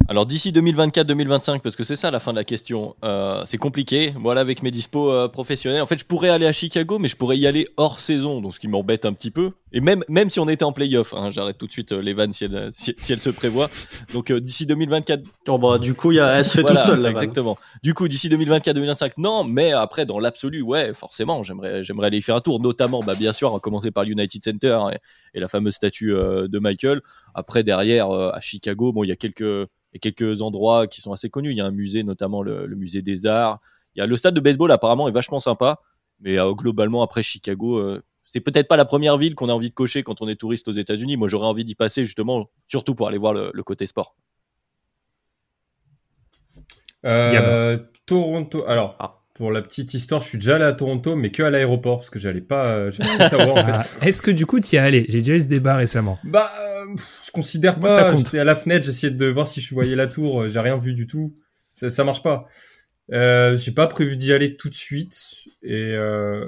[0.08, 4.12] Alors d'ici 2024-2025, parce que c'est ça la fin de la question, euh, c'est compliqué.
[4.16, 7.16] Voilà, avec mes dispos euh, professionnels, en fait, je pourrais aller à Chicago, mais je
[7.16, 9.52] pourrais y aller hors saison, donc ce qui m'embête un petit peu.
[9.72, 12.12] Et même, même si on était en playoff, hein, j'arrête tout de suite euh, les
[12.12, 13.70] vannes si elle, si, si elle se prévoit.
[14.12, 16.38] Donc euh, d'ici 2024, Oh, bah, du coup, y a...
[16.38, 17.10] elle se fait voilà, toute seule, là.
[17.10, 17.56] exactement.
[17.82, 22.22] Du coup, d'ici 2024-2025, non, mais après, dans l'absolu, ouais, forcément, j'aimerais, j'aimerais aller y
[22.22, 24.98] faire un tour, notamment, bah, bien sûr, à commencer par l'United Center et,
[25.34, 27.00] et la fameuse statue euh, de Michael.
[27.34, 30.86] Après, derrière, euh, à Chicago, bon, il y a quelques, il y a quelques endroits
[30.86, 31.50] qui sont assez connus.
[31.50, 33.60] Il y a un musée, notamment le, le musée des Arts.
[33.94, 35.80] Il y a le stade de baseball, apparemment, est vachement sympa.
[36.20, 39.68] Mais euh, globalement, après Chicago, euh, c'est peut-être pas la première ville qu'on a envie
[39.68, 41.16] de cocher quand on est touriste aux États-Unis.
[41.16, 44.14] Moi, j'aurais envie d'y passer, justement, surtout pour aller voir le, le côté sport.
[47.04, 48.64] Euh, Toronto.
[48.66, 49.21] Alors, Ah.
[49.42, 52.10] Pour la petite histoire, je suis déjà allé à Toronto, mais que à l'aéroport, parce
[52.10, 54.06] que j'allais pas, euh, j'allais à Ottawa, en Ah, fait.
[54.08, 55.04] Est-ce que du coup tu y es allé?
[55.08, 56.20] J'ai déjà eu ce débat récemment.
[56.22, 56.94] Bah, euh,
[57.26, 58.14] je considère Moi, ça pas.
[58.14, 60.42] J'étais à la fenêtre, j'essayais de voir si je voyais la tour.
[60.42, 61.34] euh, J'ai rien vu du tout.
[61.72, 62.46] Ça, ça marche pas.
[63.12, 65.18] Euh, j'ai pas prévu d'y aller tout de suite.
[65.64, 66.46] Et euh,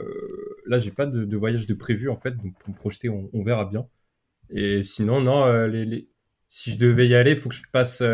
[0.69, 2.37] là, j'ai pas de, de voyage de prévu en fait.
[2.37, 3.89] Donc pour me projeter, on, on verra bien.
[4.51, 5.45] Et sinon, non.
[5.47, 6.07] euh, les, les...
[6.49, 8.05] Si je devais y aller, il faut que je passe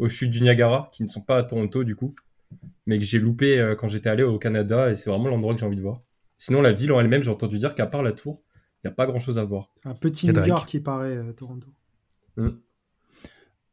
[0.00, 2.12] aux chutes du Niagara, qui ne sont pas à Toronto du coup,
[2.86, 4.90] mais que j'ai loupé euh, quand j'étais allé au Canada.
[4.90, 6.02] Et c'est vraiment l'endroit que j'ai envie de voir.
[6.36, 8.42] Sinon, la ville en elle-même, j'ai entendu dire qu'à part la tour,
[8.82, 9.72] il y a pas grand-chose à voir.
[9.84, 10.44] Un petit Et New.
[10.44, 11.68] York qui paraît euh, Toronto.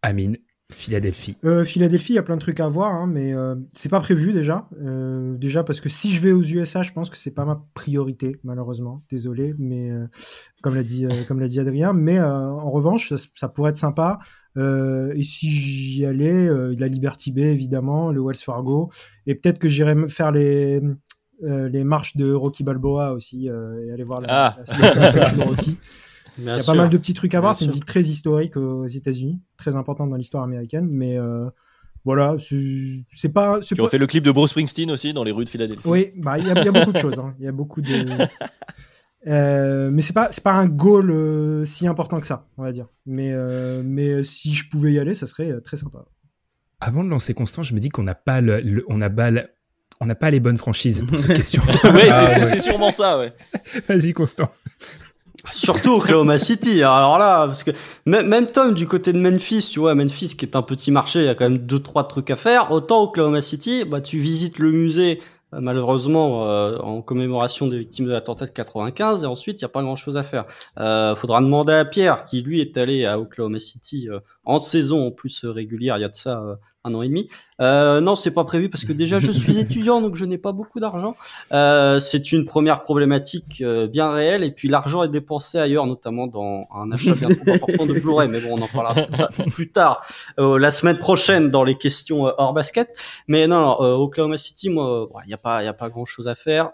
[0.02, 0.38] Amine,
[0.72, 1.36] Philadelphie.
[1.46, 4.00] Euh, Philadelphie, il y a plein de trucs à voir, hein, mais euh, c'est pas
[4.00, 4.68] prévu déjà.
[4.82, 7.64] Euh, déjà parce que si je vais aux USA, je pense que c'est pas ma
[7.74, 9.00] priorité, malheureusement.
[9.12, 10.08] Désolé, mais euh,
[10.64, 11.94] comme l'a dit, euh, comme l'a dit Adrien.
[11.94, 14.18] Mais euh, en revanche, ça, ça pourrait être sympa.
[14.58, 18.90] Euh, et si j'y allais, euh, la Liberty Bay évidemment, le Wells Fargo,
[19.28, 20.82] et peut-être que j'irais faire les
[21.44, 24.58] euh, les marches de Rocky Balboa aussi euh, et aller voir la, Ah.
[24.58, 25.78] la- la statue de Rocky.
[26.38, 26.74] Il y a sûr.
[26.74, 27.56] pas mal de petits trucs à voir.
[27.56, 30.88] C'est une ville très historique aux États-Unis, très importante dans l'histoire américaine.
[30.90, 31.50] Mais euh,
[32.06, 33.60] voilà, c'est pas.
[33.62, 35.88] Tu as pas- fait le clip de Bruce Springsteen aussi dans les rues de Philadelphie.
[35.88, 37.20] Oui, bah il y, a- y a beaucoup de choses.
[37.20, 37.34] hein.
[37.40, 38.06] Il y a beaucoup de.
[39.26, 42.74] Euh, mais c'est pas c'est pas un goal euh, si important que ça, on va
[42.74, 42.88] dire.
[43.06, 46.04] Mais euh, mais si je pouvais y aller, ça serait euh, très sympa.
[46.82, 49.32] Avant de lancer Constant, je me dis qu'on n'a pas le, le- on n'a pas
[49.32, 49.48] le-
[50.02, 51.62] on n'a pas les bonnes franchises pour cette question.
[51.64, 52.46] ouais, Ah, c'est ouais.
[52.48, 53.32] c'est sûrement ça, ouais.
[53.88, 54.50] Vas-y, Constant.
[55.52, 56.84] Surtout Oklahoma City.
[56.84, 57.72] Alors là, parce que
[58.06, 61.26] même, Tom du côté de Memphis, tu vois, Memphis qui est un petit marché, il
[61.26, 62.72] y a quand même deux trois trucs à faire.
[62.72, 65.20] Autant Oklahoma City, bah tu visites le musée
[65.60, 69.70] malheureusement euh, en commémoration des victimes de l'attentat de 95 et ensuite il n'y a
[69.70, 70.46] pas grand chose à faire.
[70.80, 75.08] Euh, faudra demander à Pierre qui lui est allé à Oklahoma City euh, en saison
[75.08, 77.30] en plus régulière, il y a de ça un an et demi.
[77.62, 80.52] Euh, non, c'est pas prévu parce que déjà je suis étudiant donc je n'ai pas
[80.52, 81.16] beaucoup d'argent.
[81.54, 86.28] Euh, c'est une première problématique euh, bien réelle et puis l'argent est dépensé ailleurs, notamment
[86.28, 88.28] dans un achat bien trop important de Blu-ray.
[88.28, 88.96] Mais bon, on en parlera
[89.50, 90.06] plus tard,
[90.40, 92.94] euh, la semaine prochaine dans les questions euh, hors basket.
[93.28, 96.06] Mais non, non Oklahoma City, moi, il n'y a pas, il y a pas grand
[96.06, 96.72] chose à faire.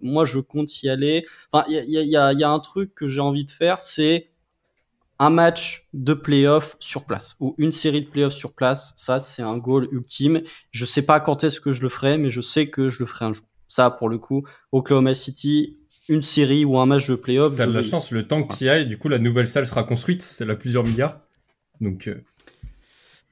[0.00, 1.26] moi, je compte y aller.
[1.50, 3.80] Enfin, il y a, y, a, y a un truc que j'ai envie de faire,
[3.80, 4.31] c'est
[5.22, 8.92] un match de playoff sur place ou une série de playoffs sur place.
[8.96, 10.42] Ça, c'est un goal ultime.
[10.72, 13.06] Je sais pas quand est-ce que je le ferai, mais je sais que je le
[13.06, 13.46] ferai un jour.
[13.68, 14.42] Ça, pour le coup,
[14.72, 17.54] Oklahoma City, une série ou un match de playoff.
[17.54, 19.64] T'as de la chance, le temps que tu y ailles, du coup, la nouvelle salle
[19.64, 20.22] sera construite.
[20.22, 21.20] C'est là plusieurs milliards.
[21.80, 22.24] Donc, euh,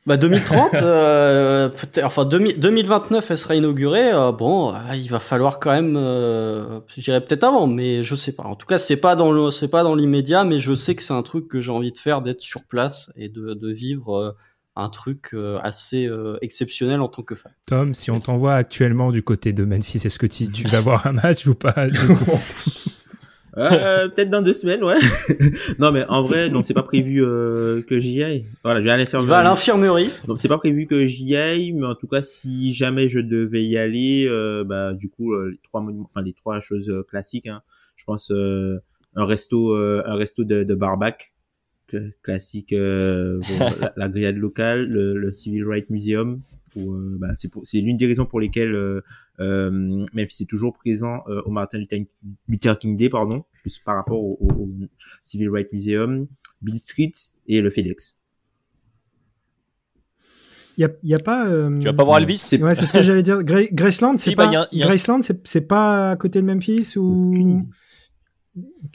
[0.07, 1.69] bah 2030, euh,
[2.05, 4.11] enfin 2029, elle sera inaugurée.
[4.13, 8.15] Euh, bon, euh, il va falloir quand même, euh, je dirais peut-être avant, mais je
[8.15, 8.45] sais pas.
[8.45, 11.03] En tout cas, c'est pas dans le, c'est pas dans l'immédiat, mais je sais que
[11.03, 14.17] c'est un truc que j'ai envie de faire, d'être sur place et de, de vivre
[14.17, 14.33] euh,
[14.77, 16.09] un truc assez
[16.41, 17.53] exceptionnel en tant que fan.
[17.67, 21.07] Tom, si on t'envoie actuellement du côté de Memphis, est-ce que tu, tu vas voir
[21.07, 21.75] un match ou pas
[23.57, 24.99] Euh, peut-être dans deux semaines, ouais.
[25.79, 28.45] non, mais en vrai, donc c'est pas prévu euh, que j'y aille.
[28.63, 29.23] Voilà, je vais aller faire.
[29.23, 30.11] Va à l'infirmerie.
[30.27, 33.65] Donc c'est pas prévu que j'y aille, mais en tout cas, si jamais je devais
[33.65, 37.47] y aller, euh, bah du coup, euh, les trois, enfin les trois choses euh, classiques.
[37.47, 37.63] Hein,
[37.97, 41.33] je pense un resto, un resto de, de barbac
[42.23, 43.41] classique, bon,
[43.81, 46.41] la, la, grillade locale, le, le Civil Rights Museum.
[46.77, 48.75] Bah, c'est l'une des raisons pour lesquelles
[49.41, 51.83] euh, Memphis est toujours présent euh, au Martin
[52.49, 54.69] Luther King Day, pardon, plus par rapport au, au,
[55.23, 56.27] Civil Rights Museum,
[56.61, 57.13] Bill Street
[57.47, 58.19] et le FedEx.
[60.77, 61.49] Il y a, y a, pas.
[61.49, 61.79] Euh...
[61.79, 62.39] Tu vas pas voir Elvis?
[62.39, 63.43] C'est ouais, c'est ce que j'allais dire.
[63.45, 64.47] Graceland, c'est si, pas.
[64.47, 64.87] Bah, y a, y a...
[64.87, 67.67] Graceland, c'est pas à côté de Memphis ou.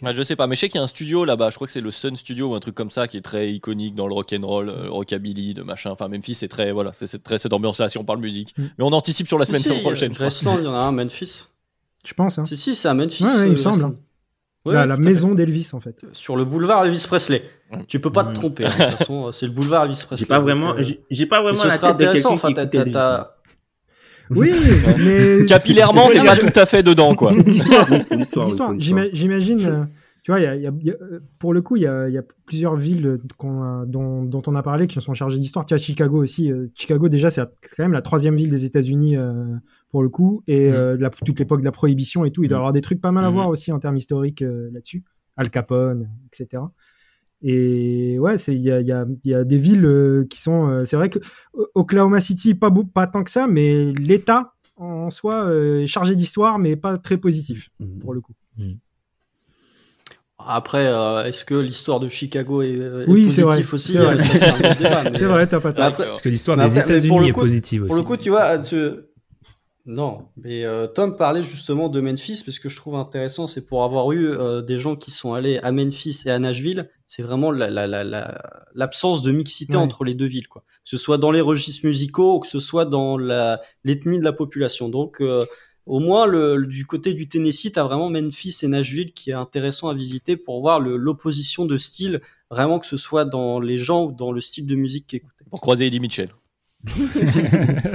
[0.02, 1.50] Bah, je sais pas, mais je sais qu'il y a un studio là-bas.
[1.50, 3.52] Je crois que c'est le Sun Studio ou un truc comme ça qui est très
[3.54, 5.92] iconique dans le rock and roll, euh, rockabilly, de machin.
[5.92, 8.54] Enfin, Memphis, c'est très voilà, c'est très cette ambiance-là si on parle musique.
[8.58, 8.64] Mm.
[8.78, 10.12] Mais on anticipe sur la semaine si, prochaine.
[10.12, 11.46] Graceland, il y en a un Memphis.
[12.06, 12.38] Je pense.
[12.38, 12.46] Hein.
[12.46, 13.24] Si si, c'est à Memphis.
[13.24, 13.84] Ouais, ouais il me semble.
[13.84, 13.96] Hein.
[14.66, 16.02] Ouais, la, la maison d'Elvis en fait.
[16.12, 17.50] Sur le boulevard Elvis Presley.
[17.88, 18.66] Tu peux pas te tromper.
[18.66, 20.18] Hein, de toute façon, c'est le boulevard Elvis Presley.
[20.18, 22.98] J'ai pas vraiment, euh, j'ai pas vraiment la tête de quelqu'un enfin, qui écoute Elvis.
[24.32, 24.52] Oui,
[25.06, 27.32] mais capillairement, t'es pas tout à fait dedans, quoi.
[27.34, 28.74] L'histoire.
[28.78, 29.66] J'imagine.
[29.66, 29.86] Euh,
[30.24, 30.72] tu vois, y a, y a,
[31.40, 34.64] pour le coup, il y a, y a, plusieurs villes a, dont, dont, on a
[34.64, 35.68] parlé qui sont chargées d'histoire.
[35.68, 36.52] Tu as Chicago aussi.
[36.52, 39.46] Euh, Chicago, déjà, c'est quand même la troisième ville des États-Unis euh,
[39.92, 40.74] pour le coup, et mmh.
[40.74, 42.44] euh, la, toute l'époque de la prohibition et tout.
[42.44, 42.64] Il doit y mmh.
[42.64, 43.34] avoir des trucs pas mal à mmh.
[43.34, 45.04] voir aussi en termes historiques euh, là-dessus.
[45.38, 46.64] Al Capone, etc.
[47.48, 50.84] Et ouais, c'est il y a, y, a, y a des villes qui sont.
[50.84, 51.20] c'est vrai que
[51.76, 56.76] Oklahoma City, pas pas tant que ça, mais l'État en soi est chargé d'histoire, mais
[56.76, 57.70] pas très positif
[58.00, 58.34] pour le coup.
[60.48, 65.24] Après, euh, est-ce que l'histoire de Chicago est, est oui, positive aussi C'est vrai, c'est
[65.24, 65.96] euh, vrai, t'as pas tort.
[65.96, 67.88] Parce que l'histoire des États-Unis est positive aussi.
[67.88, 68.60] Pour le coup, tu vois,
[69.88, 73.84] non, mais euh, Tom parlait justement de Memphis parce que je trouve intéressant, c'est pour
[73.84, 77.52] avoir eu euh, des gens qui sont allés à Memphis et à Nashville, c'est vraiment
[77.52, 78.04] l'absence la, la,
[78.74, 79.84] la, de mixité ouais.
[79.84, 80.64] entre les deux villes, quoi.
[80.84, 84.34] Que ce soit dans les registres musicaux ou que ce soit dans l'ethnie de la
[84.34, 84.90] population.
[84.90, 85.46] Donc euh,
[85.86, 89.34] au moins le, du côté du Tennessee, tu as vraiment Memphis et Nashville qui est
[89.34, 94.06] intéressant à visiter pour voir l'opposition de style, vraiment que ce soit dans les gens
[94.06, 95.32] ou dans le style de musique qui écoutent.
[95.52, 96.30] Pour croiser Eddie Mitchell.
[96.88, 97.88] Et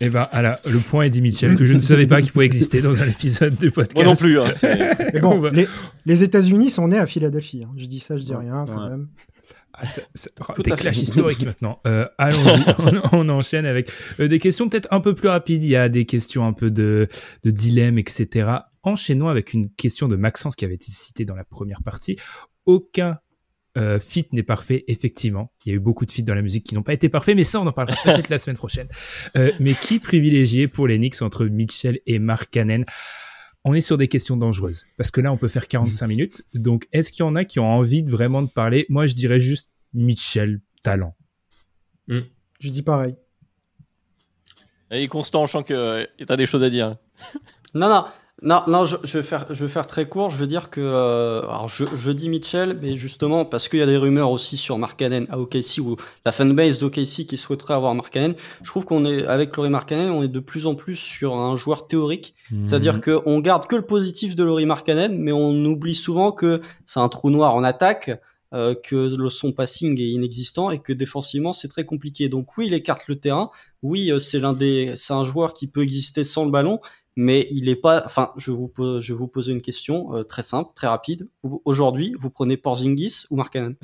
[0.00, 2.80] eh ben, alors, le point Eddie Mitchell que je ne savais pas qu'il pouvait exister
[2.80, 3.96] dans un épisode du podcast.
[3.96, 4.40] Moi non plus.
[4.40, 4.52] Hein,
[5.20, 5.68] bon, les,
[6.06, 7.64] les États-Unis sont nés à Philadelphie.
[7.64, 7.72] Hein.
[7.76, 8.90] Je dis ça, je dis rien quand ouais.
[8.90, 9.08] même.
[9.74, 10.30] Ah, ça, ça,
[10.62, 11.78] des clashs historiques maintenant.
[11.86, 12.62] Euh, Allons-y,
[13.12, 15.64] on, on, enchaîne avec euh, des questions peut-être un peu plus rapides.
[15.64, 17.08] Il y a des questions un peu de,
[17.42, 18.50] de dilemme, etc.
[18.82, 22.18] Enchaînons avec une question de Maxence qui avait été citée dans la première partie.
[22.66, 23.18] Aucun
[23.78, 25.52] euh, fit n'est parfait, effectivement.
[25.64, 27.34] Il y a eu beaucoup de feats dans la musique qui n'ont pas été parfaits,
[27.34, 28.86] mais ça, on en parlera peut-être la semaine prochaine.
[29.36, 32.84] Euh, mais qui privilégié pour les Knicks entre Mitchell et Mark Cannon?
[33.64, 36.08] On est sur des questions dangereuses parce que là on peut faire 45 mmh.
[36.08, 36.42] minutes.
[36.52, 38.86] Donc est-ce qu'il y en a qui ont envie de vraiment de parler?
[38.88, 41.14] Moi je dirais juste Mitchell talent.
[42.08, 42.20] Mmh.
[42.58, 43.14] Je dis pareil.
[44.90, 46.96] Et Constant, je sens que tu as des choses à dire.
[47.74, 48.04] non non,
[48.42, 50.30] non, non, je, je, vais faire, je vais faire très court.
[50.30, 53.82] Je veux dire que, euh, alors je, je, dis Mitchell, mais justement parce qu'il y
[53.82, 57.74] a des rumeurs aussi sur Mark Cannon à OKC ou la fanbase d'OKC qui souhaiterait
[57.74, 58.34] avoir Mark Cannon.
[58.62, 61.54] Je trouve qu'on est avec Laurie Markkanen, on est de plus en plus sur un
[61.54, 62.64] joueur théorique, mmh.
[62.64, 66.60] c'est-à-dire que on garde que le positif de Laurie Markkanen, mais on oublie souvent que
[66.84, 68.10] c'est un trou noir en attaque.
[68.54, 72.28] Euh, que le, son passing est inexistant et que défensivement c'est très compliqué.
[72.28, 73.50] Donc oui, il écarte le terrain.
[73.80, 76.78] Oui, euh, c'est l'un des, c'est un joueur qui peut exister sans le ballon,
[77.16, 78.02] mais il est pas.
[78.06, 81.28] Enfin, je vous pose, je vais vous poser une question euh, très simple, très rapide.
[81.64, 83.74] Aujourd'hui, vous prenez Porzingis ou Markkanen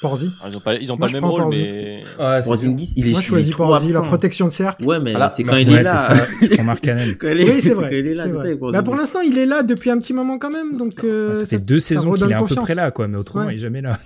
[0.00, 0.30] Porzi.
[0.42, 1.62] Ah, Ils ont pas, ils ont Moi, pas le même rôle, Porzi.
[1.62, 2.02] mais.
[2.18, 4.84] Ouais, c'est Porzingis, il est, Moi, je il est choisis Porzi, la protection de cercle.
[4.84, 5.30] Ouais, mais Voilà.
[5.30, 5.96] c'est quand il ouais, est là.
[5.96, 6.46] c'est ça.
[6.46, 7.02] Je prends Mark Cannon.
[7.18, 7.98] Quand il est- Oui, c'est quand vrai.
[8.00, 8.54] il est là, vrai.
[8.72, 10.92] Bah, pour l'instant, il est là depuis un petit moment quand même, donc.
[11.04, 13.46] euh, Ouais, ça fait deux saisons qu'il est à peu près là, quoi, mais autrement,
[13.46, 13.54] Ouais.
[13.54, 13.98] il est jamais là.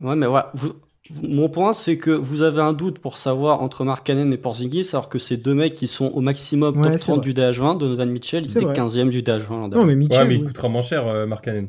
[0.00, 0.52] Ouais, mais voilà.
[0.54, 0.74] vous-
[1.22, 5.08] mon point, c'est que vous avez un doute pour savoir entre Markkanen et Porzingis, alors
[5.10, 7.32] que c'est deux mecs qui sont au maximum Ouais, top c'est 30 vrai.
[7.32, 7.78] du DH20.
[7.78, 8.74] Donovan Mitchell, il vrai.
[8.74, 10.22] 15e du DH20 l'an Non, mais Mitchell.
[10.22, 10.46] Ouais, mais il oui.
[10.46, 11.66] coûtera moins cher, euh, Mark Cannon.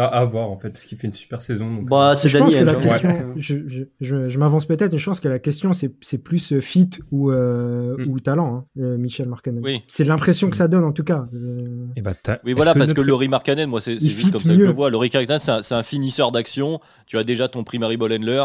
[0.00, 1.68] Ah, à voir, en fait, parce qu'il fait une super saison.
[1.74, 1.88] Donc...
[1.90, 2.72] Bah, c'est je pense que Daniel.
[2.74, 3.32] la hein, question, ouais.
[3.36, 6.52] je, je, je, je m'avance peut-être, mais je pense que la question c'est c'est plus
[6.52, 8.10] euh, fit ou euh, Mm.
[8.10, 9.60] ou talent, hein, euh, Michel Markkanen.
[9.64, 9.82] Oui.
[9.88, 11.26] C'est l'impression que ça donne en tout cas.
[11.34, 14.48] Euh, Et bah, t'as- Oui, voilà, parce que Laurie Markkanen, moi, c'est juste comme ça
[14.48, 14.66] que je mieux.
[14.66, 14.88] le vois.
[14.90, 16.80] Laurie Markkanen, c'est un, c'est un finisseur d'action.
[17.06, 18.44] Tu as déjà ton primary ball handler.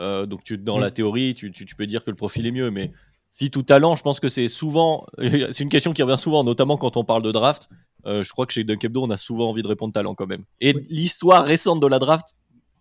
[0.00, 0.82] euh, donc, tu, dans Mm.
[0.82, 2.70] la théorie, tu, tu- tu peux dire que le profil est mieux.
[2.70, 2.90] Mais
[3.34, 5.04] fit ou talent, je pense que c'est souvent.
[5.52, 7.68] C'est une question qui revient souvent, notamment quand on parle de draft.
[8.06, 10.26] Euh, je crois que chez Dunk Hebdo, on a souvent envie de répondre talent quand
[10.26, 10.44] même.
[10.60, 10.82] Et Oui.
[10.90, 12.24] l'histoire récente de la draft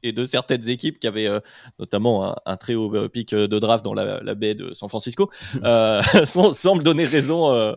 [0.05, 1.39] et de certaines équipes qui avaient euh,
[1.79, 4.89] notamment un, un très haut euh, pic de draft dans la, la baie de San
[4.89, 5.29] Francisco
[5.63, 7.73] euh, sem- semble donner raison euh,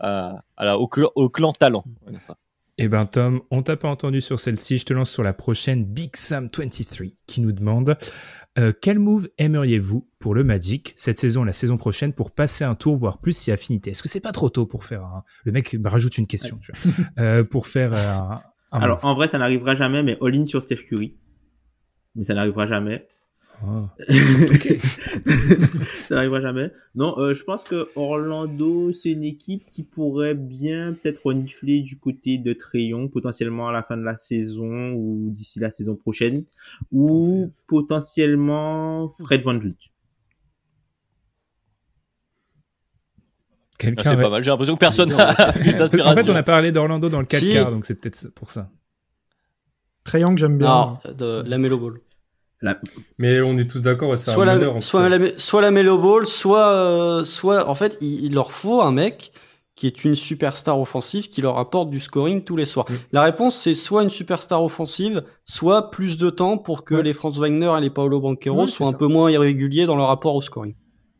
[0.00, 1.84] à- à la- au, clan, au clan talent.
[2.02, 2.36] Voilà, ça.
[2.78, 5.84] Eh ben Tom, on t'a pas entendu sur celle-ci, je te lance sur la prochaine
[5.84, 7.96] Big Sam 23 qui nous demande
[8.58, 12.74] euh, quel move aimeriez-vous pour le Magic cette saison, la saison prochaine pour passer un
[12.74, 13.90] tour, voire plus si affinité?
[13.90, 15.24] Est-ce que c'est pas trop tôt pour faire un...
[15.44, 17.04] Le mec rajoute une question, tu vois.
[17.18, 18.42] Euh, pour faire euh, un,
[18.72, 19.06] un Alors, move.
[19.06, 21.16] en vrai, ça n'arrivera jamais, mais all-in sur Steph Curry.
[22.14, 23.06] Mais ça n'arrivera jamais.
[23.64, 23.86] Oh.
[25.28, 26.72] ça n'arrivera jamais.
[26.96, 31.98] Non, euh, je pense que Orlando, c'est une équipe qui pourrait bien peut-être renifler du
[31.98, 36.44] côté de Trayon, potentiellement à la fin de la saison ou d'ici la saison prochaine,
[36.90, 39.76] ou potentiellement Fred Van Vliet.
[43.74, 44.44] Ah, Quelqu'un c'est va- pas mal.
[44.44, 46.24] J'ai l'impression que personne n'a plus En d'inspiration.
[46.24, 47.50] fait, on a parlé d'Orlando dans le 4 Si.
[47.50, 48.70] quarts, donc c'est peut-être pour ça.
[50.04, 50.98] Triangle, j'aime bien.
[51.04, 52.00] Non, de la Melo Ball.
[52.62, 52.78] La-
[53.18, 54.72] Mais on est tous d'accord, c'est un Soit meneur.
[54.72, 58.34] en la, soit, la, soit la Melo Ball, soit, euh, soit en fait, il, il
[58.34, 59.32] leur faut un mec
[59.74, 62.86] qui est une superstar offensive qui leur apporte du scoring tous les soirs.
[62.88, 62.94] Mm.
[63.12, 67.02] La réponse, c'est soit une superstar offensive, soit plus de temps pour que Ouais.
[67.02, 70.34] les Franz Wagner et les Paolo Banquero soient un peu moins irréguliers dans leur rapport
[70.36, 70.74] au scoring.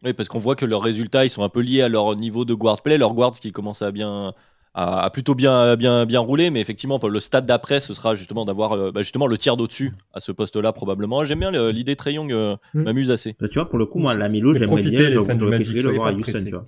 [0.04, 2.44] Oui, parce qu'on voit que leurs résultats, ils sont un peu liés à leur niveau
[2.44, 4.32] de guard play, leur guard qui commence à bien,
[4.74, 8.72] à plutôt bien, bien, bien rouler, mais effectivement, le stade d'après, ce sera justement d'avoir,
[8.72, 11.24] euh, bah, justement, le tiers d'au-dessus à ce poste-là probablement.
[11.24, 12.82] J'aime bien le- l'idée Trey Young, euh, Mm.
[12.84, 13.34] m'amuse assez.
[13.34, 15.20] Tu vois, pour le coup, moi, Lamelo, Mais j'aimerais bien, le
[15.76, 16.64] soyez voir à Houston, tu vois.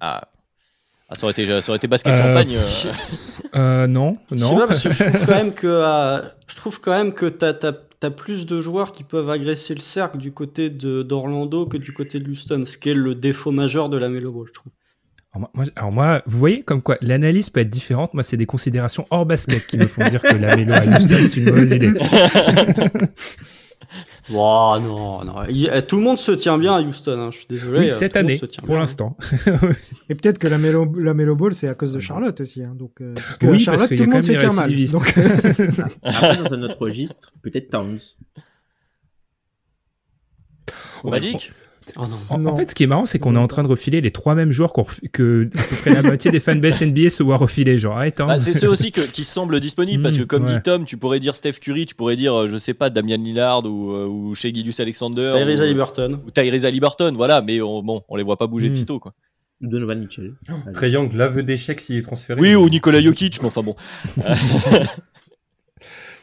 [0.00, 0.20] Ah.
[1.08, 2.54] Ah, ça aurait été, ça aurait été basket Euh, champagne.
[2.56, 2.92] euh.
[3.56, 4.56] Euh, non, Je sais non.
[4.58, 7.52] pas, parce que je trouve quand même que, euh, je trouve quand même que t'as,
[7.52, 11.76] t'as, t'as plus de joueurs qui peuvent agresser le cercle du côté de, d'Orlando que
[11.76, 14.52] du côté de Houston, ce qui est le défaut majeur de la Melo Ball, je
[14.52, 14.72] trouve.
[15.32, 18.14] Alors moi, moi- alors moi, vous voyez comme quoi l'analyse peut être différente.
[18.14, 21.14] Moi, c'est des considérations hors basket qui me font dire que la mélo à Houston,
[21.16, 21.92] c'est une mauvaise idée.
[24.32, 25.34] Oh, non, non.
[25.48, 27.80] Il- eh, tout le monde se tient bien à Houston, hein, je suis désolé.
[27.80, 29.16] Oui, euh, cette année, pour l'instant.
[30.08, 32.62] Et peut-être que la Melo, la Melo Ball, c'est à cause de Charlotte aussi.
[32.62, 34.52] Hein, donc, euh, parce que Oui, à Charlotte, parce y tout le monde se tient
[34.52, 34.86] mal.
[34.92, 35.18] Donc,
[36.04, 37.98] Après, dans un autre registre, peut-être Towns.
[41.02, 41.52] Magic
[41.96, 42.02] Oh,
[42.38, 42.48] non.
[42.50, 44.34] En, fait, ce qui est marrant, c'est qu'on est en train de refiler les trois
[44.34, 44.72] mêmes joueurs
[45.12, 47.78] que à peu près la moitié des fanbase NBA se voient refiler.
[47.78, 48.26] Genre, ah, attends.
[48.26, 50.54] Bah, c'est ceux aussi que- qui semblent disponibles parce que Mm, comme ouais.
[50.54, 53.16] dit Tom, tu pourrais dire Steph Curry, tu pourrais dire euh, je sais pas Damian
[53.18, 56.20] Lillard ou, euh, ou chez Gillius Alexander Tyrese ou, Haliburton.
[56.26, 58.76] ou Tyrese Haliburton, voilà, mais on, bon, on les voit pas bouger de Mm.
[58.76, 59.12] sitôt quoi.
[59.60, 60.32] Donovan Mitchell.
[60.72, 62.40] Trae Young, l'aveu d'échec s'il est transféré.
[62.40, 63.76] Oui, ou Nikola Jokic, mais enfin bon.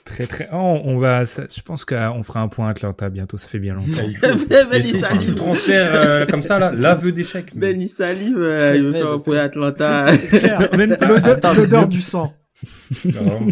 [0.07, 0.47] Très, très.
[0.53, 1.25] Oh, on va.
[1.25, 3.38] ça- je pense qu'on fera un point à Atlanta bientôt.
[3.38, 3.89] Ça fait bien longtemps.
[4.71, 7.53] Mais si, si tu le transfères euh, comme ça, là, l'aveu d'échec.
[7.53, 10.05] mais- Ben, il salive, euh, il veut faire un point à Atlanta.
[10.77, 11.53] Même pas.
[11.53, 12.34] l'odeur du sang.
[13.21, 13.47] Non.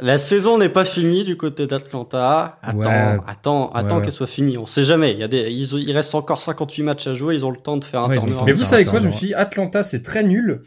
[0.00, 2.58] La saison n'est pas finie du côté d'Atlanta.
[2.62, 3.18] Attends, Ouais.
[3.26, 4.02] attends, attends ouais.
[4.02, 4.56] qu'elle soit finie.
[4.56, 5.12] On sait jamais.
[5.12, 7.34] Il, y a des, ils il reste encore 58 matchs à jouer.
[7.34, 8.46] Ils ont le temps de faire un Ouais, turnaround.
[8.46, 10.62] Mais vous savez quoi, je me suis dit, Atlanta, c'est très nul.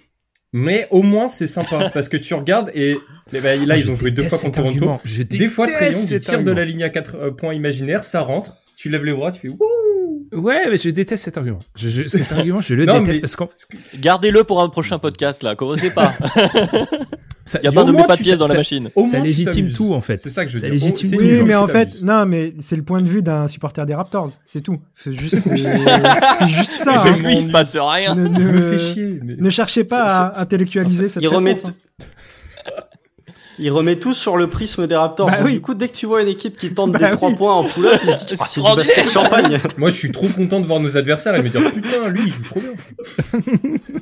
[0.53, 1.89] Mais au moins, c'est sympa.
[1.93, 2.95] parce que tu regardes et
[3.31, 4.99] mais bah, là, Ah, ils ont joué deux fois contre Toronto.
[5.03, 8.57] Je Des fois, Young, il tire de la ligne à 4 points imaginaires, ça rentre.
[8.75, 10.27] Tu lèves les bras, tu fais wouh.
[10.33, 11.59] Ouais, mais je déteste cet argument.
[11.75, 13.49] Je, je- cet argument, je le Non, déteste mais- parce qu'en
[13.99, 16.11] Gardez-le pour un prochain podcast là, commencez pas.
[17.45, 18.89] ça, Il y a pas de moins, pas de pièces dans la machine.
[18.95, 20.21] Au ça légitime tout en fait.
[20.21, 20.79] C'est ça que je veux Ça dire.
[20.81, 23.85] Oh, Oui, mais qui en fait, non, mais c'est le point de vue d'un supporter
[23.85, 24.79] des Raptors, c'est tout.
[24.95, 25.55] C'est juste, euh,
[26.39, 27.03] c'est juste ça.
[27.03, 27.17] Chez hein.
[27.17, 28.15] lui, il se passe rien.
[28.15, 29.19] Ne, Ça me fait ne, chier.
[29.23, 31.35] mais- ne cherchez pas à intellectualiser cette Ils réponse.
[31.37, 31.73] remettent, hein.
[33.59, 35.27] Il remet tout sur le prisme des Raptors.
[35.29, 35.53] Bah Donc, oui.
[35.53, 37.35] Du coup, dès que tu vois une équipe qui tente Bah des 3 oui.
[37.35, 39.59] points en pull-up, il se dit Ah, c'est du basket champagne.
[39.77, 42.31] Moi, je suis trop content de voir nos adversaires et me dire putain, lui, il
[42.33, 42.71] joue trop bien.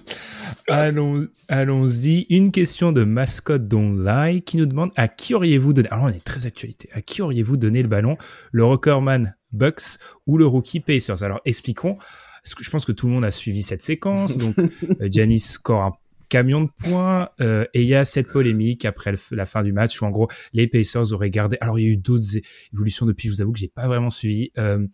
[0.67, 2.25] Allons, allons-y.
[2.29, 6.09] Une question de mascotte Don't Lie qui nous demande à qui auriez-vous donné, alors on
[6.09, 8.17] est très actualité, à qui auriez-vous donné le ballon,
[8.51, 9.97] le recordman Bucks
[10.27, 11.23] ou le rookie Pacers?
[11.23, 11.95] Alors, expliquons.
[12.43, 14.37] Parce que je pense que tout le monde a suivi cette séquence.
[14.37, 14.55] Donc,
[15.01, 15.91] euh, Giannis score un
[16.31, 20.01] camion de points euh, et il y a cette polémique après la fin du match
[20.01, 21.57] où en gros les Pacers auraient gardé.
[21.59, 22.37] Alors il y a eu d'autres
[22.73, 23.27] évolutions depuis.
[23.27, 24.49] Je vous avoue que j'ai pas vraiment suivi.
[24.57, 24.87] Euh,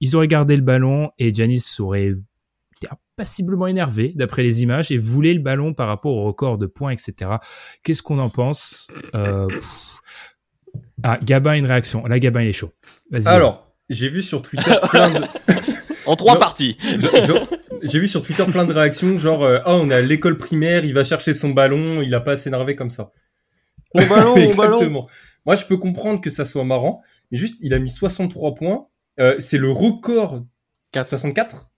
[0.00, 2.12] ils auraient gardé le ballon et Giannis aurait
[3.16, 6.90] passiblement énervé d'après les images et voulait le ballon par rapport au record de points,
[6.92, 7.32] etc.
[7.82, 9.46] Qu'est-ce qu'on en pense euh.
[11.02, 12.06] Ah, Gabin, une réaction.
[12.06, 12.72] Là, Gabin, il est chaud.
[13.10, 13.26] Vas-y.
[13.28, 15.24] Alors, j'ai vu sur Twitter plein de,
[16.06, 16.40] En trois Non.
[16.40, 16.76] parties.
[17.82, 20.84] J'ai vu sur Twitter plein de réactions, genre euh, ah on est à l'école primaire,
[20.84, 23.12] il va chercher son ballon, il a pas à s'énerver comme ça.
[23.94, 24.44] Mon ballon, mon ballon.
[24.44, 25.08] Exactement.
[25.44, 28.86] Moi je peux comprendre que ça soit marrant, mais juste il a mis 63 points,
[29.20, 30.42] Euh, c'est le record.
[30.94, 31.70] 64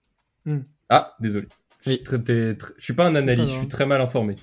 [0.45, 0.59] Hmm.
[0.89, 1.47] Ah désolé.
[1.85, 2.17] Je suis, très-
[2.77, 4.35] je suis pas un analyste, je suis très mal informé.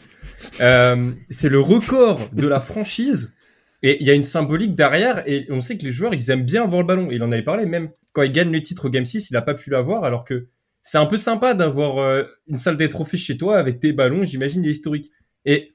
[0.60, 3.34] Euh, c'est le record de la franchise.
[3.82, 6.44] Et il y a une symbolique derrière, et on sait que les joueurs, ils aiment
[6.44, 7.10] bien avoir le ballon.
[7.10, 9.36] Et il en avait parlé, même quand il gagne le titre au Game 6, il
[9.36, 10.46] a pas pu l'avoir, alors que
[10.80, 14.24] c'est un peu sympa d'avoir euh, une salle des trophées chez toi avec tes ballons,
[14.24, 15.10] j'imagine, des historiques.
[15.44, 15.70] Et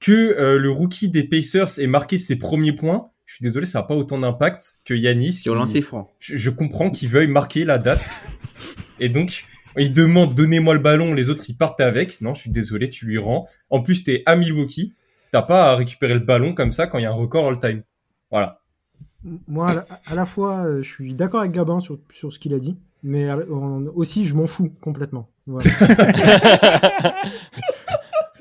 [0.00, 3.80] que euh, le rookie des Pacers ait marqué ses premiers points, je suis désolé, ça
[3.80, 5.32] n'a pas autant d'impact que Yanis.
[5.32, 6.10] Sur qui- lancer franc.
[6.18, 8.26] je, je comprends qu'ils veuillent marquer la date.
[9.00, 9.44] et donc,
[9.78, 12.20] il demande donnez-moi le ballon, les autres ils partent avec.
[12.20, 13.46] Non, je suis désolé, tu lui rends.
[13.70, 14.94] En plus, t'es à Milwaukee,
[15.30, 17.82] t'as pas à récupérer le ballon comme ça quand il y a un record all-time.
[18.30, 18.60] Voilà.
[19.48, 22.38] Moi, à la, à la fois, euh, je suis d'accord avec Gabin sur, sur ce
[22.38, 25.28] qu'il a dit, mais en- aussi, je m'en fous complètement.
[25.46, 25.68] Voilà.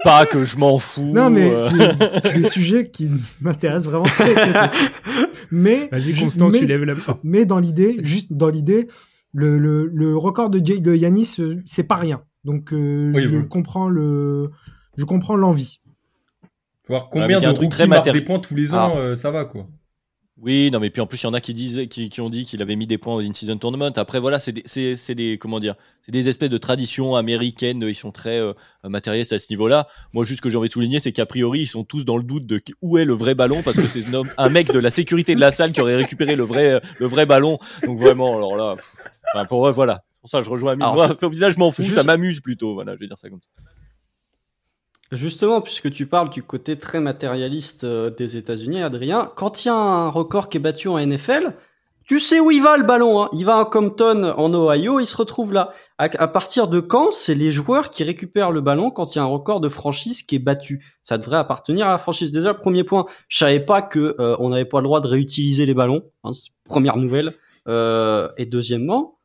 [0.03, 1.01] Pas que je m'en fous.
[1.01, 1.69] non, mais euh.
[2.23, 3.09] c'est des sujets qui
[3.41, 4.33] m'intéressent vraiment très.
[5.51, 7.13] Mais, Vas-y, ju- Constant, mais, tu lèves la oh.
[7.23, 8.87] mais dans l'idée, juste dans l'idée,
[9.37, 12.23] le, le, le record de, Yanis, euh, c'est pas rien.
[12.43, 14.49] Donc, euh, Oui, je comprends le,
[14.97, 15.79] je comprends l'envie.
[16.83, 19.29] Faut voir Ouais, combien a de rookies marquent des points tous les ans, euh, ça
[19.29, 19.67] va quoi.
[20.39, 22.29] Oui, non, mais puis en plus, il y en a qui disaient, qui, qui ont
[22.29, 23.91] dit qu'il avait mis des points au in-season tournament.
[23.95, 27.83] Après, voilà, c'est des, des, comment dire, c'est des espèces de traditions américaines.
[27.87, 28.53] Ils sont très euh,
[28.83, 29.87] matérialistes à ce niveau-là.
[30.13, 32.17] Moi, juste ce que j'ai envie de souligner, c'est qu'a priori, ils sont tous dans
[32.17, 34.05] le doute de où est le vrai ballon parce que c'est
[34.37, 37.25] un, mec de la sécurité de la salle qui aurait récupéré le vrai, le vrai
[37.25, 37.57] ballon.
[37.83, 38.95] Donc vraiment, alors là, pff,
[39.33, 40.03] enfin, pour eux, voilà.
[40.13, 40.83] C'est Pour ça, je rejoins Amine.
[40.83, 41.83] Alors, Moi, au final, je m'en fous.
[41.83, 42.73] juste- Ça m'amuse plutôt.
[42.73, 43.49] Voilà, je vais dire ça comme ça.
[45.11, 49.71] Justement, puisque tu parles du côté très matérialiste euh, des États-Unis, Adrien, quand il y
[49.71, 51.53] a un record qui est battu en NFL,
[52.05, 53.23] tu sais où il va le ballon.
[53.23, 53.29] Hein.
[53.31, 55.71] Il va à Compton, en Ohio, il se retrouve là.
[55.97, 59.19] À, à partir de quand c'est les joueurs qui récupèrent le ballon quand il y
[59.19, 60.83] a un record de franchise qui est battu?
[61.03, 62.31] Ça devrait appartenir à la franchise.
[62.31, 65.65] Déjà, premier point, je savais pas que euh, on n'avait pas le droit de réutiliser
[65.65, 66.03] les ballons.
[66.25, 66.31] Hein,
[66.65, 67.31] première nouvelle.
[67.69, 69.16] Euh, et deuxièmement,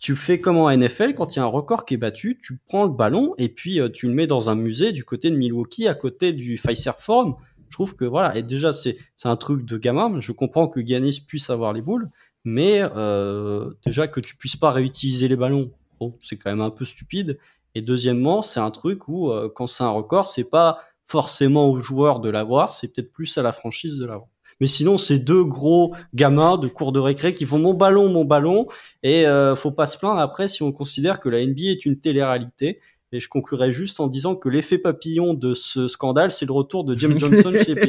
[0.00, 2.58] tu fais comme en NFL, quand il y a un record qui est battu, tu
[2.66, 5.36] prends le ballon et puis euh, tu le mets dans un musée du côté de
[5.36, 7.36] Milwaukee, à côté du Pfizer Forum.
[7.68, 10.18] Je trouve que voilà, et déjà c'est un truc de gamin.
[10.18, 12.08] Je comprends que Giannis puisse avoir les boules,
[12.44, 15.70] mais euh, déjà que tu puisses pas réutiliser les ballons,
[16.00, 17.38] bon, c'est quand même un peu stupide.
[17.74, 21.78] Et deuxièmement, c'est un truc où euh, quand c'est un record, c'est pas forcément aux
[21.78, 24.28] joueurs de l'avoir, c'est peut-être plus à la franchise de l'avoir.
[24.60, 28.24] Mais sinon, c'est deux gros gamins de cours de récré qui font mon ballon, mon
[28.24, 28.66] ballon,
[29.02, 31.98] et euh, faut pas se plaindre après si on considère que la NBA est une
[31.98, 32.80] télé-réalité.
[33.12, 36.84] Et je conclurai juste en disant que l'effet papillon de ce scandale, c'est le retour
[36.84, 37.74] de Jim Johnson chez.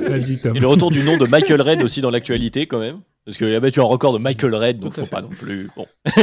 [0.00, 0.56] Vas-y, Tom.
[0.56, 3.00] Et le retour du nom de Michael Red aussi dans l'actualité quand même.
[3.24, 5.68] Parce qu'il a battu un record de Michael Red, donc faut pas non plus.
[5.76, 5.86] Bon.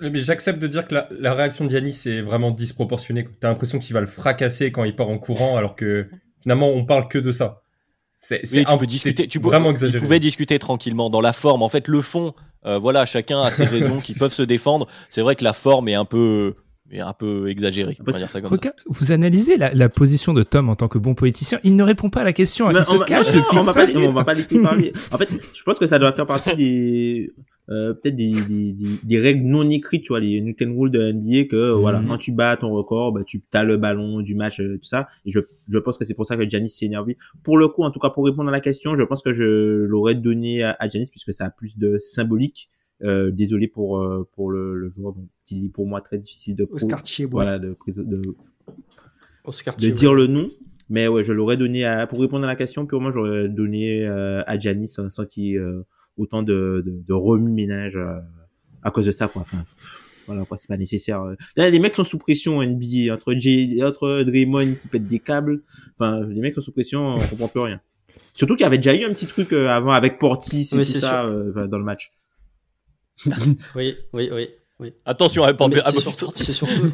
[0.00, 3.24] Mais j'accepte de dire que la, la réaction de Yanis est vraiment disproportionnée.
[3.40, 6.08] T'as l'impression qu'il va le fracasser quand il part en courant, alors que
[6.42, 7.62] finalement on parle que de ça.
[8.18, 9.28] C'est c'est Oui, tu peux discuter.
[9.28, 10.02] Tu vraiment exagéré.
[10.02, 11.62] pouvaient discuter tranquillement dans la forme.
[11.62, 12.34] En fait, le fond,
[12.66, 14.88] euh, voilà, chacun a ses raisons qui peuvent se défendre.
[15.08, 16.54] C'est vrai que la forme est un peu,
[16.90, 17.96] est un peu exagérée.
[18.00, 18.56] On va dire ça comme ça.
[18.56, 21.60] Regarde, vous analysez la, la position de Tom en tant que bon politicien.
[21.62, 22.66] Il ne répond pas à la question.
[22.72, 24.92] Mais Il se va- cache non, depuis on va, pas, on va pas laisser parler.
[25.12, 27.30] En fait, je pense que ça doit faire partie des
[27.70, 31.12] euh, peut-être des, des, des, des règles non écrites, tu vois, les Newton Rules de
[31.12, 31.80] NBA que Mhm.
[31.80, 34.84] voilà, quand tu bats ton record, bah, tu as le ballon du match, euh, tout
[34.88, 35.06] ça.
[35.26, 37.16] Et je, je pense que c'est pour ça que Giannis s'est énervé.
[37.42, 39.84] Pour le coup, en tout cas, pour répondre à la question, je pense que je
[39.84, 42.70] l'aurais donné à, à Giannis puisque ça a plus de symbolique.
[43.04, 46.56] Euh, désolé pour euh, pour le, le joueur, donc il est pour moi très difficile
[46.56, 47.44] de pro- Oscar Chiebois.
[47.44, 48.22] voilà de, de
[49.44, 50.46] Oscar de dire le nom.
[50.90, 54.42] Mais ouais, je l'aurais donné à, pour répondre à la question, purement, j'aurais donné euh,
[54.46, 55.82] à Giannis sans, sans qu'il euh,
[56.18, 58.18] autant de, de, de remue-ménage euh,
[58.82, 59.42] à cause de ça, quoi.
[59.42, 59.58] Enfin,
[60.26, 61.22] voilà quoi, c'est pas nécessaire.
[61.56, 65.62] Là, les mecs sont sous pression NBA entre J, entre Draymond qui pète des câbles.
[65.94, 67.80] Enfin, les mecs sont sous pression, on comprend plus rien.
[68.34, 70.84] Surtout qu'il y avait déjà eu un petit truc euh, avant avec Portis et Mais
[70.84, 72.12] tout c'est ça euh, dans le match.
[73.74, 74.48] Oui, oui, oui.
[74.78, 74.92] oui.
[75.04, 76.92] Attention à c'est pas- surtout, c'est surtout-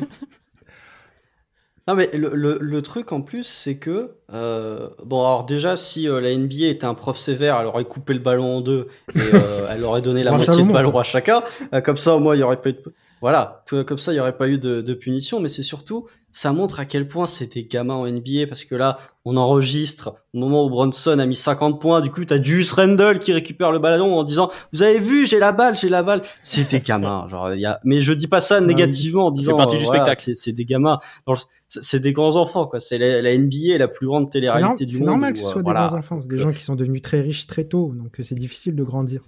[1.86, 6.08] Non mais le, le, le truc en plus c'est que euh, bon alors déjà si
[6.08, 9.18] euh, la NBA était un prof sévère elle aurait coupé le ballon en deux et
[9.34, 11.42] euh, elle aurait donné la moitié de ballon à chacun.
[11.84, 12.82] Comme ça au moins il y aurait pas eu de
[13.24, 16.06] voilà tout- comme ça il y aurait pas eu de, de punition mais c'est surtout
[16.30, 20.14] ça montre à quel point c'est des gamins en NBA parce que là on enregistre
[20.34, 23.72] au moment où Bronson a mis 50 points du coup t'as Julius Randle qui récupère
[23.72, 26.80] le ballon en disant vous avez vu j'ai la balle j'ai la balle c'est des
[26.80, 28.66] gamins genre il y a mais je dis pas ça oui.
[28.66, 30.22] négativement en disant partie euh, du voilà, spectacle.
[30.22, 30.98] c'est c'est des gamins
[31.66, 34.84] c'est c'est des grands enfants quoi c'est la, la NBA la plus grande C'est télé-réalité
[34.84, 35.84] du c'est monde normal où, que ce euh, soit voilà.
[35.84, 36.20] des grands enfants.
[36.20, 38.84] C'est des gens qui sont devenus très riches très tôt, donc euh, c'est difficile de
[38.84, 39.22] grandir.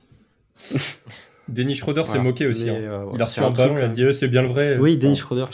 [1.49, 2.65] Dennis Schroeder s'est moqué aussi.
[2.67, 2.75] Mais, hein.
[2.83, 4.49] euh, Il a reçu un truc, ballon, il a euh, dit Eh, c'est bien le
[4.49, 4.79] vrai.
[4.79, 5.47] oui Enfin, Schroeder.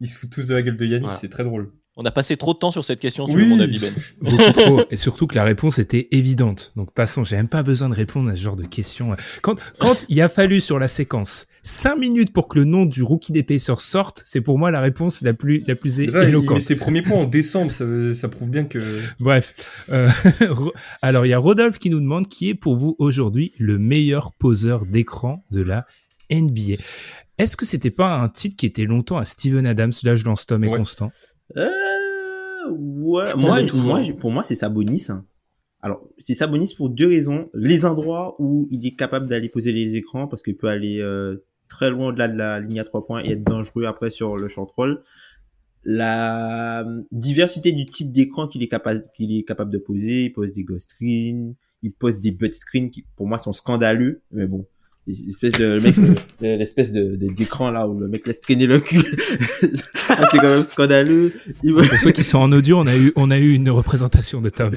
[0.00, 1.16] Ils se foutent tous de la gueule de Yanis, Voilà.
[1.16, 1.70] c'est très drôle.
[1.98, 3.46] On a passé trop de temps sur cette question, sur Oui.
[3.48, 4.30] mon avis, Ben.
[4.36, 4.80] Beaucoup trop.
[4.90, 6.72] Et surtout que la réponse était évidente.
[6.76, 9.12] Donc passons, j'ai même pas besoin de répondre à ce genre de questions.
[9.42, 13.02] Quand, quand il a fallu sur la séquence 5 minutes pour que le nom du
[13.02, 16.22] rookie des Pacers sorte, c'est pour moi la réponse la plus, la plus é- Déjà,
[16.22, 16.60] il- éloquente.
[16.60, 17.84] ses premiers points en décembre, ça,
[18.14, 18.78] ça prouve bien que.
[19.18, 19.84] Bref.
[19.90, 20.08] Euh,
[21.02, 24.32] alors il y a Rodolphe qui nous demande qui est pour vous aujourd'hui le meilleur
[24.34, 25.86] poseur d'écran de la
[26.30, 26.76] NBA.
[27.38, 29.92] Est-ce que c'était pas un titre qui était longtemps à Steven Adams?
[30.04, 30.76] Là, je lance Tom et Ouais.
[30.78, 31.10] Constant.
[31.56, 31.68] Euh,
[32.70, 35.06] ouais, moi, moi, pour moi, c'est Sabonis.
[35.10, 35.24] hein.
[35.82, 37.48] Alors, c'est Sabonis pour deux raisons.
[37.54, 41.36] Les endroits où il est capable d'aller poser les écrans, parce qu'il peut aller euh,
[41.68, 44.48] très loin au-delà de la ligne à trois points et être dangereux après sur le
[44.48, 45.02] short roll.
[45.84, 50.32] La euh, diversité du type d'écran qu'il est capable qu'il est capable de poser, il
[50.32, 54.46] pose des ghost screens, il pose des butt screens qui pour moi sont scandaleux, mais
[54.46, 54.66] bon,
[55.06, 55.94] l'espèce de le mec
[56.42, 58.98] euh, l'espèce de d'écran là où le mec laisse traîner le cul,
[60.08, 61.32] Ah, c'est quand même scandaleux.
[61.62, 64.40] Il Pour ceux qui sont en audio, on a eu, on a eu une représentation
[64.40, 64.72] de Tom.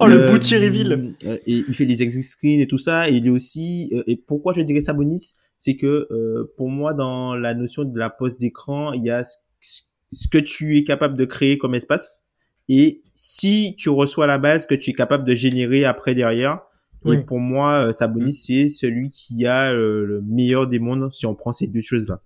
[0.00, 2.78] oh le Euh, bout Thierry Ville euh, et il fait les exit screens et tout
[2.78, 6.70] ça et il est aussi euh, et pourquoi je dirais Sabonis c'est que euh, pour
[6.70, 10.84] moi dans la notion de la pose d'écran il y a ce, que tu es
[10.84, 12.26] capable de créer comme espace.
[12.70, 16.60] Et si tu reçois la balle ce que tu es capable de générer après derrière.
[17.04, 21.26] Et pour moi euh, Sabonis c'est celui qui a euh, le meilleur des mondes si
[21.26, 22.20] on prend ces deux choses là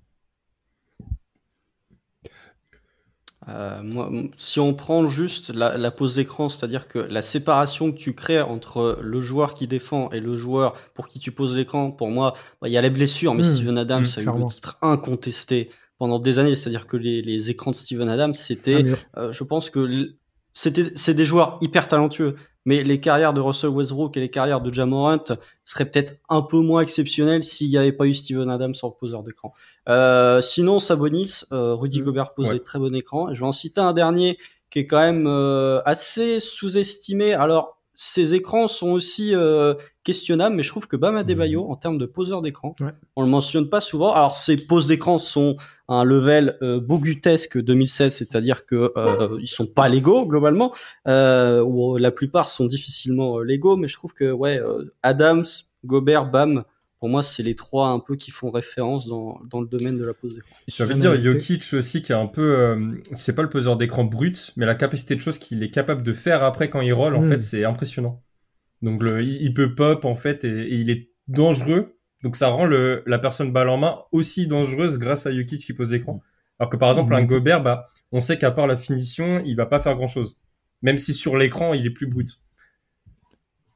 [3.48, 7.96] Euh, moi, si on prend juste la, la pose d'écran, c'est-à-dire que la séparation que
[7.96, 11.90] tu crées entre le joueur qui défend et le joueur pour qui tu poses l'écran,
[11.90, 14.38] pour moi, bah, il y a les blessures, mais Mmh, Steven Adams mmh, a eu
[14.38, 18.84] le titre incontesté pendant des années, c'est-à-dire que les, les écrans de Steven Adams, c'était,
[19.16, 20.14] euh, je pense que
[20.52, 24.60] c'était, c'est des joueurs hyper talentueux, mais les carrières de Russell Westbrook et les carrières
[24.60, 25.24] de Jamorant
[25.64, 29.22] seraient peut-être un peu moins exceptionnelles s'il n'y avait pas eu Steven Adams en poseur
[29.22, 29.52] d'écran.
[29.88, 32.04] Euh, sinon, Sabonis, euh, Rudy Mm.
[32.04, 32.58] Gobert pose Ouais.
[32.60, 33.32] très bons écrans.
[33.34, 34.38] Je vais en citer un dernier
[34.70, 37.34] qui est quand même euh, assez sous-estimé.
[37.34, 41.98] Alors, ces écrans sont aussi euh, questionnables, mais je trouve que Bam Adebayo, en termes
[41.98, 42.90] de poseur d'écran, Ouais.
[43.14, 44.12] on le mentionne pas souvent.
[44.12, 45.56] Alors, ces poses d'écran sont
[45.86, 50.74] à un level euh, bogutesque 2016, c'est-à-dire que euh, ils sont pas légaux globalement,
[51.06, 55.46] euh, ou la plupart sont difficilement euh, légaux, mais je trouve que ouais, euh, Adams,
[55.84, 56.64] Gobert, Bam,
[57.02, 60.04] pour moi, c'est les trois un peu qui font référence dans, dans le domaine de
[60.04, 60.54] la pose d'écran.
[60.68, 61.16] J'ai envie de dire.
[61.20, 64.76] Jokic aussi qui est un peu, euh, c'est pas le poseur d'écran brut, mais la
[64.76, 67.28] capacité de choses qu'il est capable de faire après quand il roll, en Mm.
[67.28, 68.22] fait, c'est impressionnant.
[68.82, 71.92] Donc le, il peut pop en fait et, et il est dangereux.
[72.22, 75.72] Donc ça rend le, la personne balle en main aussi dangereuse grâce à Jokic qui
[75.72, 76.22] pose l'écran.
[76.60, 77.24] Alors que par exemple un.
[77.24, 80.36] Gobert, bah, on sait qu'à part la finition, il va pas faire grand chose.
[80.82, 82.28] Même si sur l'écran il est plus brut.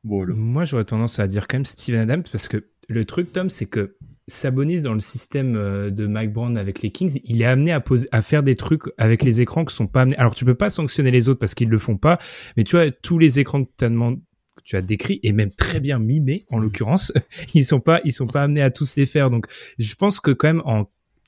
[0.04, 0.32] Voilà.
[0.36, 3.66] Moi, j'aurais tendance à dire quand même Steven Adams parce que le truc, Tom, c'est
[3.66, 3.96] que
[4.28, 7.80] Sabonis dans le système euh, de Mike Brown avec les Kings, il est amené à
[7.80, 10.16] poser, à faire des trucs avec les écrans qui sont pas amenés.
[10.16, 12.18] Alors, tu peux pas sanctionner les autres parce qu'ils le font pas,
[12.56, 14.20] mais tu vois, tous les écrans que tu as demandé,
[14.64, 17.12] tu as décrits et même très bien mimés en l'occurrence,
[17.54, 19.30] ils sont pas, ils sont pas amenés à tous les faire.
[19.30, 19.46] Donc,
[19.78, 20.86] je pense que quand même en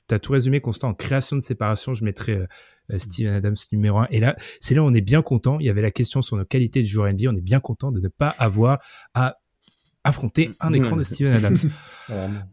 [0.09, 0.89] T'as tout résumé, Constant.
[0.89, 2.47] En création de séparation, je mettrais euh,
[2.91, 4.07] euh, Steven Adams numéro un.
[4.09, 5.59] Et là, c'est là où on est bien content.
[5.59, 7.29] Il y avait la question sur nos qualités de joueur NBA.
[7.29, 8.79] On est bien content de ne pas avoir
[9.13, 9.35] à
[10.03, 11.57] affronter un écran de Steven Adams.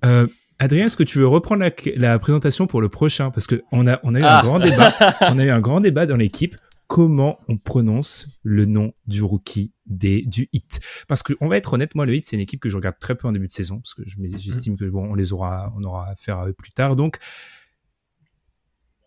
[0.04, 0.26] Euh,
[0.58, 3.30] Adrien, est-ce que tu veux reprendre la, la présentation pour le prochain?
[3.30, 4.40] Parce que on a, on a eu Ah.
[4.40, 4.92] un grand débat.
[5.30, 6.54] on a eu un grand débat dans l'équipe.
[6.86, 11.72] Comment on prononce le nom du rookie des, du hit Parce que on va être
[11.72, 13.52] honnête, moi le hit c'est une équipe que je regarde très peu en début de
[13.52, 16.38] saison parce que je me- j'estime que bon on les aura, on aura à faire
[16.40, 16.94] euh, plus tard.
[16.96, 17.16] Donc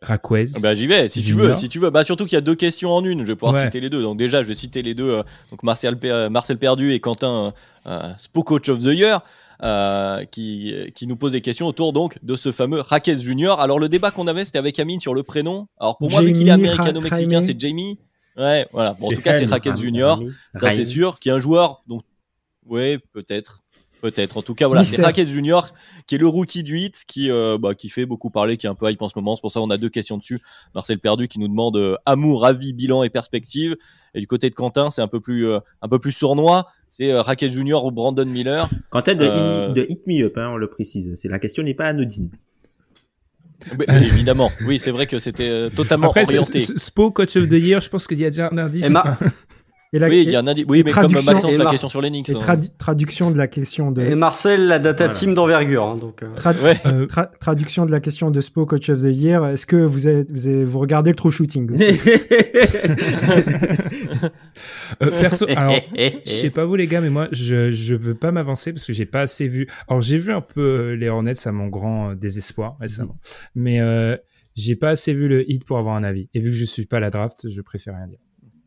[0.01, 0.45] Raquez.
[0.61, 1.89] Bah j'y vais, si tu veux, si tu veux.
[1.89, 3.65] Bah surtout qu'il y a deux questions en une, je vais pouvoir Ouais.
[3.65, 4.01] citer les deux.
[4.01, 5.09] Donc déjà, je vais citer les deux.
[5.09, 7.53] euh, donc Marcel, Per- Marcel Perdu et Quentin
[7.87, 9.21] euh, euh, of the Year.
[9.61, 13.59] euh, qui, qui nous pose des questions autour donc de ce fameux Raquez Junior.
[13.59, 15.67] Alors le débat qu'on avait, c'était avec Amine sur le prénom.
[15.77, 17.99] Alors pour moi, vu qu'il est américano-mexicain, c'est Jamie.
[18.37, 18.95] Ouais, voilà.
[19.01, 19.45] Bon, en tout cas, c'est.
[19.45, 20.21] Raquez Junior.
[20.55, 21.19] Ça, c'est sûr.
[21.19, 21.83] Qui est un joueur.
[21.87, 22.03] Donc,
[22.65, 23.59] ouais, peut-être.
[24.01, 24.37] Peut-être.
[24.37, 25.01] En tout cas, voilà, c'est.
[25.01, 25.69] Raquez Junior
[26.07, 28.69] qui est le rookie du hit, qui, euh, bah, qui fait beaucoup parler, qui est
[28.69, 29.35] un peu hype en ce moment.
[29.35, 30.39] C'est pour ça qu'on a deux questions dessus.
[30.73, 33.75] Marcel Perdu qui nous demande euh, amour, avis, bilan et perspective.
[34.15, 36.67] Et du côté de Quentin, c'est un peu plus, euh, un peu plus sournois.
[36.87, 38.67] C'est euh, Raquez Junior ou Brandon Miller.
[38.89, 41.11] Quand t'es de, Euh, hit, de hit me up, hein, on le précise.
[41.15, 42.29] C'est la question n'est pas anodine.
[43.77, 44.49] Mais, évidemment.
[44.65, 46.59] Oui, c'est vrai que c'était euh, totalement Après, c'est- orienté.
[46.59, 48.89] Spo, coach of the year, je pense qu'il y a déjà un indice.
[48.89, 49.17] Et Ma-
[49.91, 51.63] Et la, Oui, il y a un indi- Oui, mais comme traduction- Maxence, et la
[51.63, 52.29] Mar- question sur l'Enix.
[52.29, 52.37] et hein.
[52.39, 55.19] tradu- traduction de la question de Et Marcel, la data Voilà.
[55.19, 55.83] team d'envergure.
[55.85, 56.77] hein, donc, euh, trad- Ouais.
[56.85, 59.43] Euh, tra- traduction de la question de Spo Coach of the Year.
[59.47, 61.85] Est-ce que vous avez, vous avez- vous regardez le true shooting aussi?
[65.01, 65.73] Euh, perso, alors,
[66.25, 68.91] je sais pas vous les gars, mais moi, je je veux pas m'avancer parce que
[68.91, 69.67] j'ai pas assez vu.
[69.87, 73.17] Alors, j'ai vu un peu euh, les Hornets à mon grand désespoir récemment,
[73.55, 74.17] mais euh,
[74.55, 76.27] j'ai pas assez vu le hit pour avoir un avis.
[76.33, 78.19] Et vu que je suis pas à la draft, je préfère rien dire.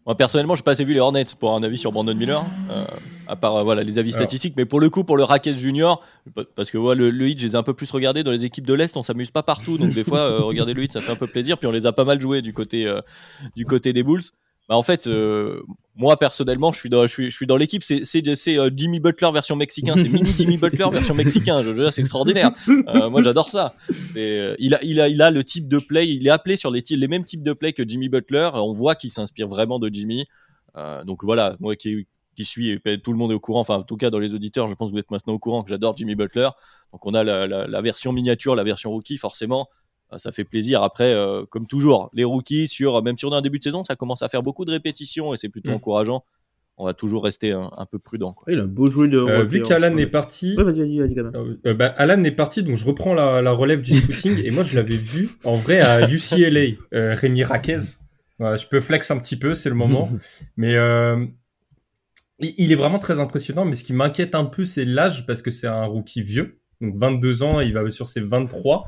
[0.05, 2.45] Moi personnellement, j'ai pas assez vu les Hornets pour avoir un avis sur Brandon Miller,
[2.71, 2.83] euh,
[3.29, 4.23] à part euh, voilà les avis Alors.
[4.23, 4.55] statistiques.
[4.57, 6.03] Mais pour le coup, pour le Rackets Junior,
[6.35, 8.33] pa- parce que ouais, le, le hit, je les ai un peu plus regardés dans
[8.33, 8.97] les équipes de l'est.
[8.97, 11.29] On s'amuse pas partout, donc des fois, euh, regarder le hit, ça fait un peu
[11.29, 11.57] plaisir.
[11.57, 13.01] Puis on les a pas mal joués du côté euh,
[13.55, 14.23] du côté des Bulls.
[14.73, 15.63] Bah, en fait, euh,
[15.97, 17.83] moi personnellement, je suis dans, je suis, je suis dans l'équipe.
[17.83, 19.93] C'est, c'est, c'est euh, Jimmy Butler version mexicain.
[19.99, 21.61] C'est mini Jimmy Butler version mexicain.
[21.61, 22.53] Je, c'est extraordinaire.
[22.89, 23.75] Euh, moi, j'adore ça.
[23.91, 26.09] C'est, il a, il a, il a le type de play.
[26.09, 28.49] Il est appelé sur les, mêmes types de play que Jimmy Butler.
[28.55, 30.25] On voit qu'il s'inspire vraiment de Jimmy.
[31.05, 33.61] Donc voilà, moi qui, qui suis, tout le monde est au courant.
[33.61, 35.65] Enfin, en tout cas, dans les auditeurs, je pense que vous êtes maintenant au courant
[35.65, 36.49] que j'adore Jimmy Butler.
[36.93, 39.69] Donc on a la, la, la version miniature, la version rookie, forcément.
[40.13, 40.83] Euh, Ça fait plaisir.
[40.83, 43.85] Après, euh, comme toujours, les rookies, sur, même si on a un début de saison,
[43.85, 45.75] ça commence à faire beaucoup de répétitions et c'est plutôt Mm.
[45.75, 46.25] encourageant.
[46.79, 48.33] On va toujours rester un, un peu prudent.
[48.33, 48.51] Quoi.
[48.53, 49.19] Il a un beau joueur de.
[49.19, 51.35] Euh, vu qu'Alan est parti, Ouais, vas-y, vas-y, vas-y, quand même.
[51.37, 54.51] Euh, euh, bah, Alan est parti, donc je reprends la, la relève du scouting et
[54.51, 57.77] moi je l'avais vu en vrai à UCLA, euh, Rémi Raquez.
[58.39, 60.11] Voilà, je peux flex un petit peu, c'est le moment.
[60.57, 61.25] mais euh,
[62.41, 65.43] il, il est vraiment très impressionnant, mais ce qui m'inquiète un peu, c'est l'âge parce
[65.43, 68.87] que c'est un rookie vieux, donc 22 ans, il va sur ses 23.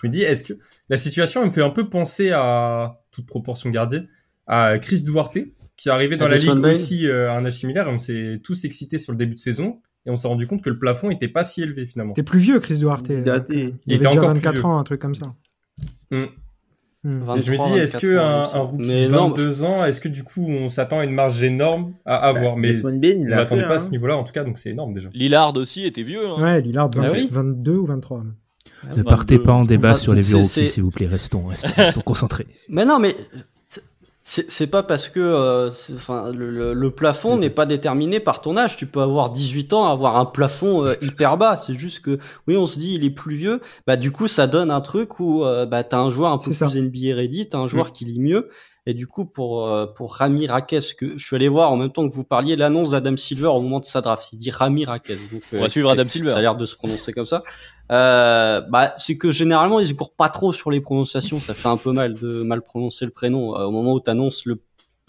[0.00, 0.54] Je me dis, est-ce que
[0.88, 4.00] la situation elle me fait un peu penser à toute proportion gardée
[4.46, 5.38] à Chris Duarte
[5.76, 8.40] qui est arrivé dans la ligue aussi euh, à un âge similaire et on s'est
[8.44, 11.10] tous excités sur le début de saison et on s'est rendu compte que le plafond
[11.10, 12.12] était pas si élevé finalement.
[12.14, 13.04] T'es plus vieux, Chris Duarte.
[13.04, 13.46] Chris Duarte.
[13.50, 14.64] Il, Il avait était déjà encore plus 24 vieux.
[14.64, 15.34] ans, un truc comme ça.
[16.10, 16.24] Hmm.
[17.02, 17.20] Hmm.
[17.38, 20.00] Je me 23, dis, est-ce 24 que un, rookie Mais de non, 22 ans, est-ce
[20.02, 22.56] que du coup on s'attend à une marge énorme à avoir?
[22.58, 23.78] Mais Desmond Bain, on il fait, pas à hein.
[23.78, 25.08] ce niveau-là en tout cas, donc c'est énorme déjà.
[25.14, 26.26] Lillard aussi était vieux.
[26.26, 26.42] hein.
[26.42, 28.24] Ouais, Lillard, Ah 20 oui 22 ou 23.
[28.96, 31.06] Ne partez pas en débat sur les vieux s'il vous plaît.
[31.06, 32.46] Restons, restons, restons concentrés.
[32.68, 33.16] Mais non, mais
[34.22, 38.76] c'est pas parce que euh, enfin, le, plafond n'est pas déterminé par ton âge.
[38.76, 41.56] Tu peux avoir 18 ans, avoir un plafond euh, hyper bas.
[41.56, 43.60] C'est juste que, oui, on se dit il est plus vieux.
[43.88, 46.44] Bah, du coup, ça donne un truc où euh, bah, t'as un joueur un peu
[46.44, 46.68] C'est ça.
[46.68, 48.50] plus NBA ready, t'as un joueur qui lit mieux.
[48.86, 51.90] Et du coup, pour, euh, pour Rami Raquez, que je suis allé voir en même
[51.90, 54.32] temps que vous parliez l'annonce d'Adam Silver au moment de sa draft.
[54.32, 55.16] Il dit Rami Raquez.
[55.32, 56.30] Donc, On euh, va suivre Adam Silver.
[56.30, 57.42] ça a l'air de se prononcer comme ça.
[57.92, 61.38] Euh, bah, c'est que généralement, ils courent pas trop sur les prononciations.
[61.38, 64.10] Ça fait un peu mal de mal prononcer le prénom euh, au moment où tu
[64.10, 64.60] annonces le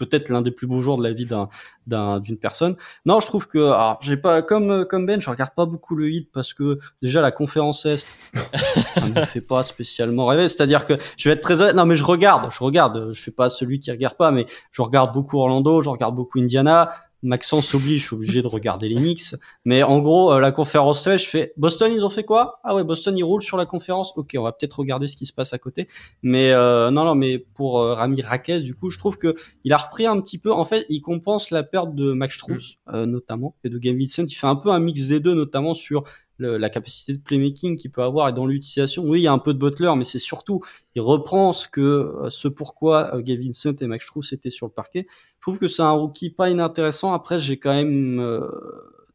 [0.04, 1.48] peut-être l'un des plus beaux jours de la vie d'un
[1.86, 2.76] d'un- d'une personne.
[3.06, 5.94] Non, je trouve que alors j'ai pas comme euh, comme Ben, je regarde pas beaucoup
[5.96, 7.96] le hit parce que déjà la conférence est
[8.34, 10.48] ça me fait pas spécialement rêver.
[10.48, 11.74] C'est-à-dire que je vais être très honnête.
[11.74, 13.12] Non, mais je regarde, je regarde.
[13.12, 16.38] Je fais pas celui qui regarde pas, mais je regarde beaucoup Orlando, je regarde beaucoup
[16.38, 16.90] Indiana.
[17.22, 19.34] Maxence oblige, je suis obligé de regarder les Knicks.
[19.64, 22.60] Mais en gros, euh, la conférence je fais Boston, ils ont fait quoi?
[22.64, 24.12] Ah ouais, Boston, ils roulent sur la conférence.
[24.16, 25.88] Ok, on va peut-être regarder ce qui se passe à côté.
[26.22, 29.34] Mais euh, non, non, mais pour euh, Rami Raquez, du coup, je trouve que
[29.64, 30.52] il a repris un petit peu.
[30.52, 34.24] En fait, il compense la perte de Max Struz, euh, notamment, et de Game Vincent.
[34.26, 36.04] Il fait un peu un mix des deux, notamment sur
[36.38, 39.04] la capacité de playmaking qu'il peut avoir et dans l'utilisation.
[39.04, 40.62] Oui, il y a un peu de Butler, mais c'est surtout,
[40.94, 44.66] il reprend ce que, euh, ce pourquoi euh, Gabe Vincent et Max Struz étaient sur
[44.66, 45.06] le parquet.
[45.36, 47.12] Je trouve que c'est un rookie pas inintéressant.
[47.12, 48.48] Après, j'ai quand même euh,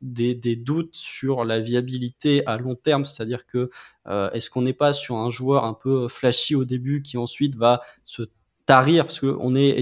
[0.02, 3.70] des, des doutes sur la viabilité à long terme, c'est-à-dire que
[4.34, 7.82] est-ce qu'on n'est pas sur un joueur un peu flashy au début qui ensuite va
[8.06, 8.24] se
[8.66, 9.06] tarir?
[9.06, 9.82] Parce que on est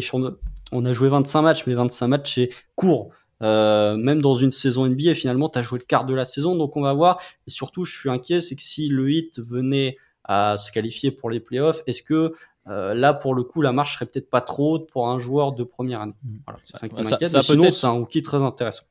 [0.72, 3.12] on a joué 25 matchs, mais 25 matchs c'est court.
[3.44, 6.56] Euh, même dans une saison NBA, finalement, tu as joué le quart de la saison,
[6.56, 7.20] donc on va voir.
[7.48, 11.30] Et surtout, je suis inquiet, c'est que si le hit venait à se qualifier pour
[11.30, 12.34] les playoffs, est-ce que
[12.68, 15.52] euh, là, pour le coup, la marche serait peut-être pas trop haute pour un joueur
[15.52, 16.16] de première année?
[16.46, 17.30] Voilà, c'est ça qui ça- m'inquiète.
[17.30, 18.86] ça sinon, c'est un rookie très intéressant.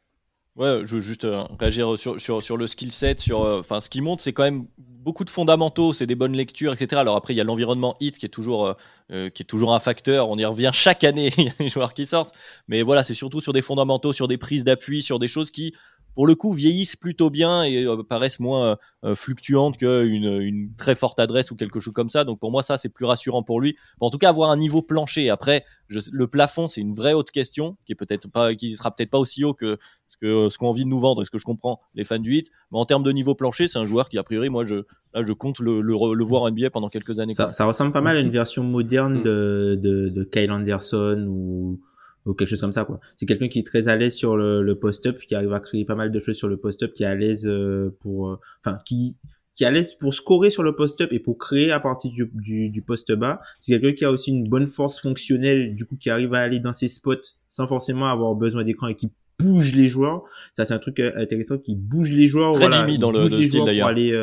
[0.56, 3.90] Ouais, je veux juste euh, réagir sur, sur, sur le skill set, sur, euh, ce
[3.90, 4.66] qui montre, c'est quand même
[5.04, 7.00] beaucoup de fondamentaux, c'est des bonnes lectures, etc.
[7.00, 8.74] Alors après, il y a l'environnement hit qui est toujours, euh,
[9.12, 9.30] euh,
[9.68, 10.30] un facteur.
[10.30, 11.30] On y revient chaque année.
[11.38, 12.34] Il y a des joueurs qui sortent,
[12.66, 15.74] mais voilà, c'est surtout sur des fondamentaux, sur des prises d'appui, sur des choses qui
[16.14, 18.76] pour le coup, vieillissent plutôt bien et euh, paraissent moins
[19.16, 22.22] fluctuantes qu'une une très forte adresse ou quelque chose comme ça.
[22.22, 23.76] Donc pour moi, ça, c'est plus rassurant pour lui.
[23.98, 25.28] en tout cas, avoir un niveau plancher.
[25.28, 29.18] Après, le plafond, c'est une vraie haute question qui est peut-être qui sera peut-être pas
[29.18, 29.76] aussi haut que
[30.24, 32.34] que ce qu'ont envie de nous vendre et ce que je comprends les fans du
[32.34, 32.50] hit.
[32.72, 34.76] Mais en termes de niveau plancher, c'est un joueur qui a priori, moi, je
[35.12, 37.34] là, je compte le, le, voir en NBA pendant quelques années.
[37.34, 39.22] Ça, ça, ressemble pas mal à une version moderne mm.
[39.22, 41.80] de, de, de Kyle Anderson ou
[42.26, 43.00] ou quelque chose comme ça quoi.
[43.16, 45.84] C'est quelqu'un qui est très à l'aise sur le, le post-up, qui arrive à créer
[45.84, 48.78] pas mal de choses sur le post-up, qui est à l'aise euh, pour, euh, enfin
[48.86, 49.18] qui
[49.54, 52.28] qui est à l'aise pour scorer sur le post-up et pour créer à partir du,
[52.32, 53.40] du, du poste bas.
[53.60, 56.60] C'est quelqu'un qui a aussi une bonne force fonctionnelle, du coup qui arrive à aller
[56.60, 60.24] dans ses spots sans forcément avoir besoin d'écran et qui bouge les joueurs.
[60.52, 62.52] Ça c'est un truc euh, intéressant qui bouge les joueurs.
[62.52, 63.88] Très voilà, dans le, le style d'ailleurs.
[63.88, 64.14] Pour aller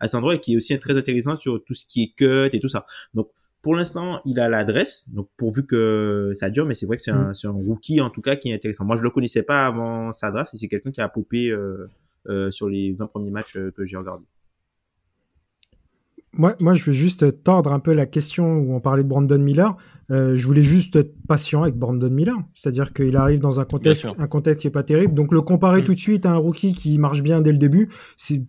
[0.00, 2.50] à cet endroit et qui est aussi très intéressant sur tout ce qui est cut
[2.52, 2.86] et tout ça.
[3.14, 3.30] Donc
[3.62, 7.10] pour l'instant, il a l'adresse, donc pourvu que ça dure, mais c'est vrai que c'est
[7.10, 7.46] un, mm.
[7.46, 8.84] un, rookie en tout cas qui est intéressant.
[8.84, 11.86] Moi, je le connaissais pas avant sa draft, et c'est quelqu'un qui a popé euh,
[12.28, 14.24] euh, sur les 20 premiers matchs euh, que j'ai regardés.
[16.34, 19.38] Moi, moi, je vais juste tordre un peu la question où on parlait de Brandon
[19.38, 19.76] Miller.
[20.10, 24.06] Euh, je voulais juste être patient avec Brandon Miller, c'est-à-dire qu'il arrive dans un contexte,
[24.18, 25.14] un contexte qui est pas terrible.
[25.14, 25.84] Donc le comparer mm.
[25.84, 28.42] tout de suite à un rookie qui marche bien dès le début, c'est,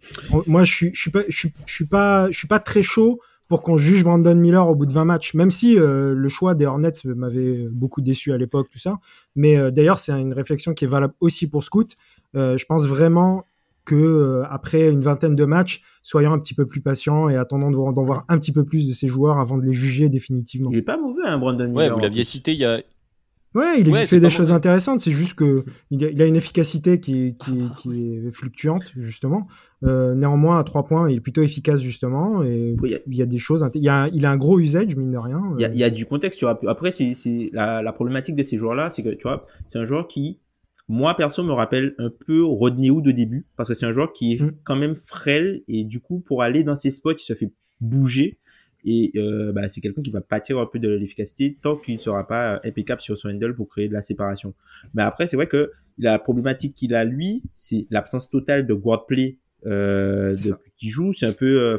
[0.47, 2.81] moi, je suis, je suis pas, je suis, je suis pas, je suis pas très
[2.81, 3.19] chaud
[3.49, 6.53] pour qu'on juge Brandon Miller au bout de 20 matchs, même si euh, le choix
[6.53, 8.99] des Hornets m'avait beaucoup déçu à l'époque, tout ça.
[9.35, 11.95] Mais euh, d'ailleurs, c'est une réflexion qui est valable aussi pour Scoot.
[12.35, 13.45] Euh, je pense vraiment
[13.89, 18.03] que après une vingtaine de matchs, soyons un petit peu plus patients et attendons d'en
[18.03, 20.69] voir un petit peu plus de ces joueurs avant de les juger définitivement.
[20.71, 21.75] Il est pas mauvais, hein, Brandon Miller.
[21.75, 22.81] Ouais, vous l'aviez cité il y a,
[23.55, 25.01] Ouais, il, fait des choses intéressantes.
[25.01, 29.47] C'est juste que il a, une efficacité qui, qui, qui est fluctuante justement.
[29.83, 32.43] Euh, néanmoins, à trois points, il est plutôt efficace justement.
[32.43, 33.67] Et il y a, des choses.
[33.73, 35.41] Il, y a, il a un gros usage mine de rien.
[35.57, 36.37] Il y a, il y a du contexte.
[36.37, 36.59] Tu vois.
[36.67, 40.07] Après, c'est la, la problématique de ces joueurs-là, c'est que tu vois, c'est un joueur
[40.07, 40.37] qui,
[40.89, 44.11] moi perso, me rappelle un peu Rodney Hood au début, parce que c'est un joueur
[44.11, 44.51] qui est mm.
[44.63, 48.39] quand même frêle et du coup, pour aller dans ses spots, il se fait bouger
[48.85, 51.99] et euh, bah, c'est quelqu'un qui va pâtir un peu de l'efficacité tant qu'il ne
[51.99, 54.53] sera pas impeccable sur son handle pour créer de la séparation.
[54.93, 59.05] Mais après, c'est vrai que la problématique qu'il a lui, c'est l'absence totale de guard
[59.05, 61.13] play euh, depuis qu'il joue.
[61.13, 61.77] C'est un peu, euh,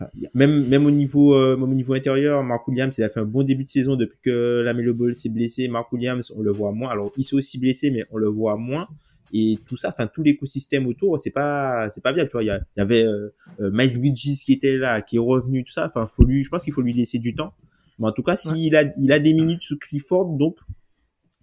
[0.00, 3.24] enfin, même même au niveau euh, au niveau intérieur, Mark Williams, il a fait un
[3.24, 5.68] bon début de saison depuis que la Melo Ball s'est blessé.
[5.68, 6.90] Mark Williams, on le voit moins.
[6.90, 8.88] Alors, il s'est aussi blessé, mais on le voit moins.
[9.32, 12.42] Et tout ça enfin tout l'écosystème autour c'est pas c'est pas bien tu vois.
[12.42, 13.28] Il y, y avait euh,
[13.60, 15.86] euh, Miles Bridges qui était là qui est revenu tout ça.
[15.86, 17.52] Enfin faut lui je pense qu'il faut lui laisser du temps.
[18.00, 20.56] Mais en tout cas s'il a il a des minutes sous Clifford donc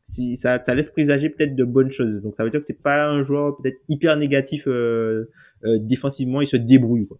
[0.03, 2.21] ça ça laisse présager peut-être de bonnes choses.
[2.21, 5.29] Donc ça veut dire que c'est pas un joueur peut-être hyper négatif euh,
[5.65, 7.17] euh, défensivement il se débrouille quoi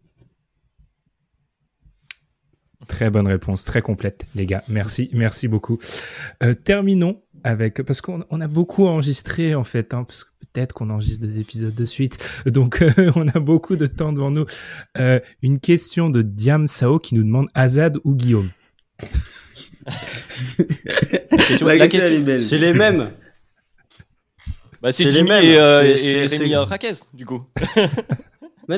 [2.88, 4.64] Très bonne réponse, très complète, les gars.
[4.68, 5.78] Merci, merci beaucoup.
[6.44, 10.74] Euh, terminons avec parce qu'on on a beaucoup enregistré en fait, hein, parce que peut-être
[10.74, 14.46] qu'on enregistre deux épisodes de suite, donc euh, on a beaucoup de temps devant nous.
[14.98, 18.50] Euh, une question de Diam Sao qui nous demande Azad ou Guillaume?
[21.62, 23.10] la question, c'est les mêmes.
[24.82, 26.54] Bah, c'est Jimmy et, euh, et, Rémi
[27.14, 27.44] du coup.
[28.68, 28.78] Mais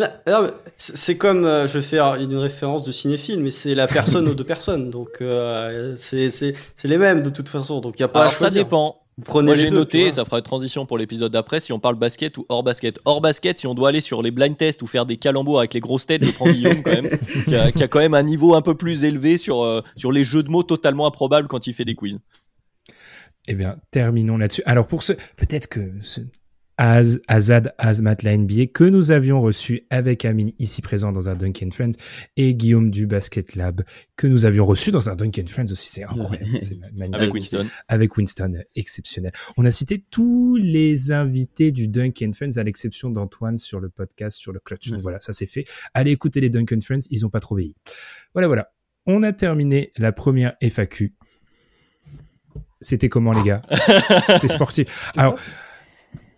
[0.78, 4.36] c'est comme, euh, je vais faire une référence de cinéphile, mais c'est la personne aux
[4.36, 4.92] deux personnes.
[4.92, 6.54] Donc, euh, c'est
[6.84, 7.82] les mêmes de toute façon.
[7.82, 9.02] Donc, il n'y a pas Alors, ça dépend.
[9.26, 12.38] Prenez Moi j'ai noté, ça fera une transition pour l'épisode d'après, si on parle basket
[12.38, 13.00] ou hors basket.
[13.06, 15.74] Hors basket, si on doit aller sur les blind tests ou faire des calembours avec
[15.74, 17.10] les grosses têtes, je prends Guillaume quand même,
[17.46, 20.12] qui a, qui a, quand même un niveau un peu plus élevé sur, euh, sur
[20.12, 22.18] les jeux de mots totalement improbables quand il fait des quiz.
[23.48, 24.64] Eh bien, terminons là-dessus.
[24.66, 26.22] Alors pour ce, peut-être que ce,
[26.82, 31.36] Az, Azad Azmat la NBA que nous avions reçu avec Amine ici présent dans un
[31.36, 31.98] Duncan Friends
[32.38, 33.84] et Guillaume du Basket Lab
[34.16, 35.90] que nous avions reçu dans un Duncan Friends aussi.
[35.90, 36.58] C'est incroyable.
[36.62, 37.16] c'est magnifique.
[37.16, 37.68] Avec Winston.
[37.90, 39.34] Avec Winston, exceptionnel.
[39.58, 44.38] On a cité tous les invités du Duncan Friends à l'exception d'Antoine sur le podcast,
[44.38, 44.90] sur le clutch.
[44.90, 45.66] Donc voilà, ça c'est fait.
[45.94, 47.08] Allez écouter les Duncan Friends.
[47.10, 47.76] Ils ont pas trop vieilli.
[48.34, 48.72] Voilà, voilà.
[49.06, 51.14] On a terminé la première FAQ.
[52.80, 53.62] C'était comment les gars?
[54.40, 55.12] C'est sportif.
[55.18, 55.38] Alors,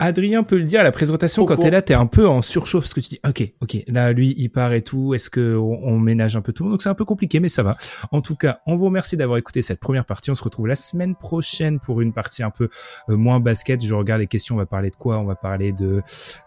[0.01, 2.93] Adrien peut le dire, la présentation, quand t'es là, t'es un peu en surchauffe, parce
[2.95, 6.35] que tu dis, ok, ok, là, lui, il part et tout, est-ce que on, ménage
[6.35, 6.73] un peu tout le monde?
[6.73, 7.77] Donc c'est un peu compliqué, mais ça va.
[8.11, 10.31] En tout cas, on vous remercie d'avoir écouté cette première partie.
[10.31, 12.69] On se retrouve la semaine prochaine pour une partie un peu
[13.09, 13.85] euh, moins basket.
[13.85, 15.19] Je regarde les questions, on va parler de quoi?
[15.19, 16.01] On va parler de,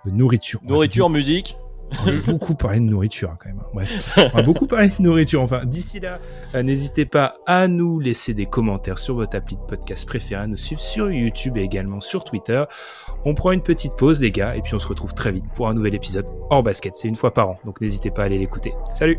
[0.05, 0.61] de nourriture.
[0.65, 1.57] Nourriture, musique
[2.05, 3.61] on a beaucoup parlé de nourriture hein, quand même.
[3.61, 3.71] Hein.
[3.75, 5.43] Bref, on a beaucoup parlé de nourriture.
[5.43, 6.19] Enfin, d'ici là,
[6.55, 10.47] euh, n'hésitez pas à nous laisser des commentaires sur votre appli de podcast préféré, à
[10.47, 12.65] nous suivre sur YouTube et également sur Twitter.
[13.27, 15.69] On prend une petite pause, les gars, et puis on se retrouve très vite pour
[15.69, 16.95] un nouvel épisode hors basket.
[16.95, 18.75] C'est une fois par an, donc n'hésitez pas à aller l'écouter.
[18.93, 19.19] Salut